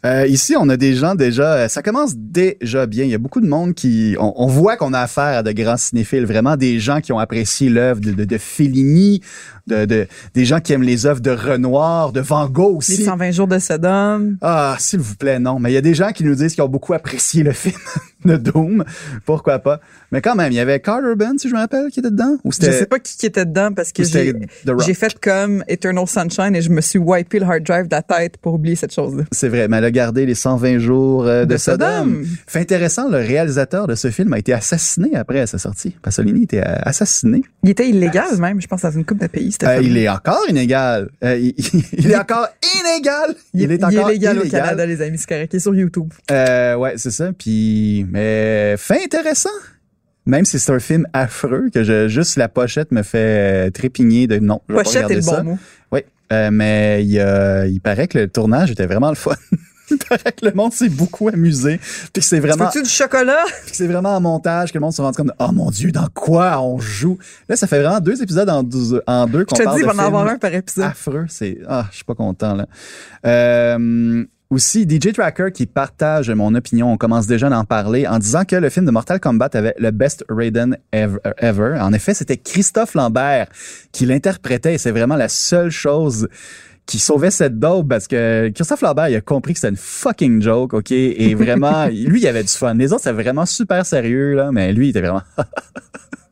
Euh, 0.05 0.27
ici, 0.27 0.55
on 0.60 0.69
a 0.69 0.77
des 0.77 0.93
gens 0.93 1.15
déjà, 1.15 1.53
euh, 1.55 1.67
ça 1.67 1.81
commence 1.81 2.15
déjà 2.15 2.86
bien. 2.86 3.03
Il 3.03 3.10
y 3.10 3.15
a 3.15 3.17
beaucoup 3.17 3.41
de 3.41 3.47
monde 3.47 3.73
qui, 3.73 4.15
on, 4.19 4.31
on 4.38 4.45
voit 4.47 4.77
qu'on 4.77 4.93
a 4.93 4.99
affaire 4.99 5.39
à 5.39 5.43
de 5.43 5.51
grands 5.51 5.77
cinéphiles, 5.77 6.25
vraiment 6.25 6.55
des 6.55 6.79
gens 6.79 7.01
qui 7.01 7.12
ont 7.12 7.17
apprécié 7.19 7.69
l'œuvre 7.69 7.99
de, 7.99 8.12
de, 8.12 8.25
de 8.25 8.38
Fellini, 8.38 9.21
de, 9.65 9.86
de, 9.86 10.08
des 10.36 10.45
gens 10.45 10.60
qui 10.60 10.73
aiment 10.73 10.84
les 10.84 11.08
œuvres 11.08 11.21
de 11.21 11.31
Renoir, 11.31 12.12
de 12.12 12.21
Van 12.21 12.47
Gogh 12.47 12.73
Les 12.73 12.77
aussi. 12.77 13.03
120 13.03 13.31
jours 13.31 13.47
de 13.47 13.58
Sodome. 13.58 14.38
Ah, 14.41 14.75
s'il 14.77 14.99
vous 14.99 15.15
plaît, 15.15 15.39
non. 15.39 15.58
Mais 15.58 15.71
il 15.71 15.73
y 15.73 15.77
a 15.77 15.81
des 15.81 15.95
gens 15.95 16.12
qui 16.12 16.23
nous 16.23 16.36
disent 16.36 16.53
qu'ils 16.53 16.63
ont 16.63 16.69
beaucoup 16.69 16.93
apprécié 16.93 17.41
le 17.41 17.51
film 17.53 17.73
de 18.23 18.36
Doom. 18.38 18.84
Pourquoi 19.25 19.58
pas? 19.58 19.79
Mais 20.12 20.21
quand 20.21 20.36
même, 20.36 20.51
il 20.51 20.55
y 20.55 20.60
avait 20.60 20.79
Carter 20.79 21.08
Urban, 21.08 21.34
si 21.39 21.49
je 21.49 21.53
me 21.55 21.60
rappelle, 21.60 21.89
qui 21.89 21.99
était 22.01 22.12
dedans. 22.12 22.38
Ou 22.43 22.51
Je 22.51 22.58
c'était, 22.58 22.71
sais 22.71 22.86
pas 22.86 22.99
qui, 22.99 23.17
qui 23.17 23.25
était 23.25 23.45
dedans 23.45 23.71
parce 23.73 23.91
que 23.91 24.03
c'était 24.03 24.34
j'ai 24.86 24.93
fait 24.93 25.19
comme 25.19 25.63
Eternal 25.67 26.05
Sunshine 26.08 26.34
et 26.53 26.61
je 26.61 26.69
me 26.69 26.81
suis 26.81 26.99
wipé 26.99 27.39
le 27.39 27.45
hard 27.45 27.63
drive 27.63 27.87
de 27.87 27.95
la 27.95 28.01
tête 28.01 28.37
pour 28.37 28.53
oublier 28.53 28.75
cette 28.75 28.93
chose-là. 28.93 29.23
C'est 29.31 29.49
vrai, 29.49 29.67
mais 29.67 29.77
elle 29.77 29.85
a 29.85 29.91
gardé 29.91 30.25
les 30.25 30.35
120 30.35 30.79
jours 30.79 31.25
euh, 31.25 31.45
de, 31.45 31.53
De 31.53 31.57
Sodome. 31.57 31.89
Sodome. 31.89 32.25
Fait 32.47 32.59
intéressant, 32.59 33.09
le 33.09 33.17
réalisateur 33.17 33.87
de 33.87 33.95
ce 33.95 34.11
film 34.11 34.33
a 34.33 34.39
été 34.39 34.53
assassiné 34.53 35.15
après 35.15 35.45
sa 35.47 35.57
sortie. 35.57 35.95
Pasolini 36.01 36.43
était 36.43 36.59
euh, 36.59 36.75
assassiné. 36.83 37.41
Il 37.63 37.69
était 37.69 37.89
illégal 37.89 38.25
même, 38.39 38.61
je 38.61 38.67
pense, 38.67 38.81
dans 38.81 38.91
une 38.91 39.05
coupe 39.05 39.19
de 39.21 39.27
pays. 39.27 39.55
Euh, 39.63 39.65
ça. 39.65 39.81
il 39.81 39.97
est 39.97 40.09
encore 40.09 40.43
inégal. 40.49 41.09
Euh, 41.23 41.37
il, 41.37 41.55
il 41.93 42.11
est 42.11 42.17
encore 42.17 42.47
inégal. 42.79 43.35
Il, 43.53 43.71
est 43.71 43.83
encore 43.83 44.09
illégal 44.09 44.39
au. 44.39 44.47
Canada, 44.47 44.85
les 44.85 45.01
amis, 45.01 45.17
c'est 45.17 45.29
correct. 45.29 45.53
Il 45.53 45.57
est 45.57 45.59
sur 45.59 45.75
YouTube. 45.75 46.11
Euh, 46.31 46.75
ouais, 46.75 46.93
c'est 46.97 47.11
ça. 47.11 47.31
Puis, 47.37 48.05
mais 48.09 48.75
fait 48.77 49.03
intéressant. 49.03 49.49
Même 50.25 50.45
si 50.45 50.57
c'est 50.57 50.71
un 50.71 50.79
film 50.79 51.05
affreux, 51.13 51.69
que 51.71 51.83
je, 51.83 52.07
juste 52.07 52.35
la 52.37 52.49
pochette 52.49 52.91
me 52.91 53.03
fait 53.03 53.67
euh, 53.67 53.69
trépigner 53.69 54.25
de 54.25 54.39
non. 54.39 54.61
je 54.67 54.73
vais 54.73 54.79
pas 54.79 54.83
Pochette 54.83 55.11
est 55.11 55.15
le 55.15 55.21
ça. 55.21 55.41
bon 55.43 55.51
mot. 55.51 55.59
Oui, 55.91 56.01
euh, 56.31 56.49
mais 56.51 57.05
il, 57.05 57.19
euh, 57.19 57.67
il 57.67 57.81
paraît 57.81 58.07
que 58.07 58.17
le 58.17 58.27
tournage 58.27 58.71
était 58.71 58.85
vraiment 58.85 59.09
le 59.09 59.15
fun. 59.15 59.35
il 59.91 59.97
paraît 59.97 60.31
que 60.31 60.45
le 60.45 60.51
monde 60.53 60.73
s'est 60.73 60.89
beaucoup 60.89 61.27
amusé. 61.27 61.79
Puis 62.13 62.23
c'est 62.23 62.39
vraiment, 62.39 62.65
Veux-tu 62.65 62.83
du 62.83 62.89
chocolat? 62.89 63.43
c'est 63.71 63.88
vraiment 63.88 64.15
en 64.15 64.21
montage 64.21 64.71
que 64.71 64.77
le 64.77 64.81
monde 64.81 64.93
se 64.93 65.01
rend 65.01 65.11
compte, 65.11 65.31
oh 65.39 65.51
mon 65.51 65.69
dieu, 65.69 65.91
dans 65.91 66.07
quoi 66.13 66.59
on 66.61 66.79
joue? 66.79 67.17
Là, 67.47 67.55
ça 67.55 67.67
fait 67.67 67.79
vraiment 67.79 67.99
deux 67.99 68.21
épisodes 68.21 68.49
en, 68.49 68.63
deux 68.63 68.85
qu'on 69.45 69.55
Je 69.55 69.61
te 69.61 69.63
parle 69.63 69.75
dis, 69.75 69.83
il 69.83 69.88
de 69.88 69.93
va 69.93 70.03
en 70.03 70.05
avoir 70.05 70.27
un 70.27 70.38
par 70.38 70.53
épisode. 70.53 70.85
affreux. 70.85 71.25
C'est 71.29 71.59
ah, 71.67 71.88
je 71.91 71.97
suis 71.97 72.05
pas 72.05 72.15
content 72.15 72.55
là. 72.55 72.67
Euh, 73.25 74.25
aussi, 74.49 74.88
DJ 74.88 75.12
Tracker 75.13 75.47
qui 75.53 75.65
partage 75.65 76.29
mon 76.29 76.53
opinion, 76.53 76.91
on 76.91 76.97
commence 76.97 77.27
déjà 77.27 77.47
à 77.47 77.58
en 77.58 77.65
parler 77.65 78.08
en 78.08 78.19
disant 78.19 78.45
que 78.45 78.55
le 78.55 78.69
film 78.69 78.86
de 78.86 78.91
Mortal 78.91 79.19
Kombat 79.19 79.49
avait 79.53 79.73
le 79.79 79.91
best 79.91 80.23
Raiden 80.29 80.77
ever. 80.91 81.17
ever. 81.38 81.77
En 81.79 81.93
effet, 81.93 82.13
c'était 82.13 82.38
Christophe 82.38 82.93
Lambert 82.93 83.47
qui 83.91 84.05
l'interprétait 84.05 84.75
et 84.75 84.77
c'est 84.77 84.91
vraiment 84.91 85.15
la 85.15 85.29
seule 85.29 85.71
chose 85.71 86.27
qui 86.86 86.99
sauvait 86.99 87.31
cette 87.31 87.58
dope 87.58 87.88
parce 87.88 88.08
que 88.08 88.51
Christophe 88.53 88.81
Lambert, 88.81 89.10
il 89.10 89.15
a 89.15 89.21
compris 89.21 89.53
que 89.53 89.60
c'était 89.60 89.71
une 89.71 89.77
fucking 89.77 90.41
joke, 90.41 90.73
OK? 90.73 90.91
Et 90.91 91.34
vraiment, 91.34 91.88
lui, 91.88 92.21
il 92.21 92.27
avait 92.27 92.43
du 92.43 92.49
fun. 92.49 92.75
Les 92.75 92.93
autres, 92.93 93.03
c'était 93.03 93.23
vraiment 93.23 93.47
super 93.47 93.86
sérieux, 93.86 94.36
là, 94.36 94.51
mais 94.51 94.71
lui, 94.73 94.88
il 94.88 94.89
était 94.91 95.01
vraiment... 95.01 95.23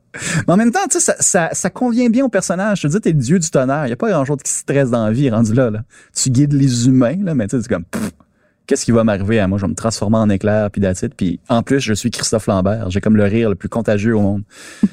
Mais 0.47 0.53
en 0.53 0.57
même 0.57 0.71
temps, 0.71 0.85
tu 0.89 0.99
sais, 0.99 0.99
ça, 0.99 1.15
ça, 1.19 1.49
ça 1.53 1.69
convient 1.69 2.09
bien 2.09 2.25
au 2.25 2.29
personnage. 2.29 2.81
Je 2.81 2.87
te 2.87 2.93
dis, 2.93 3.01
t'es 3.01 3.11
le 3.11 3.19
dieu 3.19 3.39
du 3.39 3.49
tonnerre. 3.49 3.85
Il 3.85 3.89
n'y 3.89 3.93
a 3.93 3.97
pas 3.97 4.09
grand-chose 4.09 4.37
qui 4.43 4.51
stresse 4.51 4.89
dans 4.89 5.05
la 5.05 5.11
vie, 5.11 5.29
rendu 5.29 5.53
là, 5.53 5.69
là. 5.69 5.83
Tu 6.15 6.29
guides 6.29 6.53
les 6.53 6.87
humains, 6.87 7.17
là, 7.23 7.35
mais 7.35 7.47
tu 7.47 7.57
sais, 7.57 7.63
c'est 7.63 7.73
comme, 7.73 7.85
qu'est-ce 8.67 8.85
qui 8.85 8.91
va 8.91 9.03
m'arriver 9.03 9.39
à 9.39 9.47
moi? 9.47 9.57
Je 9.57 9.65
vais 9.65 9.69
me 9.69 9.75
transformer 9.75 10.17
en 10.17 10.29
éclair, 10.29 10.69
puis 10.71 10.81
it. 10.81 11.15
Puis 11.15 11.39
en 11.49 11.63
plus, 11.63 11.79
je 11.79 11.93
suis 11.93 12.11
Christophe 12.11 12.47
Lambert. 12.47 12.89
J'ai 12.89 13.01
comme 13.01 13.17
le 13.17 13.25
rire 13.25 13.49
le 13.49 13.55
plus 13.55 13.69
contagieux 13.69 14.15
au 14.15 14.21
monde. 14.21 14.43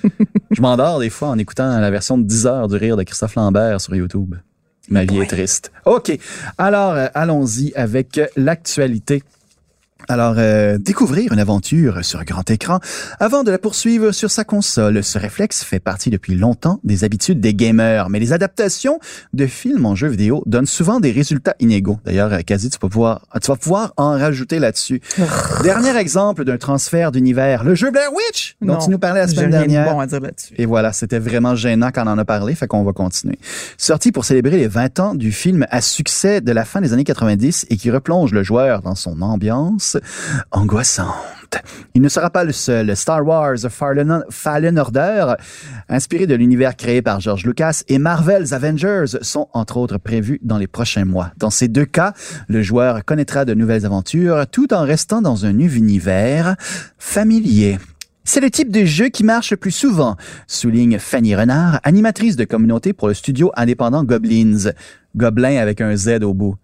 je 0.50 0.61
m'endors 0.61 1.00
des 1.00 1.11
fois 1.11 1.28
en 1.28 1.38
écoutant 1.38 1.78
la 1.78 1.90
version 1.90 2.18
de 2.18 2.24
10 2.24 2.46
heures 2.46 2.68
du 2.68 2.76
rire 2.76 2.96
de 2.96 3.02
Christophe 3.02 3.35
Lambert 3.35 3.80
sur 3.80 3.94
YouTube. 3.94 4.35
Ma 4.88 5.04
vie 5.04 5.20
est 5.20 5.26
triste. 5.26 5.70
OK. 5.85 6.18
Alors, 6.59 6.94
euh, 6.94 7.06
allons-y 7.14 7.72
avec 7.74 8.20
l'actualité. 8.37 9.22
Alors, 10.10 10.34
euh, 10.38 10.76
découvrir 10.76 11.32
une 11.32 11.38
aventure 11.38 12.04
sur 12.04 12.24
grand 12.24 12.50
écran 12.50 12.80
avant 13.20 13.44
de 13.44 13.52
la 13.52 13.58
poursuivre 13.58 14.10
sur 14.10 14.28
sa 14.28 14.42
console, 14.42 15.04
ce 15.04 15.20
réflexe 15.20 15.62
fait 15.62 15.78
partie 15.78 16.10
depuis 16.10 16.34
longtemps 16.34 16.80
des 16.82 17.04
habitudes 17.04 17.38
des 17.38 17.54
gamers, 17.54 18.10
mais 18.10 18.18
les 18.18 18.32
adaptations 18.32 18.98
de 19.34 19.46
films 19.46 19.86
en 19.86 19.94
jeux 19.94 20.08
vidéo 20.08 20.42
donnent 20.46 20.66
souvent 20.66 20.98
des 20.98 21.12
résultats 21.12 21.54
inégaux. 21.60 22.00
D'ailleurs, 22.04 22.32
euh, 22.32 22.40
quasi, 22.40 22.70
tu 22.70 22.78
vas 22.82 22.88
pouvoir, 22.88 23.24
tu 23.40 23.46
vas 23.52 23.56
pouvoir 23.56 23.92
en 23.96 24.18
rajouter 24.18 24.58
là-dessus. 24.58 25.00
Dernier 25.62 25.96
exemple 25.96 26.44
d'un 26.44 26.58
transfert 26.58 27.12
d'univers, 27.12 27.62
le 27.62 27.76
jeu 27.76 27.92
Blair 27.92 28.10
Witch, 28.12 28.56
dont 28.60 28.72
Non, 28.72 28.78
tu 28.80 28.90
nous 28.90 28.98
parlais 28.98 29.20
la 29.20 29.28
semaine 29.28 29.50
dernière. 29.50 29.94
bon 29.94 30.00
à 30.00 30.08
dire 30.08 30.18
là-dessus. 30.18 30.54
Et 30.56 30.66
voilà, 30.66 30.92
c'était 30.92 31.20
vraiment 31.20 31.54
gênant 31.54 31.90
quand 31.94 32.02
on 32.04 32.10
en 32.10 32.18
a 32.18 32.24
parlé, 32.24 32.56
fait 32.56 32.66
qu'on 32.66 32.82
va 32.82 32.92
continuer. 32.92 33.38
Sorti 33.78 34.10
pour 34.10 34.24
célébrer 34.24 34.56
les 34.56 34.66
20 34.66 34.98
ans 34.98 35.14
du 35.14 35.30
film 35.30 35.68
à 35.70 35.80
succès 35.80 36.40
de 36.40 36.50
la 36.50 36.64
fin 36.64 36.80
des 36.80 36.92
années 36.92 37.04
90 37.04 37.66
et 37.70 37.76
qui 37.76 37.92
replonge 37.92 38.32
le 38.32 38.42
joueur 38.42 38.82
dans 38.82 38.96
son 38.96 39.22
ambiance 39.22 39.98
angoissante. 40.50 41.14
Il 41.94 42.02
ne 42.02 42.08
sera 42.08 42.30
pas 42.30 42.44
le 42.44 42.52
seul. 42.52 42.96
Star 42.96 43.26
Wars 43.26 43.58
Fallen, 43.68 44.78
Order, 44.78 45.34
inspiré 45.88 46.26
de 46.26 46.34
l'univers 46.34 46.76
créé 46.76 47.02
par 47.02 47.20
George 47.20 47.44
Lucas, 47.44 47.82
et 47.88 47.98
Marvel's 47.98 48.52
Avengers 48.52 49.18
sont 49.22 49.48
entre 49.52 49.76
autres 49.76 49.98
prévus 49.98 50.38
dans 50.42 50.58
les 50.58 50.68
prochains 50.68 51.04
mois. 51.04 51.32
Dans 51.36 51.50
ces 51.50 51.68
deux 51.68 51.86
cas, 51.86 52.12
le 52.48 52.62
joueur 52.62 53.04
connaîtra 53.04 53.44
de 53.44 53.54
nouvelles 53.54 53.86
aventures 53.86 54.46
tout 54.46 54.72
en 54.72 54.84
restant 54.84 55.22
dans 55.22 55.44
un 55.46 55.58
univers 55.58 56.56
familier. 56.98 57.78
C'est 58.24 58.40
le 58.40 58.50
type 58.50 58.70
de 58.70 58.84
jeu 58.84 59.08
qui 59.08 59.24
marche 59.24 59.50
le 59.50 59.56
plus 59.56 59.72
souvent, 59.72 60.16
souligne 60.46 60.98
Fanny 60.98 61.34
Renard, 61.34 61.80
animatrice 61.82 62.36
de 62.36 62.44
communauté 62.44 62.92
pour 62.92 63.08
le 63.08 63.14
studio 63.14 63.50
indépendant 63.56 64.04
Goblins. 64.04 64.70
Gobelin 65.16 65.56
avec 65.56 65.80
un 65.80 65.96
Z 65.96 66.22
au 66.22 66.34
bout. 66.34 66.56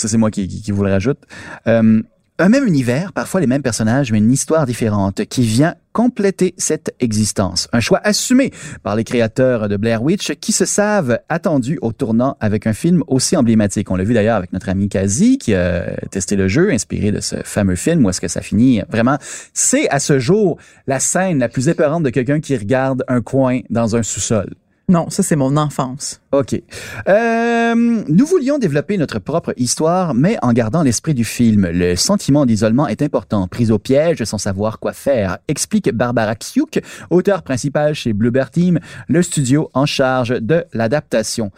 Ça, 0.00 0.08
c'est 0.08 0.16
moi 0.16 0.30
qui, 0.30 0.62
vous 0.70 0.82
le 0.82 0.90
rajoute. 0.90 1.18
Euh, 1.66 2.00
un 2.38 2.48
même 2.48 2.66
univers, 2.66 3.12
parfois 3.12 3.42
les 3.42 3.46
mêmes 3.46 3.60
personnages, 3.60 4.10
mais 4.12 4.16
une 4.16 4.32
histoire 4.32 4.64
différente 4.64 5.26
qui 5.26 5.42
vient 5.42 5.74
compléter 5.92 6.54
cette 6.56 6.94
existence. 6.98 7.68
Un 7.74 7.80
choix 7.80 8.00
assumé 8.02 8.50
par 8.82 8.96
les 8.96 9.04
créateurs 9.04 9.68
de 9.68 9.76
Blair 9.76 10.02
Witch 10.02 10.32
qui 10.40 10.52
se 10.52 10.64
savent 10.64 11.18
attendus 11.28 11.78
au 11.82 11.92
tournant 11.92 12.38
avec 12.40 12.66
un 12.66 12.72
film 12.72 13.02
aussi 13.08 13.36
emblématique. 13.36 13.90
On 13.90 13.96
l'a 13.96 14.04
vu 14.04 14.14
d'ailleurs 14.14 14.36
avec 14.36 14.54
notre 14.54 14.70
ami 14.70 14.88
Kazi 14.88 15.36
qui 15.36 15.52
a 15.52 15.94
testé 16.10 16.34
le 16.34 16.48
jeu 16.48 16.70
inspiré 16.70 17.12
de 17.12 17.20
ce 17.20 17.36
fameux 17.44 17.76
film 17.76 18.06
où 18.06 18.08
est-ce 18.08 18.22
que 18.22 18.28
ça 18.28 18.40
finit 18.40 18.80
vraiment. 18.88 19.18
C'est 19.52 19.86
à 19.90 19.98
ce 19.98 20.18
jour 20.18 20.56
la 20.86 20.98
scène 20.98 21.40
la 21.40 21.50
plus 21.50 21.68
épeurante 21.68 22.04
de 22.04 22.10
quelqu'un 22.10 22.40
qui 22.40 22.56
regarde 22.56 23.04
un 23.06 23.20
coin 23.20 23.60
dans 23.68 23.96
un 23.96 24.02
sous-sol. 24.02 24.54
Non, 24.90 25.08
ça, 25.08 25.22
c'est 25.22 25.36
mon 25.36 25.56
enfance. 25.56 26.20
OK. 26.32 26.60
Euh, 27.08 28.02
nous 28.08 28.26
voulions 28.26 28.58
développer 28.58 28.98
notre 28.98 29.20
propre 29.20 29.54
histoire, 29.56 30.14
mais 30.14 30.36
en 30.42 30.52
gardant 30.52 30.82
l'esprit 30.82 31.14
du 31.14 31.22
film. 31.22 31.68
Le 31.72 31.94
sentiment 31.94 32.44
d'isolement 32.44 32.88
est 32.88 33.00
important. 33.00 33.46
Prise 33.46 33.70
au 33.70 33.78
piège 33.78 34.24
sans 34.24 34.38
savoir 34.38 34.80
quoi 34.80 34.92
faire, 34.92 35.38
explique 35.46 35.94
Barbara 35.94 36.34
Kyuk, 36.34 36.80
auteur 37.08 37.44
principal 37.44 37.94
chez 37.94 38.12
Bluebird 38.12 38.50
Team, 38.50 38.80
le 39.06 39.22
studio 39.22 39.70
en 39.74 39.86
charge 39.86 40.30
de 40.30 40.64
l'adaptation. 40.72 41.52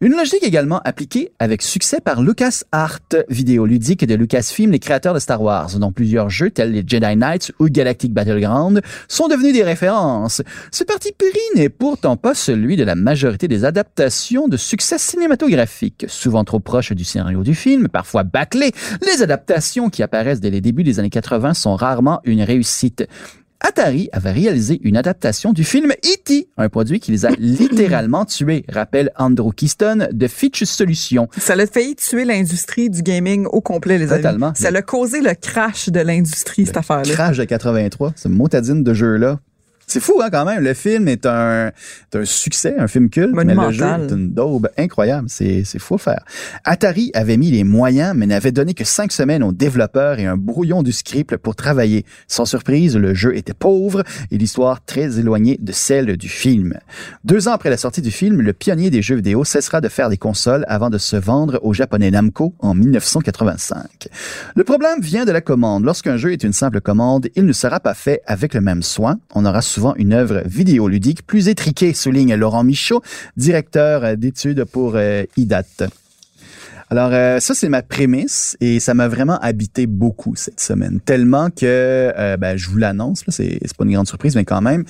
Une 0.00 0.12
logique 0.12 0.44
également 0.44 0.80
appliquée 0.84 1.32
avec 1.40 1.60
succès 1.60 2.00
par 2.00 2.22
LucasArts, 2.22 3.00
vidéoludique 3.28 4.06
de 4.06 4.14
Lucasfilm, 4.14 4.70
les 4.70 4.78
créateurs 4.78 5.12
de 5.12 5.18
Star 5.18 5.42
Wars, 5.42 5.76
dont 5.76 5.90
plusieurs 5.90 6.30
jeux 6.30 6.50
tels 6.50 6.70
les 6.70 6.84
Jedi 6.86 7.16
Knights 7.16 7.50
ou 7.58 7.68
Galactic 7.68 8.12
Battleground 8.12 8.80
sont 9.08 9.26
devenus 9.26 9.52
des 9.52 9.64
références. 9.64 10.40
Ce 10.70 10.84
parti 10.84 11.10
pris 11.10 11.40
n'est 11.56 11.68
pourtant 11.68 12.16
pas 12.16 12.34
celui 12.34 12.76
de 12.76 12.84
la 12.84 12.94
majorité 12.94 13.48
des 13.48 13.64
adaptations 13.64 14.46
de 14.46 14.56
succès 14.56 14.98
cinématographiques, 14.98 16.06
souvent 16.06 16.44
trop 16.44 16.60
proches 16.60 16.92
du 16.92 17.02
scénario 17.02 17.42
du 17.42 17.56
film, 17.56 17.88
parfois 17.88 18.22
bâclées. 18.22 18.70
Les 19.04 19.22
adaptations 19.22 19.90
qui 19.90 20.04
apparaissent 20.04 20.40
dès 20.40 20.50
les 20.50 20.60
débuts 20.60 20.84
des 20.84 21.00
années 21.00 21.10
80 21.10 21.54
sont 21.54 21.74
rarement 21.74 22.20
une 22.22 22.42
réussite. 22.42 23.08
Atari 23.60 24.08
avait 24.12 24.30
réalisé 24.30 24.78
une 24.82 24.96
adaptation 24.96 25.52
du 25.52 25.64
film 25.64 25.90
E.T., 25.90 26.48
un 26.56 26.68
produit 26.68 27.00
qui 27.00 27.10
les 27.10 27.26
a 27.26 27.30
littéralement 27.38 28.24
tués, 28.24 28.64
rappelle 28.68 29.10
Andrew 29.16 29.52
Keyston 29.52 30.08
de 30.12 30.26
Fitch 30.28 30.62
Solutions. 30.62 31.28
Ça 31.36 31.56
l'a 31.56 31.66
failli 31.66 31.96
tuer 31.96 32.24
l'industrie 32.24 32.88
du 32.88 33.02
gaming 33.02 33.46
au 33.46 33.60
complet, 33.60 33.98
les 33.98 34.12
amis. 34.12 34.22
Totalement. 34.22 34.52
Ça 34.54 34.70
l'a 34.70 34.82
causé 34.82 35.20
le 35.20 35.34
crash 35.34 35.88
de 35.88 36.00
l'industrie, 36.00 36.66
cette 36.66 36.76
affaire-là. 36.76 37.12
Crash 37.12 37.38
de 37.38 37.44
83, 37.44 38.12
ce 38.14 38.28
motadine 38.28 38.84
de 38.84 38.94
jeu-là. 38.94 39.40
C'est 39.88 40.00
fou, 40.00 40.20
hein, 40.22 40.28
quand 40.30 40.44
même. 40.44 40.62
Le 40.62 40.74
film 40.74 41.08
est 41.08 41.24
un, 41.24 41.68
est 41.68 42.16
un 42.16 42.24
succès, 42.26 42.74
un 42.78 42.88
film 42.88 43.08
culte, 43.08 43.34
mais 43.34 43.54
le 43.54 43.72
jeu 43.72 43.86
est 43.86 44.12
une 44.12 44.34
daube 44.34 44.68
incroyable. 44.76 45.28
C'est, 45.30 45.62
c'est 45.64 45.78
fou 45.78 45.94
à 45.94 45.98
faire. 45.98 46.24
Atari 46.64 47.10
avait 47.14 47.38
mis 47.38 47.50
les 47.50 47.64
moyens, 47.64 48.12
mais 48.14 48.26
n'avait 48.26 48.52
donné 48.52 48.74
que 48.74 48.84
cinq 48.84 49.12
semaines 49.12 49.42
aux 49.42 49.52
développeurs 49.52 50.18
et 50.18 50.26
un 50.26 50.36
brouillon 50.36 50.82
du 50.82 50.92
script 50.92 51.38
pour 51.38 51.56
travailler. 51.56 52.04
Sans 52.26 52.44
surprise, 52.44 52.98
le 52.98 53.14
jeu 53.14 53.34
était 53.34 53.54
pauvre 53.54 54.04
et 54.30 54.36
l'histoire 54.36 54.84
très 54.84 55.18
éloignée 55.18 55.56
de 55.58 55.72
celle 55.72 56.18
du 56.18 56.28
film. 56.28 56.74
Deux 57.24 57.48
ans 57.48 57.52
après 57.52 57.70
la 57.70 57.78
sortie 57.78 58.02
du 58.02 58.10
film, 58.10 58.42
le 58.42 58.52
pionnier 58.52 58.90
des 58.90 59.00
jeux 59.00 59.16
vidéo 59.16 59.42
cessera 59.44 59.80
de 59.80 59.88
faire 59.88 60.10
des 60.10 60.18
consoles 60.18 60.66
avant 60.68 60.90
de 60.90 60.98
se 60.98 61.16
vendre 61.16 61.60
au 61.62 61.72
japonais 61.72 62.10
Namco 62.10 62.52
en 62.58 62.74
1985. 62.74 64.08
Le 64.54 64.64
problème 64.64 65.00
vient 65.00 65.24
de 65.24 65.32
la 65.32 65.40
commande. 65.40 65.84
Lorsqu'un 65.84 66.18
jeu 66.18 66.32
est 66.32 66.44
une 66.44 66.52
simple 66.52 66.82
commande, 66.82 67.28
il 67.36 67.46
ne 67.46 67.52
sera 67.54 67.80
pas 67.80 67.94
fait 67.94 68.20
avec 68.26 68.52
le 68.52 68.60
même 68.60 68.82
soin. 68.82 69.18
On 69.34 69.46
aura 69.46 69.62
souvent 69.62 69.77
une 69.96 70.12
œuvre 70.12 70.42
vidéoludique 70.46 71.26
plus 71.26 71.48
étriquée, 71.48 71.92
souligne 71.94 72.34
Laurent 72.34 72.64
Michaud, 72.64 73.02
directeur 73.36 74.16
d'études 74.16 74.64
pour 74.64 74.92
euh, 74.96 75.24
IDAT. 75.36 75.64
Alors 76.90 77.10
euh, 77.12 77.38
ça 77.38 77.54
c'est 77.54 77.68
ma 77.68 77.82
prémisse 77.82 78.56
et 78.60 78.80
ça 78.80 78.94
m'a 78.94 79.08
vraiment 79.08 79.38
habité 79.40 79.86
beaucoup 79.86 80.34
cette 80.36 80.58
semaine 80.58 81.00
tellement 81.04 81.50
que 81.50 81.66
euh, 82.16 82.38
ben, 82.38 82.56
je 82.56 82.70
vous 82.70 82.78
l'annonce 82.78 83.24
c'est 83.28 83.60
pas 83.76 83.84
une 83.84 83.92
grande 83.92 84.08
surprise 84.08 84.34
mais 84.36 84.46
quand 84.46 84.62
même 84.62 84.84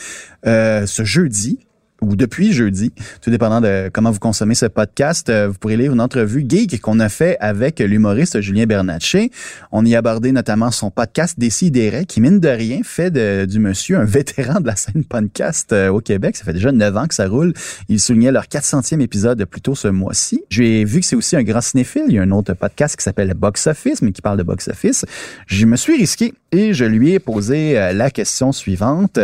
ce 0.44 1.02
jeudi 1.02 1.58
ou 2.00 2.14
depuis 2.16 2.52
jeudi, 2.52 2.92
tout 3.20 3.30
dépendant 3.30 3.60
de 3.60 3.90
comment 3.92 4.10
vous 4.10 4.18
consommez 4.20 4.54
ce 4.54 4.66
podcast, 4.66 5.30
euh, 5.30 5.48
vous 5.48 5.54
pourrez 5.58 5.76
lire 5.76 5.92
une 5.92 6.00
entrevue 6.00 6.44
geek 6.48 6.80
qu'on 6.80 7.00
a 7.00 7.08
fait 7.08 7.36
avec 7.40 7.80
l'humoriste 7.80 8.40
Julien 8.40 8.66
Bernatchez. 8.66 9.30
On 9.72 9.84
y 9.84 9.94
a 9.94 9.98
abordé 9.98 10.30
notamment 10.32 10.70
son 10.70 10.90
podcast 10.90 11.34
Décideret, 11.38 12.04
qui 12.04 12.20
mine 12.20 12.38
de 12.40 12.48
rien 12.48 12.80
fait 12.84 13.10
de- 13.10 13.46
du 13.46 13.58
monsieur 13.58 13.98
un 13.98 14.04
vétéran 14.04 14.60
de 14.60 14.66
la 14.66 14.76
scène 14.76 15.04
podcast 15.04 15.72
euh, 15.72 15.88
au 15.88 16.00
Québec. 16.00 16.36
Ça 16.36 16.44
fait 16.44 16.52
déjà 16.52 16.70
neuf 16.72 16.96
ans 16.96 17.06
que 17.08 17.14
ça 17.14 17.26
roule. 17.26 17.52
Il 17.88 17.98
soulignait 17.98 18.30
leur 18.32 18.44
400e 18.44 19.00
épisode 19.00 19.44
plus 19.44 19.60
tôt 19.60 19.74
ce 19.74 19.88
mois-ci. 19.88 20.44
J'ai 20.50 20.84
vu 20.84 21.00
que 21.00 21.06
c'est 21.06 21.16
aussi 21.16 21.34
un 21.36 21.42
grand 21.42 21.60
cinéphile. 21.60 22.04
Il 22.08 22.14
y 22.14 22.18
a 22.18 22.22
un 22.22 22.30
autre 22.30 22.54
podcast 22.54 22.96
qui 22.96 23.02
s'appelle 23.02 23.34
Box 23.34 23.66
Office, 23.66 24.02
mais 24.02 24.12
qui 24.12 24.22
parle 24.22 24.38
de 24.38 24.42
box 24.44 24.68
office. 24.68 25.04
Je 25.46 25.66
me 25.66 25.76
suis 25.76 25.96
risqué 25.96 26.32
et 26.52 26.72
je 26.72 26.84
lui 26.84 27.12
ai 27.12 27.18
posé 27.18 27.78
euh, 27.78 27.92
la 27.92 28.10
question 28.10 28.52
suivante. 28.52 29.18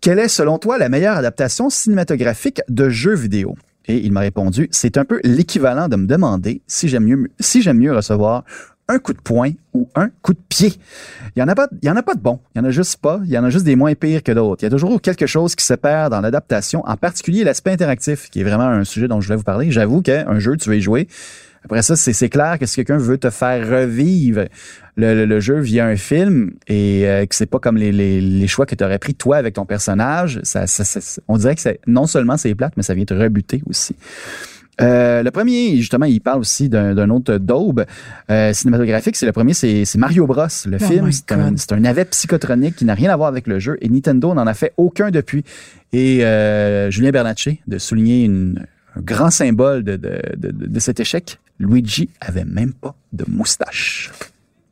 Quelle 0.00 0.18
est, 0.18 0.28
selon 0.28 0.58
toi, 0.58 0.78
la 0.78 0.88
meilleure 0.88 1.16
adaptation 1.16 1.70
cinématographique 1.70 2.60
de 2.68 2.88
jeux 2.88 3.14
vidéo? 3.14 3.56
Et 3.86 3.96
il 3.98 4.12
m'a 4.12 4.20
répondu, 4.20 4.68
c'est 4.70 4.98
un 4.98 5.04
peu 5.04 5.20
l'équivalent 5.24 5.88
de 5.88 5.96
me 5.96 6.06
demander 6.06 6.60
si 6.66 6.88
j'aime 6.88 7.04
mieux, 7.04 7.30
si 7.40 7.62
j'aime 7.62 7.78
mieux 7.78 7.94
recevoir 7.94 8.44
un 8.88 8.98
coup 8.98 9.12
de 9.12 9.20
poing 9.20 9.50
ou 9.74 9.88
un 9.94 10.10
coup 10.22 10.32
de 10.32 10.40
pied. 10.48 10.72
Il 11.36 11.40
y 11.40 11.42
en 11.42 11.48
a 11.48 11.54
pas, 11.54 11.68
il 11.82 11.86
y 11.86 11.90
en 11.90 11.96
a 11.96 12.02
pas 12.02 12.14
de 12.14 12.20
bon. 12.20 12.40
Il 12.54 12.58
y 12.58 12.60
en 12.60 12.64
a 12.64 12.70
juste 12.70 12.96
pas. 12.96 13.20
Il 13.24 13.30
y 13.30 13.38
en 13.38 13.44
a 13.44 13.50
juste 13.50 13.64
des 13.64 13.76
moins 13.76 13.94
pires 13.94 14.22
que 14.22 14.32
d'autres. 14.32 14.62
Il 14.62 14.66
y 14.66 14.68
a 14.68 14.70
toujours 14.70 15.00
quelque 15.00 15.26
chose 15.26 15.54
qui 15.54 15.64
se 15.64 15.74
perd 15.74 16.10
dans 16.10 16.20
l'adaptation, 16.20 16.82
en 16.86 16.96
particulier 16.96 17.44
l'aspect 17.44 17.72
interactif, 17.72 18.30
qui 18.30 18.40
est 18.40 18.44
vraiment 18.44 18.64
un 18.64 18.84
sujet 18.84 19.06
dont 19.06 19.20
je 19.20 19.26
voulais 19.26 19.36
vous 19.36 19.42
parler. 19.42 19.70
J'avoue 19.70 20.00
qu'un 20.00 20.38
jeu, 20.38 20.56
tu 20.56 20.70
veux 20.70 20.76
y 20.76 20.80
jouer. 20.80 21.06
Après 21.68 21.82
ça, 21.82 21.96
c'est 21.96 22.12
c'est 22.14 22.28
clair 22.30 22.58
que 22.58 22.66
si 22.66 22.76
quelqu'un 22.76 22.96
veut 22.98 23.18
te 23.18 23.30
faire 23.30 23.68
revivre 23.68 24.44
le, 24.96 25.14
le- 25.14 25.26
le 25.26 25.40
jeu 25.40 25.60
via 25.60 25.86
un 25.86 25.96
film 25.96 26.52
et 26.66 27.06
euh, 27.06 27.26
que 27.26 27.34
c'est 27.34 27.46
pas 27.46 27.58
comme 27.58 27.76
les, 27.76 27.92
les, 27.92 28.20
les 28.20 28.46
choix 28.48 28.64
que 28.66 28.74
tu 28.74 28.82
aurais 28.82 28.98
pris 28.98 29.14
toi 29.14 29.36
avec 29.36 29.54
ton 29.54 29.66
personnage, 29.66 30.40
ça, 30.44 30.66
ça- 30.66 30.84
ça- 30.84 31.20
on 31.28 31.36
dirait 31.36 31.54
que 31.54 31.60
c'est 31.60 31.80
non 31.86 32.06
seulement 32.06 32.36
c'est 32.36 32.54
plate, 32.54 32.72
mais 32.76 32.82
ça 32.82 32.94
vient 32.94 33.04
te 33.04 33.14
rebuter 33.14 33.62
aussi. 33.68 33.94
Euh, 34.80 35.24
le 35.24 35.30
premier, 35.32 35.76
justement, 35.76 36.06
il 36.06 36.20
parle 36.20 36.38
aussi 36.38 36.68
d'un 36.68 36.94
d'un 36.94 37.10
autre 37.10 37.36
daube 37.38 37.84
euh, 38.30 38.52
cinématographique. 38.52 39.16
C'est 39.16 39.26
le 39.26 39.32
premier, 39.32 39.52
c'est 39.52 39.84
Mario 39.96 40.24
Bros. 40.26 40.46
Le 40.66 40.78
Oh 40.80 40.84
film, 40.84 41.10
c'est 41.12 41.32
un, 41.32 41.52
un 41.72 41.80
navet 41.80 42.04
psychotronique 42.04 42.76
qui 42.76 42.84
n'a 42.84 42.94
rien 42.94 43.10
à 43.10 43.16
voir 43.16 43.28
avec 43.28 43.48
le 43.48 43.58
jeu 43.58 43.76
et 43.80 43.88
Nintendo 43.88 44.32
n'en 44.34 44.46
a 44.46 44.54
fait 44.54 44.72
aucun 44.76 45.10
depuis. 45.10 45.42
Et 45.92 46.24
euh, 46.24 46.90
Julien 46.92 47.10
Bernatchez 47.10 47.60
de 47.66 47.78
souligner 47.78 48.24
une, 48.24 48.64
un 48.94 49.00
grand 49.00 49.30
symbole 49.30 49.82
de, 49.82 49.96
de- 49.96 50.20
de 50.36 50.78
cet 50.80 51.00
échec. 51.00 51.40
Luigi 51.58 52.10
avait 52.20 52.44
même 52.44 52.72
pas 52.72 52.94
de 53.12 53.24
moustache. 53.28 54.10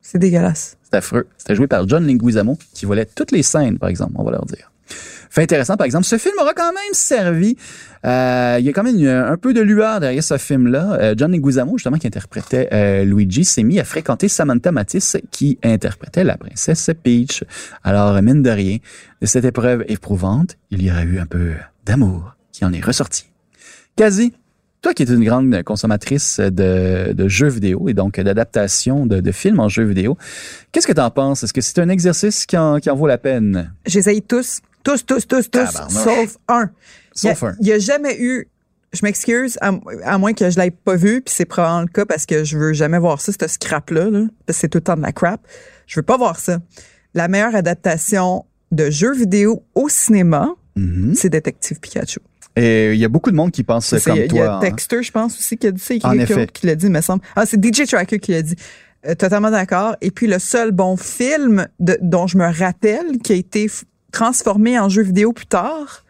C'est 0.03 0.19
dégueulasse. 0.19 0.77
C'est 0.83 0.95
affreux. 0.97 1.27
C'était 1.37 1.55
joué 1.57 1.67
par 1.67 1.87
John 1.89 2.07
Linguizamo, 2.07 2.57
qui 2.75 2.87
volait 2.87 3.07
toutes 3.07 3.33
les 3.33 3.43
scènes, 3.43 3.79
par 3.79 3.89
exemple, 3.89 4.13
on 4.17 4.23
va 4.25 4.31
leur 4.31 4.45
dire. 4.47 4.71
Fait 5.29 5.43
intéressant, 5.43 5.77
par 5.77 5.85
exemple, 5.85 6.05
ce 6.05 6.17
film 6.17 6.35
aura 6.41 6.55
quand 6.55 6.73
même 6.73 6.93
servi. 6.95 7.57
euh, 8.05 8.57
il 8.61 8.65
y 8.65 8.69
a 8.69 8.73
quand 8.73 8.85
même 8.85 8.95
une- 8.97 9.09
un 9.09 9.37
peu 9.37 9.53
de 9.53 9.61
lueur 9.61 9.99
derrière 9.99 10.23
ce 10.23 10.39
film-là. 10.39 10.93
Euh, 11.01 11.15
John 11.17 11.33
Leguizamo, 11.33 11.77
justement, 11.77 11.99
qui 11.99 12.07
interprétait 12.07 12.69
euh, 12.73 13.05
Luigi, 13.05 13.45
s'est 13.45 13.65
mis 13.65 13.81
à 13.81 13.85
fréquenter 13.85 14.29
Samantha 14.29 14.71
Matisse, 14.71 15.17
qui 15.33 15.59
interprétait 15.65 16.23
la 16.23 16.37
princesse 16.37 16.89
Peach. 17.03 17.43
Alors, 17.83 18.23
mine 18.23 18.43
de 18.43 18.51
rien, 18.51 18.77
de 19.21 19.27
cette 19.27 19.45
épreuve 19.45 19.85
éprouvante, 19.89 20.57
il 20.71 20.83
y 20.85 20.91
aura 20.93 21.03
eu 21.03 21.19
un 21.19 21.27
peu 21.27 21.55
d'amour 21.85 22.37
qui 22.53 22.65
en 22.65 22.73
est 22.73 22.85
ressorti. 22.85 23.27
Quasi, 23.97 24.33
toi 24.83 24.95
qui 24.95 25.03
es 25.03 25.07
une 25.07 25.25
grande 25.25 25.63
consommatrice 25.65 26.39
de, 26.39 27.13
de 27.13 27.29
jeux 27.29 27.49
vidéo 27.49 27.89
et 27.89 27.95
donc 27.95 28.21
d'adaptation 28.21 29.07
de, 29.07 29.21
de 29.21 29.33
films 29.33 29.59
en 29.61 29.69
jeux 29.69 29.85
vidéo, 29.85 30.17
qu'est-ce 30.73 30.87
que 30.87 30.93
tu 30.93 31.01
en 31.01 31.11
penses? 31.11 31.43
Est-ce 31.43 31.53
que 31.53 31.61
c'est 31.61 31.79
un 31.81 31.89
exercice 31.89 32.47
qui 32.47 32.57
en, 32.57 32.79
qui 32.79 32.89
en 32.91 32.95
vaut 32.97 33.07
la 33.07 33.19
peine? 33.19 33.73
J'essaye 33.87 34.23
tous, 34.23 34.61
tous, 34.85 35.05
tous, 35.05 35.27
tous, 35.27 35.51
tous, 35.51 35.73
sauf 35.89 36.37
un. 36.49 36.71
Sauf 37.15 37.43
un. 37.43 37.55
Il 37.61 37.67
n'y 37.67 37.73
a, 37.73 37.79
jamais 37.79 38.17
eu, 38.21 38.49
je 38.93 39.01
m'excuse, 39.03 39.59
à, 39.61 39.73
à 40.05 40.19
moins 40.19 40.35
que 40.35 40.49
je 40.51 40.59
l'ai 40.61 40.71
pas 40.71 40.97
vu, 40.97 41.23
puis 41.23 41.35
c'est 41.35 41.47
probablement 41.47 41.81
le 41.83 41.89
cas 41.89 42.05
parce 42.05 42.27
que 42.27 42.45
je 42.45 42.57
veux 42.57 42.73
jamais 42.73 42.99
voir 42.99 43.21
ça, 43.21 43.33
ce 43.33 43.49
scrap-là, 43.49 44.11
là, 44.11 44.21
parce 44.47 44.59
que 44.59 44.61
c'est 44.61 44.69
tout 44.69 44.79
le 44.79 44.85
temps 44.85 44.97
de 44.97 45.03
la 45.03 45.13
crap. 45.13 45.41
Je 45.87 45.99
veux 45.99 46.05
pas 46.05 46.17
voir 46.17 46.39
ça. 46.39 46.59
La 47.15 47.29
meilleure 47.29 47.55
adaptation 47.57 48.45
de 48.73 48.91
jeux 48.91 49.15
vidéo 49.15 49.65
au 49.75 49.89
cinéma, 49.89 50.51
Mhm. 50.77 51.15
c'est 51.15 51.31
Détective 51.31 51.81
Pikachu. 51.81 52.21
Et 52.57 52.93
il 52.95 52.99
y 52.99 53.05
a 53.05 53.09
beaucoup 53.09 53.31
de 53.31 53.37
monde 53.37 53.51
qui 53.53 53.63
pense 53.65 53.87
C'est- 53.87 54.03
comme 54.03 54.17
Il 54.17 54.25
y 54.25 54.29
toi. 54.29 54.47
a 54.47 54.57
hein. 54.57 54.61
Dexter, 54.61 55.03
je 55.03 55.13
pense 55.13 55.39
aussi, 55.39 55.59
qui 55.59 55.67
a 55.67 55.71
dit 55.73 55.81
ça. 55.81 55.95
En 56.09 56.19
effet. 56.19 56.47
qui 56.53 56.67
l'a 56.67 56.75
dit, 56.75 56.87
il 56.87 56.93
me 56.93 57.01
semble. 57.03 57.23
Ah, 57.37 57.45
c'est 57.47 57.63
DJ 57.63 57.87
Tracker 57.87 58.19
qui 58.19 58.33
l'a 58.33 58.43
dit. 58.43 58.57
Euh, 59.07 59.15
totalement 59.15 59.51
d'accord. 59.51 59.95
Et 60.01 60.11
puis, 60.11 60.27
le 60.27 60.39
seul 60.39 60.73
bon 60.73 60.97
film 60.97 61.69
de- 61.81 61.99
dont 62.01 62.27
je 62.27 62.39
me 62.39 62.47
rappelle 62.51 63.19
qui 63.23 63.33
a 63.33 63.37
été 63.37 63.71
transformé 64.11 64.79
en 64.79 64.89
jeu 64.89 65.03
vidéo 65.03 65.33
plus 65.33 65.47
tard, 65.47 66.05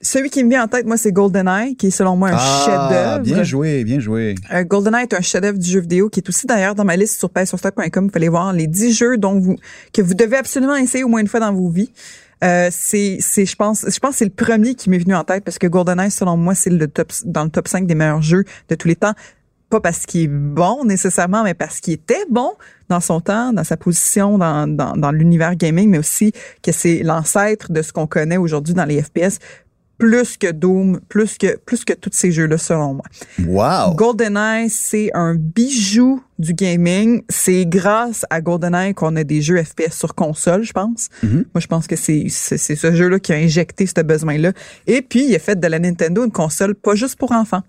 celui 0.00 0.30
qui 0.30 0.42
me 0.42 0.50
vient 0.50 0.64
en 0.64 0.68
tête, 0.68 0.86
moi, 0.86 0.96
c'est 0.96 1.12
GoldenEye, 1.12 1.76
qui 1.76 1.88
est 1.88 1.90
selon 1.90 2.16
moi 2.16 2.30
un 2.30 2.36
Ah, 2.38 2.62
chef-d'œuvre. 2.64 3.18
bien 3.22 3.42
joué, 3.42 3.84
bien 3.84 4.00
joué. 4.00 4.34
Euh, 4.52 4.64
GoldenEye 4.64 5.02
est 5.04 5.14
un 5.14 5.20
chef-d'œuvre 5.20 5.58
du 5.58 5.70
jeu 5.70 5.80
vidéo 5.80 6.08
qui 6.08 6.20
est 6.20 6.28
aussi 6.28 6.46
d'ailleurs 6.46 6.74
dans 6.74 6.84
ma 6.84 6.96
liste 6.96 7.18
sur 7.18 7.30
payssurstock.com. 7.30 8.06
Vous 8.06 8.12
allez 8.16 8.28
voir 8.28 8.52
les 8.52 8.66
10 8.66 8.92
jeux 8.92 9.16
dont 9.18 9.38
vous 9.38 9.56
que 9.92 10.02
vous 10.02 10.14
devez 10.14 10.36
absolument 10.38 10.76
essayer 10.76 11.04
au 11.04 11.08
moins 11.08 11.20
une 11.20 11.28
fois 11.28 11.40
dans 11.40 11.52
vos 11.52 11.68
vies. 11.68 11.92
Euh, 12.42 12.68
c'est 12.72 13.18
c'est 13.20 13.46
je 13.46 13.56
pense 13.56 13.84
je 13.88 13.98
pense 13.98 14.12
que 14.12 14.16
c'est 14.18 14.24
le 14.24 14.30
premier 14.30 14.74
qui 14.74 14.90
m'est 14.90 14.98
venu 14.98 15.14
en 15.14 15.24
tête 15.24 15.44
parce 15.44 15.58
que 15.58 15.66
GoldenEye 15.66 16.10
selon 16.10 16.36
moi 16.36 16.54
c'est 16.54 16.70
le 16.70 16.88
top 16.88 17.12
dans 17.24 17.44
le 17.44 17.50
top 17.50 17.68
5 17.68 17.86
des 17.86 17.94
meilleurs 17.94 18.22
jeux 18.22 18.44
de 18.68 18.74
tous 18.74 18.88
les 18.88 18.96
temps. 18.96 19.14
Pas 19.70 19.80
parce 19.80 20.04
qu'il 20.06 20.22
est 20.22 20.28
bon 20.28 20.84
nécessairement 20.84 21.42
mais 21.42 21.54
parce 21.54 21.80
qu'il 21.80 21.94
était 21.94 22.24
bon 22.30 22.52
dans 22.88 23.00
son 23.00 23.20
temps 23.20 23.52
dans 23.52 23.64
sa 23.64 23.76
position 23.76 24.38
dans 24.38 24.66
dans, 24.66 24.96
dans 24.96 25.10
l'univers 25.10 25.54
gaming 25.54 25.90
mais 25.90 25.98
aussi 25.98 26.32
que 26.62 26.72
c'est 26.72 27.02
l'ancêtre 27.02 27.72
de 27.72 27.82
ce 27.82 27.92
qu'on 27.92 28.06
connaît 28.06 28.36
aujourd'hui 28.36 28.74
dans 28.74 28.84
les 28.84 29.02
FPS 29.02 29.38
plus 30.04 30.36
que 30.36 30.50
Doom, 30.52 31.00
plus 31.08 31.38
que 31.38 31.56
plus 31.56 31.82
que 31.82 31.94
tous 31.94 32.10
ces 32.12 32.30
jeux-là 32.30 32.58
selon 32.58 32.92
moi. 32.92 33.04
Wow. 33.46 33.94
GoldenEye, 33.94 34.68
c'est 34.68 35.10
un 35.14 35.34
bijou 35.34 36.22
du 36.38 36.52
gaming. 36.52 37.22
C'est 37.30 37.64
grâce 37.64 38.26
à 38.28 38.42
GoldenEye 38.42 38.92
qu'on 38.92 39.16
a 39.16 39.24
des 39.24 39.40
jeux 39.40 39.62
FPS 39.62 39.96
sur 39.96 40.14
console, 40.14 40.62
je 40.62 40.74
pense. 40.74 41.08
Mhm. 41.22 41.46
Moi, 41.54 41.60
je 41.60 41.66
pense 41.66 41.86
que 41.86 41.96
c'est 41.96 42.28
ce 42.28 42.92
jeu-là 42.94 43.18
qui 43.18 43.32
a 43.32 43.36
injecté 43.36 43.86
ce 43.86 44.02
besoin-là. 44.02 44.52
Et 44.86 45.00
puis, 45.00 45.24
il 45.26 45.34
a 45.34 45.38
fait 45.38 45.58
de 45.58 45.66
la 45.66 45.78
Nintendo 45.78 46.22
une 46.22 46.32
console 46.32 46.74
pas 46.74 46.94
juste 46.94 47.16
pour 47.16 47.32
enfants. 47.32 47.62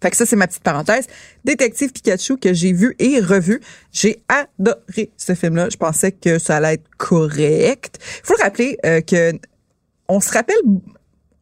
Fait 0.00 0.10
que 0.10 0.16
ça, 0.16 0.26
c'est 0.26 0.36
ma 0.36 0.46
petite 0.46 0.62
parenthèse. 0.62 1.08
Détective 1.44 1.90
Pikachu 1.90 2.36
que 2.36 2.54
j'ai 2.54 2.72
vu 2.72 2.94
et 3.00 3.18
revu. 3.18 3.60
J'ai 3.90 4.22
adoré 4.28 5.10
ce 5.16 5.34
film-là. 5.34 5.68
Je 5.68 5.78
pensais 5.78 6.12
que 6.12 6.38
ça 6.38 6.58
allait 6.58 6.74
être 6.74 6.88
correct. 6.96 7.98
Il 8.22 8.26
faut 8.26 8.34
le 8.38 8.44
rappeler 8.44 8.78
euh, 8.86 9.00
que 9.00 9.32
on 10.08 10.20
se 10.20 10.30
rappelle, 10.32 10.56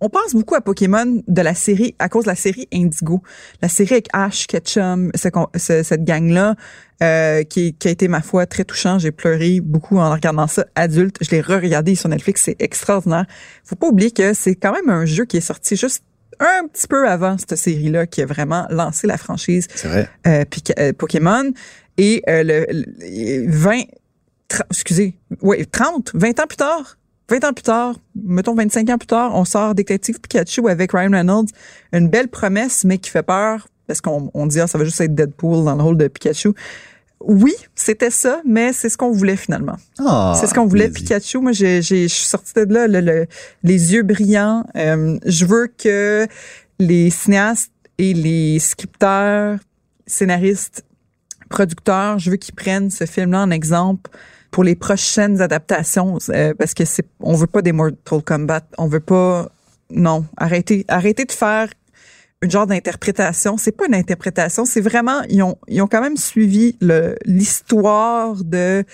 on 0.05 0.09
pense 0.11 0.35
beaucoup 0.35 0.55
à 0.57 0.61
Pokémon 0.61 1.23
de 1.27 1.43
la 1.43 1.55
série, 1.55 1.95
à 1.99 2.09
cause 2.09 2.25
de 2.25 2.31
la 2.31 2.35
série 2.37 2.69
Indigo. 2.75 3.23
La 3.63 3.69
série 3.69 3.95
avec 3.95 4.09
Ash, 4.13 4.47
Ketchum, 4.47 5.11
ce 5.15 5.29
ce- 5.57 5.83
cette 5.83 6.05
gang-là, 6.05 6.57
euh, 7.03 7.43
qui, 7.45 7.75
qui 7.75 7.89
a 7.89 7.91
été, 7.91 8.09
ma 8.09 8.21
foi, 8.21 8.47
très 8.47 8.65
touchant. 8.65 8.99
J'ai 8.99 9.13
pleuré 9.13 9.61
beaucoup 9.61 9.99
en 9.99 10.11
regardant 10.11 10.47
ça 10.49 10.67
adulte. 10.75 11.17
Je 11.21 11.31
l'ai 11.31 11.41
re-regardé 11.41 11.95
sur 11.95 12.09
Netflix. 12.09 12.43
C'est 12.45 12.61
extraordinaire. 12.61 13.27
Faut 13.65 13.77
pas 13.77 13.87
oublier 13.89 14.11
que 14.11 14.35
c'est 14.35 14.55
quand 14.57 14.73
même 14.73 14.89
un 14.91 15.05
jeu 15.07 15.25
qui 15.25 15.37
est 15.39 15.41
sorti 15.41 15.77
juste 15.77 16.03
un 16.41 16.67
petit 16.67 16.87
peu 16.89 17.09
avant 17.09 17.37
cette 17.39 17.57
série-là, 17.57 18.07
qui 18.07 18.23
a 18.23 18.27
vraiment 18.27 18.67
lancé 18.71 19.07
la 19.07 19.17
franchise 19.17 19.69
C'est 19.75 19.89
vrai. 19.89 20.09
euh, 20.27 20.45
euh, 20.79 20.93
Pokémon. 20.93 21.51
Et 21.99 22.23
euh, 22.29 22.43
le, 22.43 22.67
le- 22.71 23.51
20, 23.51 23.83
tra- 24.49 24.63
excusez, 24.71 25.15
ouais, 25.43 25.65
30, 25.65 26.11
20 26.15 26.41
ans 26.41 26.47
plus 26.49 26.57
tard, 26.57 26.99
20 27.41 27.45
ans 27.49 27.53
plus 27.53 27.63
tard, 27.63 27.95
mettons 28.15 28.55
25 28.55 28.91
ans 28.91 28.99
plus 28.99 29.07
tard, 29.07 29.33
on 29.35 29.45
sort 29.45 29.75
Détective 29.75 30.21
Pikachu 30.21 30.69
avec 30.69 30.93
Ryan 30.93 31.11
Reynolds. 31.13 31.49
Une 31.93 32.09
belle 32.09 32.29
promesse, 32.29 32.85
mais 32.85 32.99
qui 32.99 33.11
fait 33.11 33.23
peur, 33.23 33.69
parce 33.87 34.01
qu'on 34.01 34.31
on 34.35 34.47
dit, 34.47 34.61
ah, 34.61 34.67
ça 34.67 34.79
va 34.79 34.85
juste 34.85 35.01
être 35.01 35.15
Deadpool 35.15 35.65
dans 35.65 35.75
le 35.77 35.83
rôle 35.83 35.97
de 35.97 36.09
Pikachu. 36.09 36.51
Oui, 37.25 37.55
c'était 37.75 38.11
ça, 38.11 38.41
mais 38.45 38.73
c'est 38.73 38.89
ce 38.89 38.97
qu'on 38.97 39.13
voulait 39.13 39.37
finalement. 39.37 39.77
Ah, 40.01 40.37
C'est 40.41 40.47
ce 40.49 40.55
qu'on 40.55 40.67
voulait. 40.67 40.89
Pikachu. 40.91 41.39
Moi, 41.39 41.53
j'ai, 41.53 41.81
j'ai- 41.81 42.09
je 42.09 42.15
suis 42.15 42.25
sortie 42.27 42.53
de 42.55 42.65
là, 42.75 42.89
le- 42.89 43.01
le- 43.01 43.27
les 43.63 43.93
yeux 43.93 44.03
brillants. 44.03 44.65
Euh, 44.77 45.19
je 45.25 45.45
veux 45.47 45.69
que 45.69 46.27
les 46.81 47.11
cinéastes 47.11 47.71
et 47.99 48.13
les 48.13 48.59
scripteurs, 48.59 49.59
scénaristes, 50.07 50.85
producteurs, 51.49 52.19
je 52.19 52.31
veux 52.31 52.37
qu'ils 52.37 52.55
prennent 52.57 52.91
ce 52.91 53.05
film-là 53.07 53.43
en 53.43 53.51
exemple 53.51 54.11
pour 54.53 54.65
les 54.65 54.77
prochaines 54.77 55.41
adaptations, 55.41 56.19
euh, 56.29 56.53
parce 56.57 56.75
que 56.75 56.85
c'est, 56.85 57.07
on 57.21 57.35
veut 57.35 57.47
pas 57.49 57.63
des 57.63 57.73
Mortal 57.73 58.23
Kombat, 58.23 58.61
on 58.77 58.87
veut 58.87 59.01
pas, 59.01 59.51
non, 59.91 60.27
arrêtez, 60.37 60.85
arrêtez 60.89 61.25
de 61.25 61.33
faire 61.33 61.69
une 62.43 62.51
genre 62.51 62.67
d'interprétation. 62.67 63.57
C'est 63.57 63.73
pas 63.73 63.87
une 63.87 63.95
interprétation, 63.95 64.67
c'est 64.67 64.83
vraiment, 64.83 65.23
ils 65.31 65.43
ont, 65.43 65.57
ils 65.69 65.81
ont 65.81 65.87
quand 65.87 66.03
même 66.03 66.19
suivi 66.19 66.77
le, 66.83 67.17
l'histoire 67.25 68.35
de, 68.45 68.85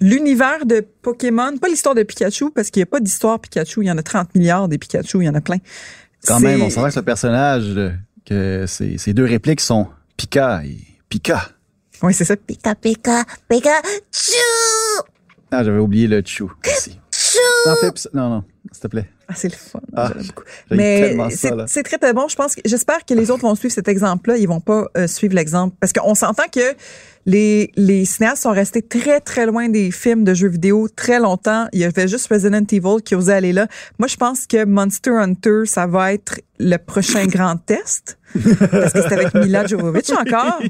l'univers 0.00 0.64
de 0.64 0.86
Pokémon, 1.02 1.58
pas 1.58 1.68
l'histoire 1.68 1.96
de 1.96 2.04
Pikachu, 2.04 2.52
parce 2.52 2.70
qu'il 2.70 2.80
n'y 2.80 2.84
a 2.84 2.90
pas 2.90 3.00
d'histoire 3.00 3.40
Pikachu. 3.40 3.82
Il 3.82 3.88
y 3.88 3.90
en 3.90 3.98
a 3.98 4.02
30 4.02 4.32
milliards 4.36 4.68
des 4.68 4.78
Pikachu, 4.78 5.22
il 5.22 5.26
y 5.26 5.28
en 5.28 5.34
a 5.34 5.40
plein. 5.40 5.58
Quand 6.24 6.38
même, 6.38 6.62
on 6.62 6.70
s'entend 6.70 6.90
que 6.90 6.96
le 6.96 7.02
personnage, 7.02 7.64
euh, 7.76 7.90
que 8.24 8.64
ces, 8.68 8.96
ces 8.96 9.12
deux 9.12 9.24
répliques 9.24 9.60
sont 9.60 9.88
Pika 10.16 10.62
et 10.64 10.78
Pika. 11.08 11.50
Oui, 12.02 12.14
c'est 12.14 12.24
ça. 12.24 12.36
Pika 12.36 12.74
pika 12.74 13.24
pika 13.48 13.80
chou 14.12 15.02
Ah, 15.50 15.64
j'avais 15.64 15.78
oublié 15.78 16.06
le 16.06 16.22
chou 16.24 16.50
aussi. 16.66 16.98
chou. 17.12 17.38
Non. 17.66 17.74
Non, 18.14 18.30
non, 18.30 18.44
s'il 18.72 18.80
te 18.82 18.86
plaît. 18.88 19.10
Ah, 19.28 19.34
c'est 19.34 19.48
le 19.48 19.56
fun. 19.56 19.80
Ah, 19.96 20.10
J'aime 20.14 20.26
beaucoup. 20.26 20.42
J'aime 20.70 20.78
Mais 20.78 21.30
c'est 21.66 21.82
très, 21.82 21.98
très 21.98 22.12
bon. 22.12 22.28
Je 22.28 22.36
pense 22.36 22.54
que, 22.54 22.60
j'espère 22.64 23.04
que 23.04 23.12
les 23.14 23.30
autres 23.30 23.42
vont 23.42 23.54
suivre 23.56 23.74
cet 23.74 23.88
exemple-là. 23.88 24.36
Ils 24.36 24.46
vont 24.46 24.60
pas 24.60 24.86
euh, 24.96 25.06
suivre 25.08 25.34
l'exemple. 25.34 25.74
Parce 25.80 25.92
qu'on 25.92 26.14
s'entend 26.14 26.44
que 26.52 26.74
les, 27.26 27.72
les 27.76 28.04
cinéastes 28.04 28.42
sont 28.42 28.52
restés 28.52 28.82
très, 28.82 29.20
très 29.20 29.46
loin 29.46 29.68
des 29.68 29.90
films 29.90 30.24
de 30.24 30.32
jeux 30.32 30.48
vidéo 30.48 30.88
très 30.88 31.18
longtemps. 31.18 31.66
Il 31.72 31.80
y 31.80 31.84
avait 31.84 32.08
juste 32.08 32.28
Resident 32.28 32.64
Evil 32.70 33.02
qui 33.04 33.14
osait 33.14 33.34
aller 33.34 33.52
là. 33.52 33.66
Moi, 33.98 34.06
je 34.06 34.16
pense 34.16 34.46
que 34.46 34.64
Monster 34.64 35.10
Hunter, 35.10 35.62
ça 35.66 35.86
va 35.86 36.12
être 36.12 36.40
le 36.58 36.76
prochain 36.76 37.26
grand 37.26 37.56
test. 37.56 38.18
Parce 38.70 38.92
que 38.92 39.02
c'est 39.02 39.12
avec 39.12 39.34
Mila 39.34 39.66
Jovovich 39.66 40.10
encore. 40.10 40.60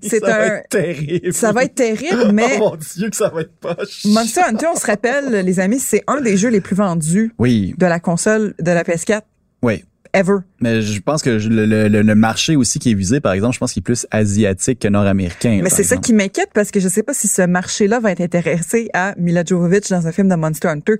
C'est 0.00 0.20
ça 0.20 0.26
va 0.26 0.42
un, 0.42 0.56
être 0.56 0.68
terrible. 0.68 1.32
ça 1.32 1.52
va 1.52 1.64
être 1.64 1.74
terrible, 1.74 2.32
mais 2.32 2.56
Oh 2.56 2.70
mon 2.70 2.76
Dieu, 2.76 3.10
que 3.10 3.16
ça 3.16 3.28
va 3.28 3.42
être 3.42 3.54
poche. 3.60 4.04
Monster 4.06 4.42
Hunter, 4.48 4.66
on 4.72 4.76
se 4.76 4.86
rappelle, 4.86 5.44
les 5.44 5.60
amis, 5.60 5.80
c'est 5.80 6.02
un 6.06 6.20
des 6.20 6.36
jeux 6.36 6.50
les 6.50 6.60
plus 6.60 6.76
vendus 6.76 7.34
Oui, 7.38 7.74
de 7.76 7.86
la 7.86 8.00
console 8.00 8.54
de 8.58 8.70
la 8.70 8.84
PS4 8.84 9.22
oui. 9.62 9.84
Ever. 10.12 10.38
Mais 10.60 10.82
je 10.82 11.00
pense 11.00 11.22
que 11.22 11.30
le, 11.30 11.66
le- 11.66 11.88
le- 11.88 12.02
le 12.02 12.14
marché 12.14 12.56
aussi 12.56 12.78
qui 12.78 12.90
est 12.90 12.94
visé, 12.94 13.20
par 13.20 13.32
exemple, 13.32 13.54
je 13.54 13.58
pense 13.60 13.72
qu'il 13.72 13.80
est 13.80 13.84
plus 13.84 14.06
asiatique 14.10 14.78
que 14.80 14.88
nord-américain. 14.88 15.60
Mais 15.62 15.70
c'est 15.70 15.84
ça 15.84 15.96
qui 15.96 16.12
m'inquiète 16.12 16.50
parce 16.54 16.70
que 16.70 16.80
je 16.80 16.88
sais 16.88 17.02
pas 17.02 17.14
si 17.14 17.28
ce 17.28 17.42
marché-là 17.42 18.00
va 18.00 18.12
être 18.12 18.20
intéressé 18.20 18.88
à 18.94 19.14
Mila 19.18 19.44
Jovovich 19.44 19.88
dans 19.90 20.06
un 20.06 20.12
film 20.12 20.28
de 20.28 20.34
Monster 20.34 20.68
Hunter. 20.68 20.94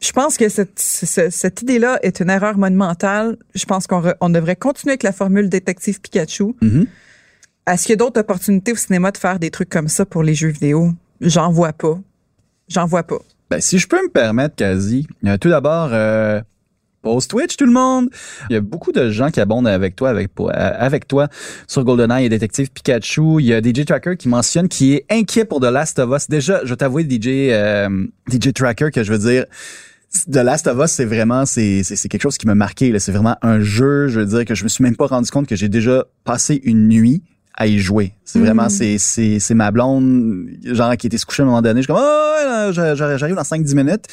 Je 0.00 0.10
pense 0.12 0.36
que 0.36 0.48
cette, 0.48 0.78
ce- 0.80 1.30
cette 1.30 1.62
idée-là 1.62 1.98
est 2.02 2.20
une 2.20 2.30
erreur 2.30 2.58
monumentale. 2.58 3.36
Je 3.54 3.64
pense 3.64 3.86
qu'on 3.86 4.02
on 4.20 4.30
devrait 4.30 4.56
continuer 4.56 4.92
avec 4.92 5.02
la 5.04 5.12
formule 5.12 5.48
détective 5.48 6.00
Pikachu. 6.00 6.54
Mhm. 6.60 6.86
Est-ce 7.68 7.82
qu'il 7.84 7.90
y 7.90 7.92
a 7.94 7.96
d'autres 7.96 8.20
opportunités 8.20 8.72
au 8.72 8.76
cinéma 8.76 9.12
de 9.12 9.18
faire 9.18 9.38
des 9.38 9.50
trucs 9.50 9.68
comme 9.68 9.86
ça 9.88 10.04
pour 10.04 10.22
les 10.24 10.34
jeux 10.34 10.48
vidéo? 10.48 10.90
J'en 11.20 11.52
vois 11.52 11.72
pas. 11.72 11.98
J'en 12.68 12.86
vois 12.86 13.04
pas. 13.04 13.18
Ben, 13.50 13.60
si 13.60 13.78
je 13.78 13.86
peux 13.86 14.02
me 14.02 14.08
permettre, 14.10 14.56
quasi, 14.56 15.06
euh, 15.26 15.36
tout 15.36 15.50
d'abord, 15.50 15.90
euh, 15.92 16.40
pause 17.02 17.28
Twitch, 17.28 17.56
tout 17.56 17.66
le 17.66 17.72
monde. 17.72 18.08
Il 18.48 18.54
y 18.54 18.56
a 18.56 18.60
beaucoup 18.60 18.92
de 18.92 19.10
gens 19.10 19.30
qui 19.30 19.40
abondent 19.40 19.66
avec 19.66 19.96
toi, 19.96 20.08
avec, 20.08 20.30
euh, 20.40 20.50
avec 20.52 21.06
toi 21.06 21.28
sur 21.66 21.84
GoldenEye 21.84 22.26
et 22.26 22.28
Détective 22.28 22.70
Pikachu. 22.70 23.40
Il 23.40 23.46
y 23.46 23.54
a 23.54 23.60
DJ 23.60 23.84
Tracker 23.84 24.16
qui 24.16 24.28
mentionne 24.28 24.68
qui 24.68 24.94
est 24.94 25.04
inquiet 25.10 25.44
pour 25.44 25.60
The 25.60 25.64
Last 25.64 25.98
of 25.98 26.16
Us. 26.16 26.28
Déjà, 26.28 26.60
je 26.64 26.70
vais 26.70 26.76
t'avouer, 26.76 27.02
DJ, 27.02 27.50
euh, 27.50 28.06
DJ 28.30 28.52
Tracker, 28.54 28.90
que 28.92 29.02
je 29.02 29.12
veux 29.12 29.18
dire, 29.18 29.44
The 30.30 30.36
Last 30.36 30.66
of 30.66 30.78
Us, 30.78 30.92
c'est 30.92 31.04
vraiment, 31.04 31.46
c'est, 31.46 31.82
c'est, 31.82 32.08
quelque 32.08 32.22
chose 32.22 32.38
qui 32.38 32.46
m'a 32.46 32.54
marqué. 32.54 32.96
C'est 32.98 33.12
vraiment 33.12 33.36
un 33.42 33.60
jeu, 33.60 34.08
je 34.08 34.20
veux 34.20 34.26
dire, 34.26 34.44
que 34.44 34.54
je 34.54 34.64
me 34.64 34.68
suis 34.68 34.84
même 34.84 34.96
pas 34.96 35.06
rendu 35.06 35.30
compte 35.30 35.46
que 35.46 35.56
j'ai 35.56 35.68
déjà 35.68 36.04
passé 36.24 36.60
une 36.64 36.88
nuit 36.88 37.22
à 37.54 37.66
y 37.66 37.78
jouer. 37.78 38.14
C'est 38.24 38.38
vraiment, 38.38 38.68
c'est, 38.68 38.98
c'est, 38.98 39.38
c'est 39.38 39.54
ma 39.54 39.70
blonde, 39.70 40.48
genre, 40.64 40.96
qui 40.96 41.06
était 41.06 41.18
se 41.18 41.26
coucher 41.26 41.42
à 41.42 41.44
un 41.44 41.48
moment 41.48 41.62
donné. 41.62 41.82
Je 41.82 41.86
suis 41.86 41.92
comme, 41.92 42.02
oh, 42.02 42.72
j'arrive 42.72 43.34
dans 43.34 43.42
5-10 43.42 43.74
minutes. 43.74 44.04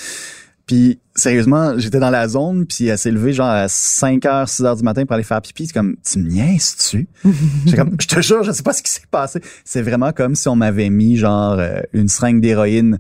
Puis, 0.70 1.00
sérieusement, 1.16 1.80
j'étais 1.80 1.98
dans 1.98 2.12
la 2.12 2.28
zone, 2.28 2.68
puis 2.68 2.86
elle 2.86 2.98
s'est 3.00 3.10
levée 3.10 3.34
genre 3.34 3.50
à 3.50 3.68
5 3.68 4.22
h 4.22 4.46
6 4.46 4.62
h 4.62 4.78
du 4.78 4.84
matin 4.84 5.04
pour 5.04 5.16
aller 5.16 5.24
faire 5.24 5.42
pipi. 5.42 5.66
C'est 5.66 5.74
comme, 5.74 5.96
tu 6.08 6.20
me 6.20 6.30
niaises-tu? 6.30 7.08
J'ai 7.66 7.76
comme, 7.76 7.96
je 8.00 8.06
te 8.08 8.22
jure, 8.22 8.44
je 8.44 8.52
sais 8.52 8.62
pas 8.62 8.74
ce 8.74 8.84
qui 8.84 8.92
s'est 8.92 9.02
passé. 9.10 9.42
C'est 9.66 9.82
vraiment 9.82 10.12
comme 10.12 10.36
si 10.36 10.48
on 10.48 10.56
m'avait 10.56 10.92
mis 10.92 11.18
genre 11.18 11.54
euh, 11.58 11.82
une 11.94 12.08
seringue 12.08 12.40
d'héroïne. 12.40 13.00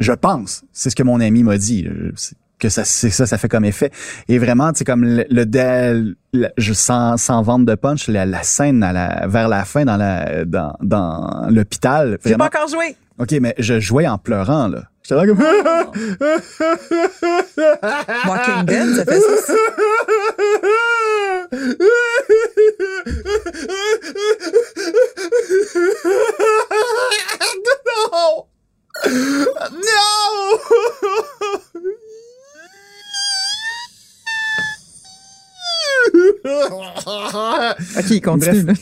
Je 0.00 0.10
pense, 0.10 0.64
c'est 0.72 0.90
ce 0.90 0.96
que 0.96 1.04
mon 1.04 1.20
ami 1.20 1.44
m'a 1.44 1.58
dit. 1.58 1.86
euh, 1.86 2.10
c'est- 2.16 2.34
que 2.58 2.70
ça 2.70 2.86
c'est 2.86 3.10
ça 3.10 3.26
ça 3.26 3.36
fait 3.36 3.50
comme 3.50 3.66
effet 3.66 3.90
et 4.28 4.38
vraiment 4.38 4.72
tu 4.72 4.78
sais 4.78 4.84
comme 4.86 5.04
le, 5.04 5.26
le, 5.28 6.48
je 6.56 6.72
sans 6.72 7.18
sans 7.18 7.42
vendre 7.42 7.66
de 7.66 7.74
punch 7.74 8.08
la, 8.08 8.24
la 8.24 8.42
scène 8.42 8.82
à 8.82 8.94
la, 8.94 9.26
vers 9.26 9.46
la 9.50 9.66
fin 9.66 9.84
dans 9.84 9.98
la 9.98 10.46
dans 10.46 10.72
dans 10.80 11.48
l'hôpital 11.50 12.18
J'ai 12.24 12.34
pas 12.34 12.46
encore 12.46 12.66
joué. 12.68 12.96
OK 13.18 13.32
mais 13.42 13.54
je 13.58 13.78
jouais 13.78 14.06
en 14.08 14.16
pleurant 14.16 14.68
là 14.68 14.84
j'étais 15.08 15.14
là 15.14 15.26
comme 15.26 15.38
Dead, 18.66 18.96
ça 18.96 19.04
fait 19.04 19.20
ça 19.20 19.54
non 28.06 28.48
non 29.72 30.58
OK, 37.98 38.20
continue. 38.22 38.62
là. 38.64 38.72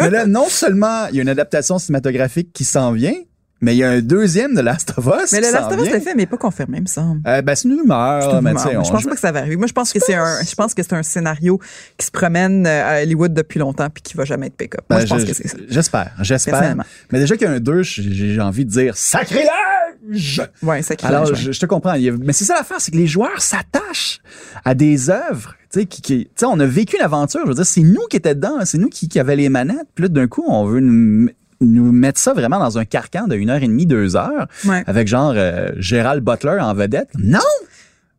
Mais 0.00 0.10
là, 0.10 0.26
non 0.26 0.48
seulement 0.48 1.06
il 1.08 1.16
y 1.16 1.18
a 1.18 1.22
une 1.22 1.28
adaptation 1.28 1.78
cinématographique 1.78 2.52
qui 2.52 2.64
s'en 2.64 2.92
vient, 2.92 3.14
mais 3.60 3.74
il 3.74 3.78
y 3.78 3.84
a 3.84 3.90
un 3.90 4.00
deuxième 4.00 4.54
de 4.54 4.60
Last 4.60 4.92
of 4.96 5.04
Us 5.06 5.32
Mais 5.32 5.40
le 5.40 5.52
Last 5.52 5.72
of 5.72 5.80
Us, 5.80 5.92
le 5.92 6.00
film 6.00 6.16
n'est 6.16 6.26
pas 6.26 6.36
confirmé, 6.36 6.78
il 6.78 6.82
me 6.82 6.86
semble. 6.86 7.20
Euh, 7.26 7.42
ben, 7.42 7.54
c'est 7.54 7.68
une 7.68 7.76
là, 7.76 8.40
mais 8.42 8.52
mais 8.52 8.84
je 8.84 8.90
pense 8.90 9.04
pas 9.04 9.14
que 9.14 9.20
ça 9.20 9.32
va 9.32 9.40
arriver. 9.40 9.56
Moi, 9.56 9.66
je 9.66 9.72
pense 9.72 9.92
que 9.92 9.98
c'est 10.00 10.14
un, 10.14 10.42
je 10.42 10.54
pense 10.54 10.74
que 10.74 10.82
c'est 10.82 10.92
un 10.94 11.02
scénario 11.02 11.58
qui 11.96 12.06
se 12.06 12.10
promène 12.10 12.66
euh, 12.66 12.84
à 12.98 13.02
Hollywood 13.02 13.34
depuis 13.34 13.58
longtemps 13.58 13.88
puis 13.90 14.02
qui 14.02 14.16
va 14.16 14.24
jamais 14.24 14.46
être 14.46 14.56
pick-up. 14.56 14.82
Moi, 14.90 15.00
Ben, 15.00 15.06
je 15.06 15.14
pense 15.14 15.24
que 15.24 15.32
c'est 15.34 15.48
ça. 15.48 15.56
J'espère, 15.68 16.12
j'espère. 16.20 16.76
Mais 17.12 17.18
déjà 17.20 17.36
qu'il 17.36 17.46
y 17.46 17.50
a 17.50 17.54
un 17.54 17.60
2, 17.60 17.82
j'ai 17.82 18.40
envie 18.40 18.64
de 18.64 18.70
dire 18.70 18.96
sacrilège! 18.96 20.42
Ouais, 20.62 20.82
c'est 20.82 21.02
Alors, 21.04 21.34
je, 21.34 21.52
je 21.52 21.60
te 21.60 21.66
comprends. 21.66 21.94
Mais 22.22 22.32
c'est 22.32 22.44
ça 22.44 22.54
l'affaire, 22.54 22.80
c'est 22.80 22.92
que 22.92 22.96
les 22.96 23.06
joueurs 23.06 23.40
s'attachent 23.40 24.20
à 24.64 24.74
des 24.74 25.10
œuvres. 25.10 25.54
Tu 25.70 25.80
sais, 25.80 25.86
qui, 25.86 26.00
qui- 26.00 26.24
tu 26.26 26.30
sais, 26.36 26.46
on 26.46 26.58
a 26.60 26.64
vécu 26.66 26.96
l'aventure. 26.98 27.40
Je 27.44 27.48
veux 27.48 27.54
dire, 27.54 27.66
c'est 27.66 27.82
nous 27.82 28.06
qui 28.08 28.16
étions 28.16 28.32
dedans. 28.32 28.58
C'est 28.64 28.78
nous 28.78 28.88
qui, 28.88 29.08
qui 29.08 29.18
avions 29.20 29.36
les 29.36 29.48
manettes. 29.48 29.88
Puis 29.94 30.02
là, 30.04 30.08
d'un 30.08 30.26
coup, 30.26 30.44
on 30.48 30.64
veut 30.64 30.80
nous, 30.80 31.28
nous 31.60 31.90
mettre 31.92 32.20
ça 32.20 32.32
vraiment 32.34 32.58
dans 32.58 32.78
un 32.78 32.84
carcan 32.84 33.26
de 33.26 33.36
une 33.36 33.50
heure 33.50 33.62
et 33.62 33.66
demie, 33.66 33.86
deux 33.86 34.16
heures, 34.16 34.46
Ouais. 34.64 34.82
avec 34.86 35.08
genre 35.08 35.32
euh, 35.36 35.70
Gérald 35.76 36.22
Butler 36.24 36.58
en 36.60 36.74
vedette. 36.74 37.08
Non! 37.18 37.38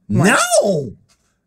Ouais. 0.09 0.29
Non! 0.63 0.91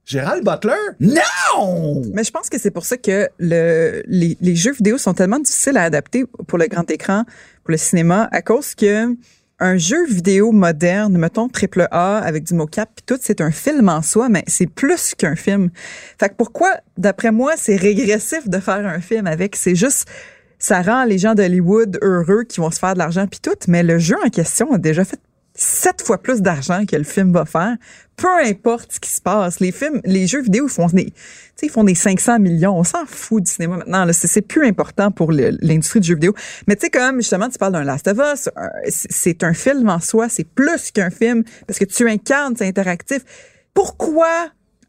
Gérald 0.04 0.44
Butler? 0.44 0.72
Non! 1.00 2.02
Mais 2.12 2.24
je 2.24 2.30
pense 2.30 2.48
que 2.48 2.58
c'est 2.58 2.70
pour 2.70 2.84
ça 2.84 2.96
que 2.96 3.28
le, 3.38 4.02
les, 4.06 4.36
les 4.40 4.56
jeux 4.56 4.72
vidéo 4.72 4.98
sont 4.98 5.14
tellement 5.14 5.38
difficiles 5.38 5.76
à 5.76 5.82
adapter 5.84 6.24
pour 6.46 6.58
le 6.58 6.66
grand 6.66 6.90
écran, 6.90 7.24
pour 7.64 7.70
le 7.72 7.76
cinéma, 7.76 8.28
à 8.32 8.42
cause 8.42 8.74
que 8.74 9.14
un 9.60 9.76
jeu 9.76 10.04
vidéo 10.06 10.50
moderne, 10.50 11.16
mettons 11.16 11.48
triple 11.48 11.86
A 11.92 12.18
avec 12.18 12.42
du 12.42 12.54
mocap 12.54 12.90
puis 12.96 13.04
tout, 13.06 13.18
c'est 13.22 13.40
un 13.40 13.52
film 13.52 13.88
en 13.88 14.02
soi, 14.02 14.28
mais 14.28 14.42
c'est 14.48 14.66
plus 14.66 15.14
qu'un 15.16 15.36
film. 15.36 15.70
Fait 16.18 16.30
que 16.30 16.34
pourquoi, 16.36 16.72
d'après 16.98 17.30
moi, 17.30 17.52
c'est 17.56 17.76
régressif 17.76 18.48
de 18.48 18.58
faire 18.58 18.84
un 18.84 18.98
film 19.00 19.28
avec, 19.28 19.54
c'est 19.54 19.76
juste 19.76 20.08
ça 20.62 20.80
rend 20.80 21.04
les 21.04 21.18
gens 21.18 21.34
d'Hollywood 21.34 21.98
heureux 22.02 22.44
qui 22.44 22.60
vont 22.60 22.70
se 22.70 22.78
faire 22.78 22.94
de 22.94 23.00
l'argent 23.00 23.26
puis 23.26 23.40
tout, 23.40 23.58
mais 23.66 23.82
le 23.82 23.98
jeu 23.98 24.14
en 24.24 24.30
question 24.30 24.72
a 24.72 24.78
déjà 24.78 25.04
fait 25.04 25.18
sept 25.54 26.02
fois 26.02 26.18
plus 26.18 26.40
d'argent 26.40 26.86
que 26.86 26.94
le 26.94 27.02
film 27.02 27.32
va 27.32 27.44
faire. 27.44 27.76
Peu 28.16 28.28
importe 28.46 28.92
ce 28.92 29.00
qui 29.00 29.10
se 29.10 29.20
passe, 29.20 29.58
les 29.58 29.72
films, 29.72 30.00
les 30.04 30.28
jeux 30.28 30.40
vidéo 30.40 30.68
font 30.68 30.86
des, 30.86 31.12
ils 31.60 31.68
font 31.68 31.82
des 31.82 31.96
500 31.96 32.38
millions. 32.38 32.78
On 32.78 32.84
s'en 32.84 33.04
fout 33.06 33.42
du 33.42 33.50
cinéma 33.50 33.78
maintenant. 33.78 34.06
C'est, 34.12 34.40
plus 34.40 34.64
important 34.64 35.10
pour 35.10 35.32
l'industrie 35.32 35.98
du 35.98 36.06
jeu 36.06 36.14
vidéo. 36.14 36.32
Mais 36.68 36.76
tu 36.76 36.82
sais, 36.82 36.90
comme 36.90 37.16
justement, 37.16 37.48
tu 37.48 37.58
parles 37.58 37.72
d'un 37.72 37.82
Last 37.82 38.06
of 38.06 38.18
Us, 38.18 38.48
c'est 38.88 39.42
un 39.42 39.54
film 39.54 39.88
en 39.88 39.98
soi. 39.98 40.28
C'est 40.28 40.46
plus 40.46 40.92
qu'un 40.92 41.10
film 41.10 41.42
parce 41.66 41.80
que 41.80 41.84
tu 41.84 42.08
incarnes, 42.08 42.54
c'est 42.56 42.68
interactif. 42.68 43.24
Pourquoi 43.74 44.28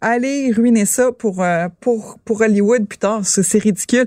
aller 0.01 0.51
ruiner 0.51 0.85
ça 0.85 1.11
pour 1.11 1.41
euh, 1.41 1.67
pour 1.79 2.19
pour 2.23 2.41
Hollywood 2.41 2.87
plus 2.87 2.99
tard? 2.99 3.21
C'est 3.25 3.57
ridicule. 3.57 4.05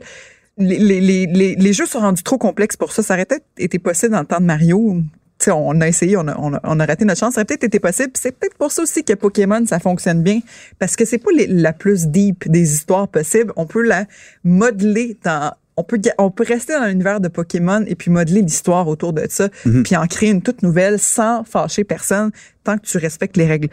Les, 0.59 0.79
les, 0.79 1.01
les, 1.27 1.55
les, 1.55 1.73
jeux 1.73 1.87
sont 1.87 2.01
rendus 2.01 2.23
trop 2.23 2.39
complexes 2.39 2.77
pour 2.77 2.93
ça. 2.93 3.03
Ça 3.03 3.15
aurait 3.15 3.27
peut-être 3.27 3.45
été 3.59 3.79
possible 3.79 4.13
dans 4.13 4.21
le 4.21 4.27
temps 4.27 4.41
de 4.41 4.47
Mario. 4.47 4.97
Tu 5.39 5.45
sais, 5.45 5.51
on 5.51 5.79
a 5.83 5.87
essayé, 5.89 6.17
on 6.17 6.27
a, 6.29 6.37
on 6.39 6.55
a, 6.55 6.61
on 6.65 6.81
a 6.81 6.87
raté 6.87 7.05
notre 7.05 7.21
chance. 7.21 7.35
Ça 7.35 7.41
aurait 7.41 7.45
peut-être 7.45 7.65
été 7.65 7.79
possible. 7.79 8.13
C'est 8.19 8.33
peut-être 8.33 8.57
pour 8.57 8.73
ça 8.73 8.83
aussi 8.83 9.05
que 9.05 9.13
Pokémon, 9.13 9.65
ça 9.67 9.79
fonctionne 9.81 10.23
bien. 10.23 10.41
Parce 10.79 10.97
que 10.97 11.05
c'est 11.05 11.19
pas 11.19 11.31
les- 11.37 11.47
la 11.47 11.75
plus 11.75 12.07
deep 12.07 12.49
des 12.49 12.73
histoires 12.73 13.07
possibles. 13.09 13.53
On 13.57 13.67
peut 13.67 13.83
la 13.83 14.07
modeler 14.45 15.17
dans... 15.25 15.53
On 15.79 15.83
peut, 15.85 16.01
on 16.17 16.31
peut 16.31 16.45
rester 16.49 16.73
dans 16.73 16.87
l'univers 16.87 17.21
de 17.21 17.29
Pokémon 17.29 17.85
et 17.87 17.95
puis 17.97 18.11
modeler 18.11 18.41
l'histoire 18.41 18.89
autour 18.89 19.13
de 19.13 19.27
ça, 19.29 19.51
puis 19.85 19.95
en 19.95 20.07
créer 20.07 20.31
une 20.31 20.41
toute 20.41 20.63
nouvelle 20.63 20.99
sans 20.99 21.45
fâcher 21.45 21.85
personne, 21.85 22.31
tant 22.65 22.79
que 22.79 22.87
tu 22.87 22.97
respectes 22.97 23.37
les 23.37 23.45
règles. 23.45 23.69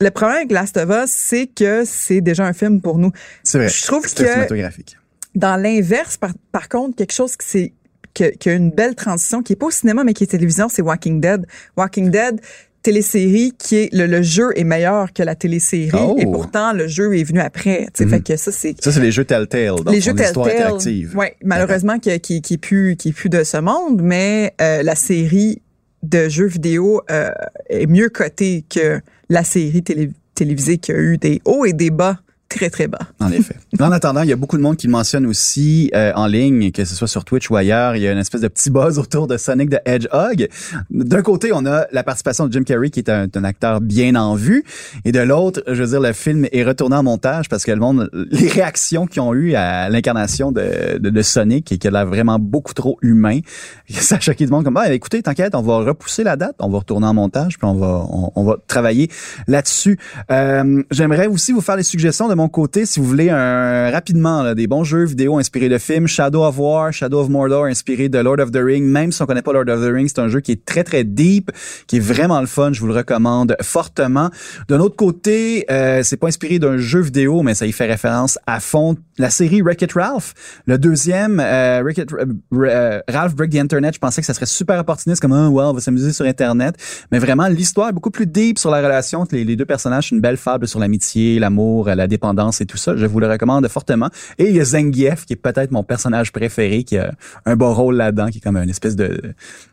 Le 0.00 0.10
problème 0.10 0.38
avec 0.38 0.50
Last 0.50 0.78
of 0.78 0.88
Us, 0.88 1.10
c'est 1.10 1.48
que 1.48 1.84
c'est 1.84 2.22
déjà 2.22 2.46
un 2.46 2.54
film 2.54 2.80
pour 2.80 2.96
nous. 2.96 3.12
C'est 3.44 3.58
vrai. 3.58 3.68
Je 3.68 3.84
trouve 3.86 4.00
que 4.02 4.08
cinématographique. 4.08 4.96
Dans 5.34 5.56
l'inverse, 5.60 6.16
par, 6.16 6.32
par 6.52 6.68
contre, 6.68 6.96
quelque 6.96 7.12
chose 7.12 7.36
qui 7.36 7.46
c'est 7.46 7.72
que- 8.14 8.30
qui 8.36 8.50
a 8.50 8.54
une 8.54 8.70
belle 8.70 8.94
transition, 8.94 9.42
qui 9.42 9.54
est 9.54 9.56
pas 9.56 9.66
au 9.66 9.70
cinéma 9.70 10.04
mais 10.04 10.12
qui 10.14 10.24
est 10.24 10.26
télévision, 10.26 10.68
c'est 10.68 10.82
Walking 10.82 11.20
Dead. 11.20 11.46
Walking 11.76 12.10
Dead, 12.10 12.40
télésérie 12.82 13.52
qui 13.58 13.76
est 13.76 13.94
le, 13.94 14.06
le 14.06 14.22
jeu 14.22 14.48
est 14.56 14.64
meilleur 14.64 15.12
que 15.12 15.22
la 15.22 15.34
télésérie 15.34 15.90
Oh. 15.94 16.16
et 16.18 16.24
pourtant 16.26 16.72
le 16.72 16.88
jeu 16.88 17.16
est 17.16 17.22
venu 17.24 17.40
après. 17.40 17.86
Tu 17.94 18.02
sais, 18.04 18.08
fait 18.10 18.20
que 18.20 18.36
ça 18.36 18.50
c'est 18.52 18.74
Ça, 18.82 18.90
c'est 18.92 19.00
les 19.00 19.12
jeux 19.12 19.24
Telltale. 19.24 19.76
Donc, 19.76 19.90
les 19.92 20.00
jeux 20.00 20.14
Telltale. 20.14 20.74
Ouais, 21.14 21.36
malheureusement 21.44 21.98
qui 21.98 22.18
qui 22.20 22.42
qui 22.42 22.54
est 22.54 22.58
plus 22.58 22.96
qui 22.96 23.10
est 23.10 23.12
plus 23.12 23.28
de 23.28 23.44
ce 23.44 23.56
monde, 23.58 24.02
mais 24.02 24.54
euh, 24.60 24.82
la 24.82 24.94
série 24.96 25.62
de 26.02 26.28
jeux 26.28 26.46
vidéo 26.48 27.00
euh, 27.10 27.30
est 27.70 27.86
mieux 27.86 28.08
cotée 28.08 28.64
que 28.68 29.00
la 29.28 29.44
série 29.44 29.82
télé- 29.84 30.10
télévisée 30.34 30.78
qui 30.78 30.90
a 30.92 30.96
eu 30.98 31.16
des 31.18 31.40
hauts 31.44 31.64
et 31.64 31.72
des 31.72 31.90
bas 31.90 32.18
très 32.54 32.70
très 32.70 32.86
bas. 32.86 32.98
En 33.20 33.30
effet. 33.30 33.56
En 33.80 33.92
attendant, 33.92 34.22
il 34.22 34.28
y 34.28 34.32
a 34.32 34.36
beaucoup 34.36 34.56
de 34.56 34.62
monde 34.62 34.76
qui 34.76 34.86
le 34.86 34.92
mentionne 34.92 35.26
aussi 35.26 35.90
euh, 35.94 36.12
en 36.14 36.26
ligne, 36.26 36.70
que 36.70 36.84
ce 36.84 36.94
soit 36.94 37.08
sur 37.08 37.24
Twitch 37.24 37.50
ou 37.50 37.56
ailleurs. 37.56 37.96
Il 37.96 38.02
y 38.02 38.08
a 38.08 38.12
une 38.12 38.18
espèce 38.18 38.40
de 38.40 38.48
petit 38.48 38.70
buzz 38.70 38.98
autour 38.98 39.26
de 39.26 39.36
Sonic 39.36 39.70
the 39.70 39.80
Hedgehog. 39.84 40.48
D'un 40.90 41.22
côté, 41.22 41.50
on 41.52 41.66
a 41.66 41.86
la 41.92 42.02
participation 42.02 42.46
de 42.46 42.52
Jim 42.52 42.62
Carrey, 42.62 42.90
qui 42.90 43.00
est 43.00 43.10
un, 43.10 43.28
acteur 43.44 43.80
bien 43.80 44.14
en 44.14 44.34
vue. 44.34 44.64
Et 45.04 45.12
de 45.12 45.20
l'autre, 45.20 45.62
je 45.66 45.82
veux 45.82 45.88
dire, 45.88 46.00
le 46.00 46.12
film 46.12 46.46
est 46.52 46.62
retourné 46.62 46.96
en 46.96 47.02
montage 47.02 47.48
parce 47.48 47.64
que 47.64 47.72
le 47.72 47.80
monde, 47.80 48.10
les 48.30 48.48
réactions 48.48 49.06
qu'ils 49.06 49.22
ont 49.22 49.34
eues 49.34 49.54
à 49.54 49.88
l'incarnation 49.88 50.52
de, 50.52 50.98
de, 50.98 51.10
de 51.10 51.22
Sonic 51.22 51.72
et 51.72 51.78
qui 51.78 51.88
a 51.88 52.04
vraiment 52.04 52.38
beaucoup 52.38 52.74
trop 52.74 52.98
humain, 53.02 53.40
ça 53.88 54.16
a 54.16 54.20
choqué 54.20 54.46
du 54.46 54.52
monde 54.52 54.64
comme, 54.64 54.76
ah, 54.76 54.92
écoutez, 54.92 55.22
t'inquiète, 55.22 55.54
on 55.54 55.62
va 55.62 55.78
repousser 55.78 56.22
la 56.22 56.36
date, 56.36 56.56
on 56.60 56.68
va 56.68 56.78
retourner 56.78 57.06
en 57.06 57.14
montage, 57.14 57.58
puis 57.58 57.66
on 57.66 57.74
va, 57.74 58.04
on, 58.08 58.32
on 58.34 58.44
va 58.44 58.56
travailler 58.66 59.10
là-dessus. 59.48 59.98
Euh, 60.30 60.82
J'aimerais 60.90 61.26
aussi 61.26 61.52
vous 61.52 61.60
faire 61.60 61.76
des 61.76 61.82
suggestions 61.82 62.28
de 62.28 62.34
mon 62.34 62.41
côté, 62.48 62.86
si 62.86 63.00
vous 63.00 63.06
voulez 63.06 63.30
un 63.30 63.90
rapidement 63.90 64.42
là, 64.42 64.54
des 64.54 64.66
bons 64.66 64.84
jeux 64.84 65.04
vidéo 65.04 65.38
inspirés 65.38 65.68
de 65.68 65.78
films. 65.78 66.06
Shadow 66.06 66.44
of 66.44 66.58
War, 66.58 66.92
Shadow 66.92 67.20
of 67.20 67.28
Mordor, 67.28 67.64
inspiré 67.64 68.08
de 68.08 68.18
Lord 68.18 68.40
of 68.40 68.50
the 68.50 68.60
Rings. 68.62 68.84
Même 68.84 69.12
si 69.12 69.22
on 69.22 69.26
connaît 69.26 69.42
pas 69.42 69.52
Lord 69.52 69.68
of 69.68 69.80
the 69.80 69.92
Rings, 69.92 70.08
c'est 70.08 70.20
un 70.20 70.28
jeu 70.28 70.40
qui 70.40 70.52
est 70.52 70.64
très 70.64 70.84
très 70.84 71.04
deep, 71.04 71.50
qui 71.86 71.96
est 71.96 72.00
vraiment 72.00 72.40
le 72.40 72.46
fun. 72.46 72.72
Je 72.72 72.80
vous 72.80 72.86
le 72.86 72.94
recommande 72.94 73.56
fortement. 73.60 74.30
D'un 74.68 74.80
autre 74.80 74.96
côté, 74.96 75.64
euh, 75.70 76.02
c'est 76.02 76.16
pas 76.16 76.28
inspiré 76.28 76.58
d'un 76.58 76.78
jeu 76.78 77.00
vidéo, 77.00 77.42
mais 77.42 77.54
ça 77.54 77.66
y 77.66 77.72
fait 77.72 77.86
référence 77.86 78.38
à 78.46 78.60
fond. 78.60 78.96
La 79.18 79.30
série 79.30 79.62
Wreck-It 79.62 79.92
Ralph, 79.92 80.34
le 80.66 80.78
deuxième, 80.78 81.40
euh, 81.40 81.82
Wreck-It 81.82 82.12
euh, 82.12 83.00
Ralph 83.08 83.34
Break 83.34 83.52
the 83.52 83.56
Internet. 83.56 83.94
Je 83.94 84.00
pensais 84.00 84.20
que 84.20 84.26
ça 84.26 84.34
serait 84.34 84.46
super 84.46 84.78
opportuniste, 84.78 85.20
comme 85.20 85.32
un 85.32 85.48
wow, 85.48 85.70
on 85.70 85.72
va 85.74 85.80
s'amuser 85.80 86.12
sur 86.12 86.24
Internet, 86.24 86.76
mais 87.10 87.18
vraiment 87.18 87.46
l'histoire 87.48 87.90
est 87.90 87.92
beaucoup 87.92 88.10
plus 88.10 88.26
deep 88.26 88.58
sur 88.58 88.70
la 88.70 88.78
relation 88.78 89.20
entre 89.20 89.34
les, 89.34 89.44
les 89.44 89.56
deux 89.56 89.66
personnages. 89.66 90.10
Une 90.12 90.20
belle 90.20 90.36
fable 90.36 90.66
sur 90.66 90.78
l'amitié, 90.78 91.38
l'amour, 91.38 91.88
la 91.88 92.06
dépendance 92.06 92.31
et 92.60 92.66
tout 92.66 92.76
ça. 92.76 92.96
Je 92.96 93.06
vous 93.06 93.20
le 93.20 93.28
recommande 93.28 93.66
fortement. 93.68 94.08
Et 94.38 94.48
il 94.48 94.56
y 94.56 94.60
a 94.60 94.64
Zangief, 94.64 95.24
qui 95.26 95.34
est 95.34 95.36
peut-être 95.36 95.70
mon 95.70 95.82
personnage 95.82 96.32
préféré, 96.32 96.84
qui 96.84 96.98
a 96.98 97.12
un 97.46 97.56
beau 97.56 97.72
rôle 97.72 97.96
là-dedans, 97.96 98.28
qui 98.28 98.38
est 98.38 98.40
comme 98.40 98.56
une 98.56 98.70
espèce 98.70 98.96
de, 98.96 99.20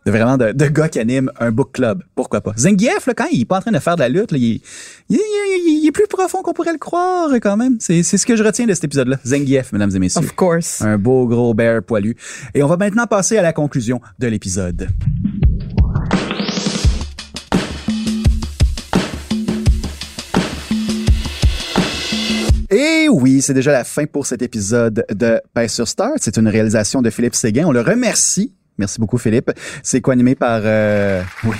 de 0.05 0.11
vraiment 0.11 0.37
de, 0.37 0.51
de 0.51 0.65
gars 0.67 0.89
qui 0.89 0.99
anime 0.99 1.31
un 1.39 1.51
book 1.51 1.71
club. 1.73 2.03
Pourquoi 2.15 2.41
pas? 2.41 2.53
Zangief, 2.57 3.05
là, 3.07 3.13
quand 3.13 3.27
il 3.31 3.41
est 3.41 3.45
pas 3.45 3.57
en 3.57 3.61
train 3.61 3.71
de 3.71 3.79
faire 3.79 3.95
de 3.95 4.01
la 4.01 4.09
lutte, 4.09 4.31
là, 4.31 4.37
il, 4.37 4.55
est- 4.55 4.61
il, 5.09 5.15
est- 5.15 5.19
il 5.19 5.69
est- 5.69 5.81
il 5.81 5.87
est 5.87 5.91
plus 5.91 6.07
profond 6.07 6.41
qu'on 6.41 6.53
pourrait 6.53 6.73
le 6.73 6.77
croire 6.77 7.29
quand 7.41 7.57
même. 7.57 7.77
C'est 7.79 8.03
c'est 8.03 8.17
ce 8.17 8.25
que 8.25 8.35
je 8.35 8.43
retiens 8.43 8.65
de 8.67 8.73
cet 8.73 8.83
épisode-là. 8.83 9.17
Zangief, 9.25 9.71
mesdames 9.73 9.91
et 9.95 9.99
messieurs. 9.99 10.21
Of 10.21 10.35
course. 10.35 10.81
Un 10.81 10.97
beau 10.97 11.25
gros 11.27 11.53
bear 11.53 11.81
poilu. 11.83 12.15
Et 12.53 12.61
on 12.63 12.67
va 12.67 12.77
maintenant 12.77 13.07
passer 13.07 13.37
à 13.37 13.41
la 13.41 13.53
conclusion 13.53 14.01
de 14.19 14.27
l'épisode. 14.27 14.87
Et 22.71 23.07
oui, 23.09 23.41
c'est 23.41 23.55
déjà 23.55 23.71
la 23.71 23.83
fin 23.83 24.05
pour 24.05 24.27
cet 24.27 24.43
épisode 24.43 25.03
de 25.09 25.41
Paix 25.53 25.67
sur 25.67 25.87
Start. 25.87 26.17
C'est 26.17 26.37
une 26.37 26.47
réalisation 26.47 27.01
de 27.01 27.09
Philippe 27.09 27.33
Séguin. 27.33 27.65
On 27.65 27.71
le 27.71 27.81
remercie. 27.81 28.53
Merci 28.77 28.99
beaucoup, 28.99 29.17
Philippe. 29.17 29.51
C'est 29.81 30.01
co-animé 30.01 30.35
par... 30.35 30.61
euh, 30.63 31.23
oui, 31.45 31.55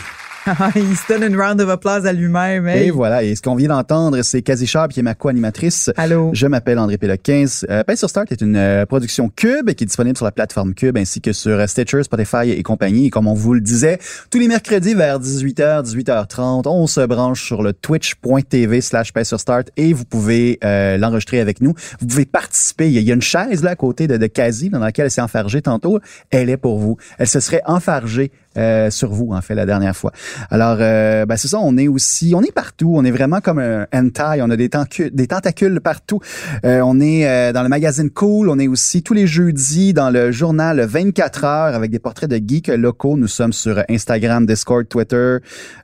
il 0.76 0.96
se 0.96 1.08
donne 1.08 1.24
une 1.24 1.40
round 1.40 1.60
of 1.62 1.70
applause 1.70 2.06
à 2.06 2.14
lui-même. 2.14 2.68
Hey. 2.68 2.88
Et 2.88 2.92
voilà. 2.92 3.24
Et 3.24 3.36
ce 3.36 3.42
qu'on 3.42 3.56
vient 3.56 3.70
d'entendre, 3.70 4.22
c'est 4.22 4.42
Cathy 4.42 4.68
Sharp, 4.68 4.92
qui 4.92 5.00
est 5.00 5.04
ma 5.04 5.16
co-animatrice. 5.16 5.92
Allô. 5.98 6.32
Je 6.34 6.48
m'appelle 6.48 6.80
André 6.80 6.98
Péloquin. 6.98 7.46
Euh, 7.70 7.84
Pace 7.84 8.00
sur 8.00 8.10
Start 8.10 8.32
est 8.32 8.42
une 8.42 8.56
euh, 8.56 8.86
production 8.86 9.30
Cube 9.30 9.72
qui 9.74 9.84
est 9.84 9.88
disponible 9.88 10.18
sur 10.18 10.26
la 10.26 10.32
plateforme 10.32 10.74
Cube 10.74 10.98
ainsi 10.98 11.22
que 11.22 11.34
sur 11.34 11.60
euh, 11.60 11.68
Stitcher, 11.68 12.04
Spotify 12.04 12.52
et 12.52 12.64
compagnie. 12.64 13.08
Et 13.08 13.10
comme 13.10 13.28
on 13.28 13.34
vous 13.34 13.54
le 13.54 13.62
disait, 13.62 14.00
tous 14.30 14.40
les 14.40 14.48
mercredis 14.48 14.94
vers 14.94 15.20
18h, 15.20 15.84
18h30, 15.84 16.68
on 16.68 16.88
se 16.88 17.02
branche 17.02 17.44
sur 17.44 17.62
le 17.62 17.74
twitch.tv 17.74 18.82
slash 18.82 19.14
Pace 19.14 19.28
sur 19.28 19.40
Start 19.40 19.70
et 19.78 19.94
vous 19.94 20.06
pouvez 20.06 20.60
euh, 20.64 20.98
l'enregistrer 20.98 21.40
avec 21.40 21.62
nous. 21.62 21.74
Vous 22.00 22.08
pouvez 22.08 22.26
participer. 22.26 22.88
Il 22.88 22.94
y 22.94 22.98
a, 22.98 23.02
il 23.02 23.08
y 23.08 23.12
a 23.12 23.16
une 23.16 23.22
chaise 23.22 23.64
là 23.64 23.72
à 23.72 23.76
côté 23.76 24.08
de, 24.08 24.18
de 24.18 24.30
dans 24.70 24.80
laquelle 24.80 25.06
elle 25.06 25.12
s'est 25.12 25.22
enfargée 25.22 25.62
tantôt. 25.62 26.00
Elle 26.30 26.50
est 26.50 26.58
pour 26.58 26.80
vous. 26.80 26.98
Elle 27.18 27.28
se 27.28 27.40
serait 27.40 27.62
enfargée 27.66 28.32
euh, 28.58 28.90
sur 28.90 29.12
vous, 29.12 29.32
en 29.34 29.42
fait, 29.42 29.56
la 29.56 29.66
dernière 29.66 29.96
fois. 29.96 30.12
Alors, 30.50 30.78
euh, 30.80 31.26
ben, 31.26 31.38
c'est 31.38 31.48
ça, 31.48 31.60
on 31.62 31.78
est 31.78 31.88
aussi, 31.88 32.34
on 32.36 32.42
est 32.42 32.52
partout. 32.52 32.94
On 32.96 33.04
est 33.06 33.12
vraiment 33.12 33.42
comme 33.42 33.60
un 33.60 33.86
hentai. 33.94 34.42
On 34.42 34.50
a 34.50 34.56
des, 34.58 34.70
tentacules 34.70 35.80
partout. 35.82 36.20
Euh, 36.66 36.82
on 36.82 37.00
est 37.00 37.28
euh, 37.28 37.54
dans 37.54 37.64
le 37.64 37.70
magazine 37.70 38.10
Cool. 38.10 38.50
On 38.50 38.60
est 38.60 38.68
aussi 38.68 39.04
tous 39.04 39.14
les 39.14 39.28
jeudis 39.28 39.94
dans 39.94 40.10
le 40.10 40.32
journal 40.32 40.82
24 40.82 41.44
heures 41.44 41.76
avec 41.76 41.92
des 41.92 42.00
portraits 42.00 42.30
de 42.30 42.38
geeks 42.46 42.68
locaux. 42.68 43.18
Nous 43.18 43.28
sommes 43.28 43.54
sur 43.54 43.84
Instagram, 43.90 44.46
Discord, 44.46 44.88
Twitter, 44.88 45.38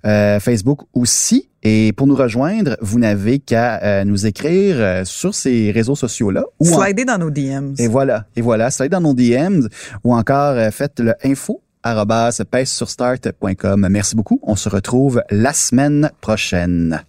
euh, 0.05 0.39
Facebook 0.39 0.82
aussi. 0.93 1.49
Et 1.68 1.93
pour 1.93 2.05
nous 2.05 2.16
rejoindre, 2.16 2.78
vous 2.80 2.99
n'avez 2.99 3.39
qu'à 3.39 3.82
euh, 3.82 4.03
nous 4.03 4.28
écrire 4.28 4.76
euh, 4.78 5.03
sur 5.03 5.34
ces 5.34 5.72
réseaux 5.72 5.95
sociaux-là. 5.95 6.43
en- 6.59 6.63
Slider 6.63 7.05
dans 7.05 7.18
nos 7.18 7.32
DMs. 7.32 7.74
et 7.80 7.88
voilà, 7.88 8.26
et 8.36 8.41
voilà, 8.41 8.70
ça 8.70 8.88
dans 8.88 9.01
nos 9.01 9.16
DMs 9.16 9.68
ou 10.03 10.13
encore 10.13 10.53
euh, 10.57 10.70
faites 10.70 10.99
le 10.99 11.16
info 11.24 11.63
arobase 11.86 12.43
pèsesurstart.com. 12.43 13.88
Merci 13.89 14.15
beaucoup. 14.15 14.39
On 14.43 14.55
se 14.55 14.67
retrouve 14.67 15.23
la 15.29 15.53
semaine 15.53 16.11
prochaine. 16.19 17.05